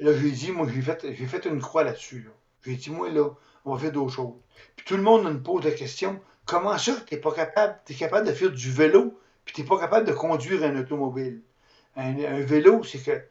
là 0.00 0.12
j'ai 0.18 0.30
dit, 0.30 0.50
moi, 0.50 0.66
j'ai 0.74 0.80
fait, 0.80 1.14
j'ai 1.14 1.26
fait 1.26 1.44
une 1.44 1.60
croix 1.60 1.84
là-dessus. 1.84 2.26
J'ai 2.64 2.76
dit, 2.76 2.90
moi, 2.90 3.10
là, 3.10 3.28
on 3.66 3.74
va 3.74 3.80
faire 3.80 3.92
d'autres 3.92 4.14
choses. 4.14 4.34
Puis 4.76 4.86
tout 4.86 4.96
le 4.96 5.02
monde 5.02 5.24
me 5.24 5.42
pose 5.42 5.62
la 5.62 5.72
question, 5.72 6.20
comment 6.46 6.78
ça, 6.78 6.96
tu 7.06 7.14
n'es 7.14 7.20
pas 7.20 7.32
capable, 7.32 7.78
es 7.86 7.94
capable 7.94 8.26
de 8.26 8.32
faire 8.32 8.50
du 8.50 8.70
vélo 8.70 9.18
puis 9.46 9.54
tu 9.54 9.62
n'es 9.62 9.66
pas 9.66 9.78
capable 9.78 10.06
de 10.06 10.12
conduire 10.12 10.62
un 10.64 10.76
automobile. 10.76 11.40
Un, 11.94 12.42
vélo, 12.42 12.82
c'est 12.82 12.98
que 12.98 13.22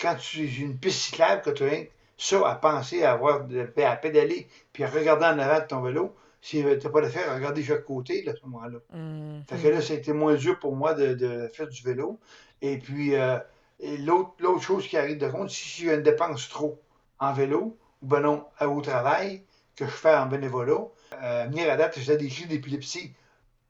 quand 0.00 0.16
tu 0.16 0.44
es 0.44 0.56
une 0.56 0.76
piste 0.76 0.98
cyclable, 0.98 1.42
que 1.42 1.50
tu 1.50 1.62
as 1.62 1.84
ça 2.18 2.48
à 2.48 2.56
penser, 2.56 3.04
à 3.04 3.12
avoir 3.12 3.42
à 3.76 3.96
pédaler, 3.96 4.48
puis 4.72 4.82
à 4.82 4.88
regarder 4.88 5.26
en 5.26 5.38
avant 5.38 5.60
de 5.60 5.66
ton 5.66 5.82
vélo, 5.82 6.16
si 6.40 6.62
tu 6.62 6.64
n'as 6.64 6.90
pas 6.90 7.02
de 7.02 7.08
faire, 7.08 7.30
à 7.30 7.36
regarder 7.36 7.62
chaque 7.62 7.84
côté 7.84 8.22
là, 8.22 8.32
à 8.32 8.34
ce 8.34 8.42
moment-là. 8.46 8.78
Mmh. 8.92 9.42
Fait 9.46 9.56
que 9.58 9.68
là, 9.68 9.80
ça 9.80 9.92
a 9.92 9.96
été 9.96 10.12
moins 10.12 10.34
dur 10.34 10.58
pour 10.58 10.74
moi 10.74 10.94
de, 10.94 11.48
faire 11.52 11.68
du 11.68 11.82
vélo. 11.82 12.18
Et 12.62 12.78
puis, 12.78 13.14
euh, 13.14 13.38
l'autre 13.80 14.60
chose 14.60 14.88
qui 14.88 14.96
arrive 14.96 15.18
de 15.18 15.28
compte, 15.28 15.50
si 15.50 15.82
j'ai 15.82 15.94
une 15.94 16.02
dépense 16.02 16.48
trop 16.48 16.80
en 17.20 17.32
vélo, 17.32 17.76
ou 18.02 18.06
ben 18.06 18.20
non, 18.20 18.46
au 18.60 18.80
travail, 18.80 19.44
que 19.76 19.84
je 19.84 19.90
fais 19.90 20.14
en 20.14 20.26
bénévolat, 20.26 20.88
euh, 21.22 21.46
venir 21.48 21.70
à 21.70 21.76
date, 21.76 21.98
j'ai 21.98 22.16
des 22.16 22.28
crises 22.28 22.48
d'épilepsie 22.48 23.12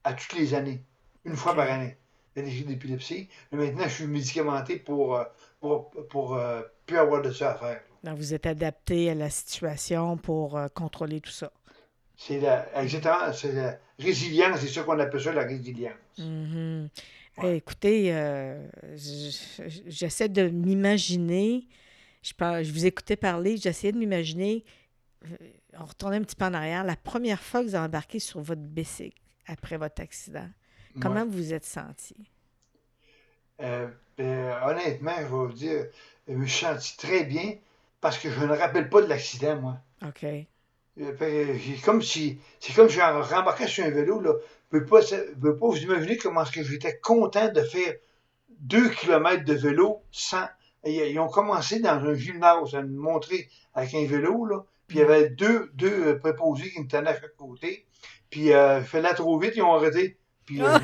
à 0.04 0.14
toutes 0.14 0.32
les 0.32 0.54
années 0.54 0.82
une 1.24 1.37
fois 1.37 1.54
par 1.54 1.70
année, 1.70 1.96
l'allergie 2.37 2.64
d'épilepsie. 2.64 3.28
Mais 3.50 3.66
maintenant, 3.66 3.85
je 3.85 3.94
suis 3.94 4.06
médicamenté 4.06 4.76
pour, 4.76 5.16
euh, 5.16 5.24
pour, 5.61 5.90
pour, 6.08 6.37
euh, 6.37 6.62
plus 6.87 6.98
avoir 6.98 7.22
de 7.22 7.30
ça 7.30 7.52
à 7.52 7.54
faire. 7.56 7.80
Donc, 8.02 8.18
vous 8.18 8.35
êtes 8.35 8.46
adapté 8.46 9.11
à 9.11 9.14
la 9.14 9.30
situation 9.30 10.16
pour 10.16 10.56
euh, 10.56 10.68
contrôler 10.68 11.20
tout 11.20 11.30
ça. 11.30 11.52
C'est 12.16 12.40
la, 12.40 12.66
exactement, 12.80 13.32
c'est 13.32 13.52
la 13.52 13.78
résilience, 13.98 14.61
c'est 14.61 14.68
ça 14.68 14.82
qu'on 14.82 14.98
appelle 14.98 15.20
ça 15.20 15.32
la 15.32 15.42
résilience. 15.42 15.94
Mm-hmm. 16.18 16.88
écoutez, 17.54 18.14
j'essaie 19.87 20.28
de 20.28 20.48
m'imaginer, 20.48 21.66
je, 22.22 22.32
je 22.62 22.72
vous 22.72 22.87
écoutais 22.87 23.16
parler, 23.16 23.56
j'essayais 23.56 23.92
de 23.92 23.98
m'imaginer, 23.98 24.64
on 25.78 25.85
retournait 25.85 26.18
un 26.18 26.23
petit 26.23 26.37
peu 26.37 26.44
en 26.44 26.54
arrière, 26.54 26.85
la 26.85 26.96
première 26.96 27.40
fois 27.40 27.60
que 27.60 27.66
vous 27.68 27.75
avez 27.75 27.87
embarqué 27.87 28.18
sur 28.18 28.40
votre 28.40 28.60
bicycle 28.60 29.20
après 29.46 29.77
votre 29.77 30.00
accident. 30.00 30.48
Comment 31.00 31.24
vous 31.24 31.32
vous 31.32 31.54
êtes 31.54 31.64
senti? 31.64 32.16
Euh, 33.60 33.88
ben, 34.18 34.56
honnêtement, 34.66 35.14
je 35.16 35.22
vais 35.22 35.28
vous 35.28 35.52
dire, 35.52 35.86
je 36.28 36.34
me 36.34 36.46
suis 36.46 36.64
senti 36.64 36.96
très 36.96 37.24
bien 37.24 37.54
parce 38.00 38.18
que 38.18 38.30
je 38.30 38.40
ne 38.40 38.46
me 38.46 38.56
rappelle 38.56 38.88
pas 38.88 39.02
de 39.02 39.06
l'accident, 39.06 39.56
moi. 39.60 39.78
OK. 40.06 40.24
Euh, 40.24 41.12
ben, 41.18 41.58
comme 41.84 42.02
si, 42.02 42.38
c'est 42.60 42.74
comme 42.74 42.88
si 42.88 42.96
je 42.96 43.34
rembarquais 43.34 43.66
sur 43.66 43.84
un 43.84 43.90
vélo. 43.90 44.20
Là. 44.20 44.34
Je 44.72 44.78
ne 44.78 44.82
peux, 44.82 45.56
pas 45.56 45.66
vous 45.66 45.78
imaginer 45.78 46.16
comment 46.16 46.42
est-ce 46.42 46.52
que 46.52 46.62
j'étais 46.62 46.98
content 46.98 47.50
de 47.50 47.62
faire 47.62 47.94
deux 48.60 48.88
kilomètres 48.90 49.44
de 49.44 49.54
vélo 49.54 50.02
sans. 50.10 50.46
Ils 50.84 51.18
ont 51.20 51.28
commencé 51.28 51.78
dans 51.78 52.04
un 52.04 52.14
gymnase 52.14 52.74
à 52.74 52.82
me 52.82 52.96
montrer 52.96 53.48
avec 53.74 53.94
un 53.94 54.04
vélo, 54.04 54.44
là. 54.46 54.64
Puis 54.88 54.98
il 54.98 55.00
y 55.00 55.04
avait 55.04 55.30
deux, 55.30 55.70
deux 55.74 56.08
euh, 56.08 56.18
préposés 56.18 56.70
qui 56.70 56.80
me 56.80 56.88
tenaient 56.88 57.10
à 57.10 57.20
chaque 57.20 57.36
côté. 57.36 57.86
Puis 58.30 58.52
euh, 58.52 58.80
je 58.80 58.86
faisais 58.86 59.14
trop 59.14 59.38
vite, 59.38 59.52
ils 59.56 59.62
ont 59.62 59.72
arrêté. 59.72 60.18
Puis 60.46 60.60
euh, 60.62 60.78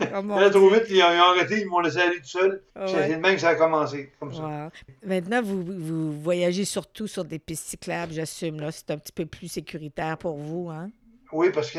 oh, 0.00 0.50
trop 0.50 0.70
vite, 0.70 0.84
ils 0.88 1.02
ont, 1.02 1.06
arrêté, 1.06 1.60
ils 1.60 1.66
m'ont 1.66 1.80
laissé 1.80 1.98
aller 1.98 2.18
tout 2.20 2.26
seul. 2.28 2.62
C'est 2.86 3.08
le 3.10 3.18
même 3.18 3.34
que 3.34 3.40
ça 3.40 3.50
a 3.50 3.54
commencé, 3.54 4.12
comme 4.18 4.32
ça. 4.34 4.70
Maintenant, 5.04 5.42
vous, 5.42 5.62
vous, 5.62 6.12
voyagez 6.20 6.64
surtout 6.64 7.06
sur 7.06 7.24
des 7.24 7.38
pistes 7.38 7.66
cyclables, 7.66 8.12
j'assume. 8.12 8.60
là 8.60 8.72
C'est 8.72 8.90
un 8.90 8.98
petit 8.98 9.12
peu 9.12 9.26
plus 9.26 9.48
sécuritaire 9.48 10.16
pour 10.18 10.36
vous, 10.36 10.70
hein? 10.70 10.90
Oui, 11.32 11.50
parce 11.52 11.70
que 11.70 11.78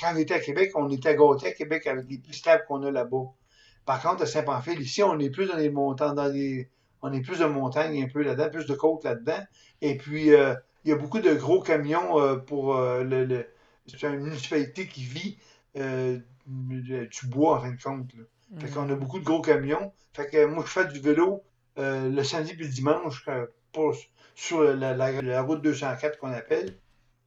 quand 0.00 0.12
on 0.14 0.16
était 0.18 0.34
à 0.34 0.40
Québec, 0.40 0.70
on 0.74 0.88
était 0.90 1.08
à 1.08 1.14
gâtés 1.14 1.48
à 1.48 1.52
Québec 1.52 1.86
avec 1.86 2.04
les 2.08 2.18
pistes 2.18 2.34
cyclables 2.36 2.64
qu'on 2.68 2.82
a 2.82 2.90
là-bas. 2.90 3.24
Par 3.86 4.00
contre, 4.02 4.22
à 4.22 4.26
Saint-Pamphile, 4.26 4.80
ici, 4.80 5.02
on 5.02 5.18
est 5.18 5.30
plus 5.30 5.46
dans 5.46 5.56
les 5.56 5.70
montants, 5.70 6.12
dans 6.14 6.28
les, 6.28 6.68
on 7.02 7.12
est 7.12 7.20
plus 7.20 7.38
de 7.40 7.46
montagnes 7.46 8.02
un 8.02 8.08
peu 8.08 8.22
là-dedans, 8.22 8.50
plus 8.50 8.66
de 8.66 8.74
côtes 8.74 9.04
là-dedans. 9.04 9.42
Et 9.82 9.96
puis, 9.96 10.32
euh, 10.32 10.54
il 10.84 10.90
y 10.90 10.92
a 10.92 10.96
beaucoup 10.96 11.20
de 11.20 11.34
gros 11.34 11.60
camions 11.60 12.20
euh, 12.20 12.36
pour 12.36 12.76
euh, 12.76 13.02
le, 13.02 13.24
le- 13.24 13.46
c'est 13.86 14.02
une 14.06 14.20
municipalité 14.20 14.86
qui 14.86 15.02
vit 15.02 15.38
euh, 16.48 16.80
du 16.80 17.08
du 17.08 17.26
bois, 17.26 17.58
en 17.58 17.60
fin 17.62 17.70
de 17.72 17.82
compte. 17.82 18.14
là. 18.14 18.24
Fait 18.60 18.68
qu'on 18.68 18.88
a 18.90 18.94
beaucoup 18.94 19.18
de 19.18 19.24
gros 19.24 19.40
camions. 19.40 19.92
Fait 20.12 20.28
que 20.28 20.44
moi, 20.46 20.62
je 20.66 20.70
fais 20.70 20.86
du 20.86 21.00
vélo 21.00 21.42
euh, 21.78 22.08
le 22.08 22.22
samedi 22.22 22.54
puis 22.54 22.64
le 22.66 22.70
dimanche 22.72 23.24
euh, 23.28 23.46
pour- 23.72 23.96
sur 24.36 24.62
la, 24.62 24.94
la- 24.94 25.22
la 25.22 25.42
route 25.42 25.60
204 25.62 26.18
qu'on 26.18 26.32
appelle. 26.32 26.76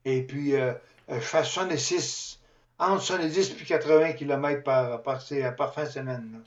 Et 0.06 0.24
puis, 0.24 0.54
euh, 0.56 0.72
euh, 1.10 1.16
je 1.16 1.20
fais 1.20 1.44
66, 1.44 2.40
entre 2.80 3.02
70 3.02 3.56
et 3.62 3.66
80 3.66 4.14
km 4.14 4.64
par, 4.64 5.02
par, 5.04 5.22
par 5.58 5.74
fin 5.74 5.84
de 5.84 5.90
semaine. 5.90 6.30
là. 6.34 6.40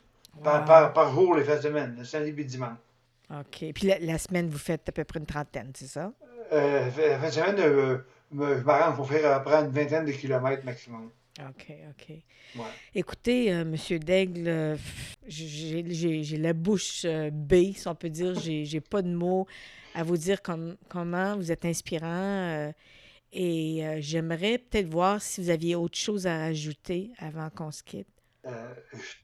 Par, 0.43 0.61
Wow. 0.61 0.67
par, 0.67 0.93
par 0.93 1.13
jour, 1.13 1.35
les 1.35 1.45
fins 1.45 1.57
de 1.57 1.63
semaine, 1.63 1.97
le 1.99 2.05
samedi 2.05 2.33
puis 2.33 2.45
le 2.45 2.49
dimanche. 2.49 2.79
OK. 3.31 3.73
Puis 3.75 3.87
la, 3.87 3.99
la 3.99 4.17
semaine, 4.19 4.49
vous 4.49 4.59
faites 4.59 4.89
à 4.89 4.93
peu 4.93 5.05
près 5.05 5.19
une 5.19 5.27
trentaine, 5.27 5.73
c'est 5.75 5.87
ça? 5.89 6.13
Euh, 6.53 6.85
la 6.97 7.19
fin 7.19 7.27
de 7.29 7.33
semaine, 7.33 7.57
euh, 7.59 7.99
je 8.33 8.65
m'arrange 8.65 8.97
pour 8.97 9.09
faire 9.09 9.31
à 9.35 9.41
peu 9.41 9.51
près 9.51 9.61
une 9.61 9.71
vingtaine 9.71 10.05
de 10.07 10.13
kilomètres 10.13 10.65
maximum. 10.65 11.11
OK, 11.39 11.73
OK. 11.91 12.09
Ouais. 12.57 12.63
Écoutez, 12.95 13.53
euh, 13.53 13.65
Monsieur 13.65 13.99
Daigle, 13.99 14.49
euh, 14.49 14.77
j'ai 15.27 16.37
la 16.37 16.53
bouche 16.53 17.03
euh, 17.05 17.31
bée, 17.33 17.73
si 17.75 17.87
on 17.89 17.95
peut 17.95 18.11
dire. 18.11 18.35
J'ai 18.39 18.81
pas 18.81 19.01
de 19.01 19.09
mots 19.15 19.47
à 19.95 20.03
vous 20.03 20.17
dire 20.17 20.43
comme, 20.43 20.77
comment 20.89 21.37
vous 21.37 21.53
êtes 21.53 21.65
inspirant. 21.65 22.07
euh, 22.07 22.73
et 23.33 23.87
euh, 23.87 23.99
j'aimerais 24.01 24.59
peut-être 24.59 24.89
voir 24.89 25.23
si 25.23 25.41
vous 25.41 25.51
aviez 25.51 25.77
autre 25.77 25.97
chose 25.97 26.27
à 26.27 26.43
ajouter 26.45 27.13
avant 27.19 27.49
qu'on 27.49 27.71
se 27.71 27.85
quitte. 27.85 28.09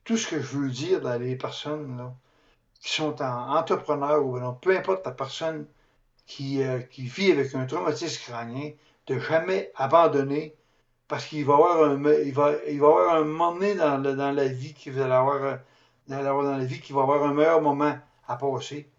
Tout 0.05 0.17
ce 0.17 0.29
que 0.29 0.41
je 0.41 0.47
veux 0.59 0.71
dire 0.71 1.01
dans 1.01 1.19
les 1.19 1.35
personnes 1.35 1.97
là, 1.97 2.15
qui 2.81 2.93
sont 2.93 3.21
en 3.21 3.57
entrepreneurs 3.57 4.25
ou 4.25 4.39
non, 4.39 4.55
peu 4.55 4.77
importe 4.77 5.05
la 5.05 5.11
personne 5.13 5.67
qui, 6.25 6.61
qui 6.91 7.03
vit 7.03 7.33
avec 7.33 7.53
un 7.57 7.67
traumatisme 7.67 8.23
crânien, 8.31 8.71
de 9.09 9.19
jamais 9.19 9.73
abandonner 9.75 10.55
parce 11.09 11.27
qu'il 11.27 11.45
va 11.45 11.53
y 11.53 11.57
avoir 11.57 11.91
un, 11.91 12.13
il 12.25 12.33
va, 12.33 12.53
il 12.69 12.81
va 12.81 12.87
avoir 12.89 13.17
un 13.17 13.25
moment 13.25 13.53
donné 13.55 13.75
dans, 13.75 13.99
dans 14.01 14.33
la 14.33 14.49
vie 14.49 14.75
qui 14.75 14.91
va 14.91 15.05
avoir, 15.19 15.43
euh, 15.43 15.57
dans, 16.09 16.17
la- 16.19 16.25
dans 16.25 16.57
la 16.59 16.65
vie 16.65 16.81
qui 16.81 16.93
va 16.93 17.03
avoir 17.03 17.23
un 17.25 17.35
meilleur 17.35 17.61
moment 17.61 17.97
à 18.27 18.37
passer. 18.37 18.91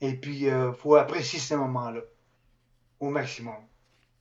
Et 0.00 0.14
puis, 0.14 0.46
il 0.46 0.72
faut 0.76 0.96
apprécier 0.96 1.38
ces 1.38 1.56
moments-là 1.56 2.00
au 3.00 3.10
maximum. 3.10 3.54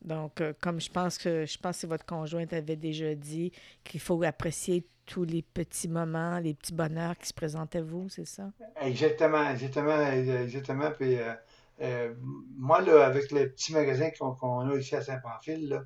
Donc, 0.03 0.41
euh, 0.41 0.53
comme 0.61 0.79
je 0.81 0.89
pense 0.91 1.17
que 1.17 1.45
je 1.45 1.57
pense 1.57 1.81
que 1.81 1.87
votre 1.87 2.05
conjointe 2.05 2.53
avait 2.53 2.75
déjà 2.75 3.13
dit 3.15 3.51
qu'il 3.83 3.99
faut 3.99 4.21
apprécier 4.23 4.85
tous 5.05 5.23
les 5.23 5.41
petits 5.41 5.87
moments, 5.87 6.39
les 6.39 6.53
petits 6.53 6.73
bonheurs 6.73 7.17
qui 7.17 7.27
se 7.27 7.33
présentent 7.33 7.75
à 7.75 7.81
vous, 7.81 8.09
c'est 8.09 8.25
ça? 8.25 8.49
Exactement, 8.81 9.49
exactement, 9.49 9.99
exactement. 10.11 10.91
Puis, 10.97 11.17
euh, 11.17 11.33
euh, 11.81 12.13
moi, 12.57 12.81
là, 12.81 13.05
avec 13.05 13.31
le 13.31 13.49
petit 13.49 13.73
magasin 13.73 14.09
qu'on 14.17 14.31
qu'on 14.33 14.69
a 14.69 14.75
ici 14.75 14.95
à 14.95 15.01
Saint-Pamphile, 15.01 15.81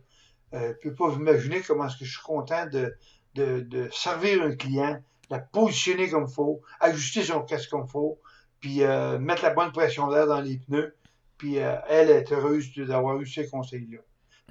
là, 0.56 0.62
euh, 0.62 0.74
peux 0.82 0.94
pas 0.94 1.08
vous 1.08 1.20
imaginer 1.20 1.62
comment 1.62 1.88
est-ce 1.88 1.98
que 1.98 2.06
je 2.06 2.12
suis 2.12 2.24
content 2.24 2.66
de, 2.68 3.90
servir 3.92 4.44
un 4.44 4.56
client, 4.56 5.00
la 5.30 5.40
positionner 5.40 6.10
comme 6.10 6.26
il 6.28 6.34
faut, 6.34 6.62
ajuster 6.80 7.24
son 7.24 7.42
casque 7.42 7.70
comme 7.70 7.86
il 7.88 7.92
faut, 7.92 8.20
puis 8.60 8.84
euh, 8.84 9.20
mettre 9.20 9.44
la 9.44 9.52
bonne 9.52 9.72
pression 9.72 10.10
d'air 10.10 10.28
dans 10.28 10.42
les 10.42 10.58
pneus. 10.58 10.96
Puis 11.38 11.60
euh, 11.60 11.76
elle 11.90 12.10
est 12.10 12.32
heureuse 12.32 12.74
d'avoir 12.78 13.20
eu 13.20 13.28
ces 13.28 13.48
conseils-là. 13.48 14.00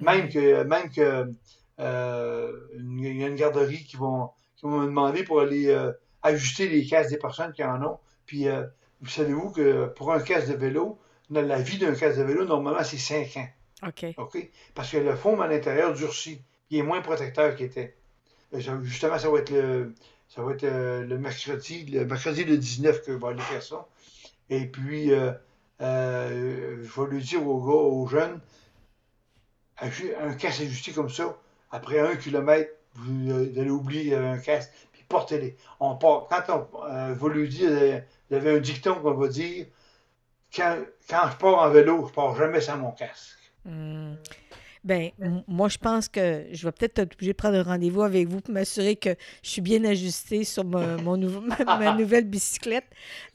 Même 0.01 0.29
que, 0.29 0.63
même 0.63 0.89
que 0.89 1.31
il 1.79 3.17
y 3.17 3.23
a 3.23 3.27
une 3.27 3.35
garderie 3.35 3.83
qui 3.83 3.97
vont, 3.97 4.29
qui 4.55 4.65
vont 4.65 4.79
me 4.79 4.85
demander 4.85 5.23
pour 5.23 5.41
aller 5.41 5.75
ajuster 6.21 6.69
les 6.69 6.85
casques 6.85 7.09
des 7.09 7.17
personnes 7.17 7.53
qui 7.53 7.63
en 7.63 7.81
ont. 7.83 7.99
Puis, 8.25 8.47
vous 9.01 9.09
savez-vous 9.09 9.51
que 9.51 9.87
pour 9.87 10.13
un 10.13 10.19
casque 10.19 10.49
de 10.49 10.55
vélo, 10.55 10.99
la 11.29 11.59
vie 11.59 11.77
d'un 11.77 11.95
casque 11.95 12.17
de 12.17 12.23
vélo, 12.23 12.45
normalement, 12.45 12.83
c'est 12.83 12.97
5 12.97 13.37
ans. 13.37 13.47
OK. 13.83 14.05
OK? 14.17 14.49
Parce 14.73 14.91
que 14.91 14.97
le 14.97 15.15
foam 15.15 15.41
à 15.41 15.47
l'intérieur 15.47 15.93
durcit. 15.93 16.41
Il 16.69 16.79
est 16.79 16.83
moins 16.83 17.01
protecteur 17.01 17.55
qu'il 17.55 17.67
était. 17.67 17.95
Euh, 18.53 18.83
Justement, 18.83 19.19
ça 19.19 19.29
va 19.29 19.39
être 19.39 19.51
le, 19.51 19.93
ça 20.27 20.41
va 20.41 20.53
être 20.53 20.63
euh, 20.63 21.03
le 21.03 21.17
mercredi, 21.17 21.85
le 21.85 22.05
mercredi 22.05 22.43
le 22.43 22.57
19 22.57 23.03
que 23.03 23.11
vais 23.11 23.27
aller 23.27 23.41
faire 23.41 23.63
ça. 23.63 23.87
Et 24.49 24.65
puis, 24.65 25.11
euh, 25.11 25.31
je 25.79 27.01
vais 27.01 27.09
lui 27.09 27.21
dire 27.21 27.47
aux 27.47 27.61
gars, 27.63 27.73
aux 27.73 28.07
jeunes, 28.07 28.39
un 29.81 30.33
casque 30.33 30.61
ajusté 30.61 30.93
comme 30.93 31.09
ça, 31.09 31.37
après 31.71 31.99
un 31.99 32.15
kilomètre, 32.15 32.71
vous 32.95 33.31
allez 33.31 33.69
oublier 33.69 34.15
un 34.15 34.37
casque, 34.37 34.71
puis 34.93 35.03
portez-les. 35.09 35.57
On 35.79 35.95
part, 35.97 36.27
quand 36.29 36.67
on 36.73 37.13
va 37.13 37.29
lui 37.29 37.49
dire, 37.49 38.03
il 38.29 38.33
y 38.33 38.35
avait 38.35 38.55
un 38.55 38.59
dicton 38.59 38.95
qu'on 38.95 39.15
va 39.15 39.27
dire, 39.27 39.65
quand, 40.55 40.77
quand 41.09 41.29
je 41.31 41.37
pars 41.37 41.59
en 41.59 41.69
vélo, 41.69 42.07
je 42.07 42.13
pars 42.13 42.35
jamais 42.35 42.61
sans 42.61 42.77
mon 42.77 42.91
casque. 42.91 43.44
Hmm. 43.65 44.13
Ben, 44.83 45.09
moi, 45.47 45.67
je 45.67 45.79
pense 45.79 46.07
que 46.07 46.43
je 46.51 46.63
vais 46.67 46.71
peut-être 46.71 46.99
être 46.99 47.13
obligée 47.15 47.31
de 47.31 47.37
prendre 47.37 47.55
un 47.57 47.63
rendez-vous 47.63 48.03
avec 48.03 48.27
vous 48.27 48.39
pour 48.39 48.53
m'assurer 48.53 48.95
que 48.95 49.15
je 49.41 49.49
suis 49.49 49.61
bien 49.61 49.83
ajustée 49.83 50.43
sur 50.43 50.63
mon, 50.63 51.01
mon 51.01 51.17
nouveau- 51.17 51.41
ma, 51.41 51.57
ma 51.79 51.93
nouvelle 51.97 52.25
bicyclette. 52.25 52.85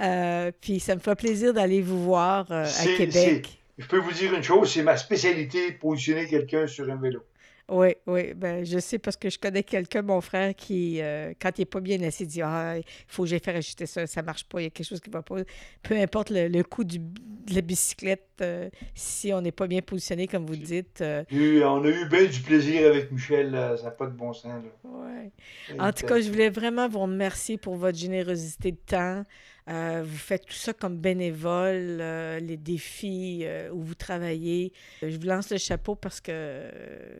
Euh, 0.01 0.53
puis 0.61 0.78
ça 0.78 0.95
me 0.95 1.01
fait 1.01 1.16
plaisir 1.16 1.53
d'aller 1.53 1.83
vous 1.83 2.05
voir 2.05 2.47
euh, 2.53 2.64
à 2.64 2.85
Québec. 2.97 3.59
Je 3.78 3.87
peux 3.89 3.99
vous 3.99 4.12
dire 4.12 4.33
une 4.33 4.45
chose, 4.45 4.70
c'est 4.72 4.83
ma 4.85 4.97
spécialité, 4.97 5.72
positionner 5.72 6.26
quelqu'un 6.28 6.68
sur 6.68 6.89
un 6.89 6.97
vélo. 6.97 7.24
Oui, 7.72 7.94
oui. 8.08 8.34
Ben, 8.34 8.64
je 8.64 8.78
sais 8.80 8.98
parce 8.98 9.16
que 9.16 9.30
je 9.30 9.38
connais 9.38 9.62
quelqu'un, 9.62 10.02
mon 10.02 10.20
frère, 10.20 10.54
qui, 10.56 11.00
euh, 11.00 11.32
quand 11.40 11.50
il 11.56 11.60
n'est 11.60 11.66
pas 11.66 11.80
bien 11.80 12.02
assis, 12.02 12.26
dit 12.26 12.42
Ah, 12.42 12.74
il 12.78 12.84
faut 13.06 13.22
que 13.22 13.28
j'aille 13.28 13.38
faire 13.40 13.54
ajuster 13.54 13.86
ça, 13.86 14.06
ça 14.08 14.22
marche 14.22 14.44
pas, 14.44 14.60
il 14.60 14.64
y 14.64 14.66
a 14.66 14.70
quelque 14.70 14.86
chose 14.88 15.00
qui 15.00 15.08
va 15.10 15.22
pas. 15.22 15.36
Peu 15.82 15.96
importe 15.96 16.30
le, 16.30 16.48
le 16.48 16.62
coût 16.64 16.82
du- 16.82 16.98
de 16.98 17.54
la 17.54 17.60
bicyclette, 17.60 18.26
euh, 18.40 18.68
si 18.94 19.32
on 19.32 19.40
n'est 19.40 19.52
pas 19.52 19.68
bien 19.68 19.82
positionné, 19.82 20.26
comme 20.26 20.46
vous 20.46 20.56
dites. 20.56 21.00
euh, 21.00 21.22
eu- 21.30 21.62
on 21.62 21.84
a 21.84 21.88
eu 21.88 22.08
bien 22.08 22.24
du 22.24 22.40
plaisir 22.40 22.88
avec 22.88 23.12
Michel, 23.12 23.52
là, 23.52 23.76
ça 23.76 23.84
n'a 23.84 23.90
pas 23.92 24.06
de 24.06 24.12
bon 24.16 24.32
sens. 24.32 24.46
là. 24.64 24.90
ouais. 24.90 25.30
En 25.78 25.92
tout 25.92 26.06
cas, 26.06 26.20
je 26.20 26.28
voulais 26.28 26.50
vraiment 26.50 26.88
vous 26.88 27.00
remercier 27.00 27.56
pour 27.56 27.76
votre 27.76 27.96
générosité 27.96 28.72
de 28.72 28.76
temps. 28.78 29.24
Euh, 29.70 30.02
vous 30.04 30.16
faites 30.16 30.46
tout 30.46 30.52
ça 30.54 30.72
comme 30.72 30.96
bénévole, 30.96 31.98
euh, 32.00 32.40
les 32.40 32.56
défis 32.56 33.42
euh, 33.44 33.70
où 33.72 33.80
vous 33.82 33.94
travaillez. 33.94 34.72
Je 35.00 35.16
vous 35.16 35.26
lance 35.26 35.50
le 35.50 35.58
chapeau 35.58 35.94
parce 35.94 36.20
que 36.20 36.62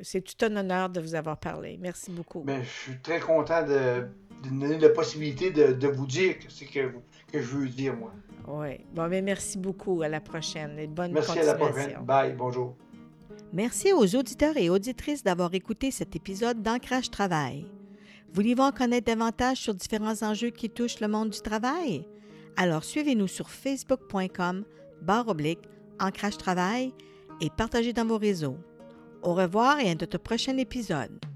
c'est 0.03 0.21
tout 0.23 0.45
un 0.45 0.57
honneur 0.57 0.89
de 0.91 1.01
vous 1.01 1.15
avoir 1.15 1.39
parlé. 1.39 1.79
Merci 1.81 2.11
beaucoup. 2.11 2.41
ben, 2.41 2.63
je 2.63 2.69
suis 2.91 2.99
très 3.01 3.21
content 3.21 3.63
de, 3.65 4.07
de 4.43 4.51
me 4.53 4.61
donner 4.63 4.79
la 4.79 4.89
possibilité 4.89 5.51
de, 5.53 5.73
de 5.73 5.89
vous 5.89 6.07
dire 6.07 6.35
c'est 6.49 6.65
que, 6.67 6.91
que 7.33 7.41
je 7.41 7.47
veux 7.57 7.69
dire, 7.69 7.95
moi. 7.95 8.13
Oui. 8.49 8.81
Bon, 8.95 9.07
mais 9.09 9.23
merci 9.23 9.57
beaucoup. 9.57 10.03
À 10.03 10.09
la 10.09 10.21
prochaine 10.21 10.77
et 10.79 10.89
bonne 10.89 11.13
Merci 11.13 11.39
à 11.39 11.45
la 11.45 11.55
continuation. 11.55 12.05
prochaine. 12.05 12.05
Bye, 12.05 12.33
bonjour. 12.37 12.75
Merci 13.53 13.93
aux 13.93 14.17
auditeurs 14.17 14.57
et 14.57 14.71
auditrices 14.71 15.23
d'avoir 15.23 15.55
écouté 15.55 15.91
cet 15.91 16.17
épisode 16.17 16.63
d'Ancrage 16.63 17.11
Travail. 17.11 17.67
Voulez-vous 18.33 18.63
en 18.63 18.73
connaître 18.73 19.07
davantage 19.07 19.59
sur 19.59 19.75
différents 19.75 20.23
enjeux 20.23 20.51
qui 20.51 20.71
touchent 20.71 21.01
le 21.01 21.09
monde 21.09 21.31
du 21.31 21.41
travail? 21.41 22.07
Alors 22.61 22.85
suivez-nous 22.85 23.27
sur 23.27 23.49
facebook.com 23.49 24.65
barre 25.01 25.29
oblique 25.29 25.67
Ancrage 25.99 26.37
Travail 26.37 26.93
et 27.41 27.49
partagez 27.49 27.95
dans 27.95 28.05
vos 28.05 28.19
réseaux. 28.19 28.59
Au 29.23 29.33
revoir 29.33 29.81
et 29.81 29.91
à 29.91 29.95
notre 29.95 30.19
prochain 30.19 30.59
épisode. 30.59 31.30